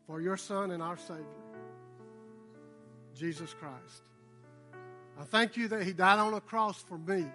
for 0.06 0.22
your 0.22 0.38
Son 0.38 0.72
and 0.72 0.84
our 0.84 0.98
Savior, 0.98 1.26
Jesus 3.16 3.56
Christ. 3.56 4.04
I 5.20 5.24
thank 5.24 5.58
you 5.58 5.68
that 5.70 5.82
He 5.82 5.92
died 5.92 6.20
on 6.20 6.36
a 6.36 6.42
cross 6.42 6.84
for 6.84 7.00
me. 7.00 7.26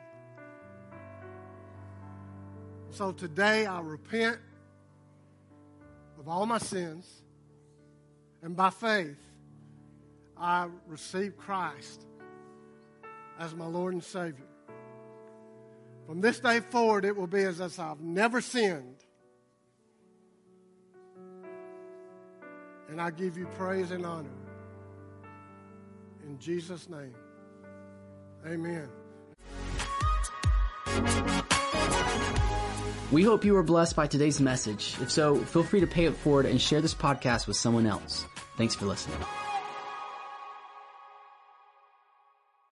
So 2.90 3.10
today 3.10 3.66
I 3.66 3.80
repent 3.80 4.38
of 6.20 6.28
all 6.28 6.46
my 6.46 6.58
sins, 6.58 7.10
and 8.42 8.54
by 8.54 8.70
faith, 8.70 9.16
I 10.36 10.68
receive 10.86 11.36
Christ 11.36 12.06
as 13.38 13.54
my 13.54 13.66
Lord 13.66 13.94
and 13.94 14.02
Savior. 14.02 14.46
From 16.06 16.20
this 16.20 16.40
day 16.40 16.60
forward, 16.60 17.04
it 17.04 17.16
will 17.16 17.26
be 17.26 17.42
as 17.42 17.60
if 17.60 17.78
I've 17.78 18.00
never 18.00 18.40
sinned. 18.40 18.96
And 22.88 23.00
I 23.00 23.10
give 23.10 23.38
you 23.38 23.46
praise 23.56 23.90
and 23.90 24.04
honor. 24.04 24.28
In 26.26 26.38
Jesus' 26.38 26.88
name. 26.88 27.14
Amen. 28.46 28.88
We 33.10 33.22
hope 33.22 33.44
you 33.44 33.52
were 33.54 33.62
blessed 33.62 33.94
by 33.94 34.06
today's 34.06 34.40
message. 34.40 34.96
If 35.00 35.10
so, 35.10 35.36
feel 35.36 35.62
free 35.62 35.80
to 35.80 35.86
pay 35.86 36.06
it 36.06 36.16
forward 36.16 36.46
and 36.46 36.60
share 36.60 36.80
this 36.80 36.94
podcast 36.94 37.46
with 37.46 37.56
someone 37.56 37.86
else. 37.86 38.24
Thanks 38.56 38.74
for 38.74 38.86
listening. 38.86 39.18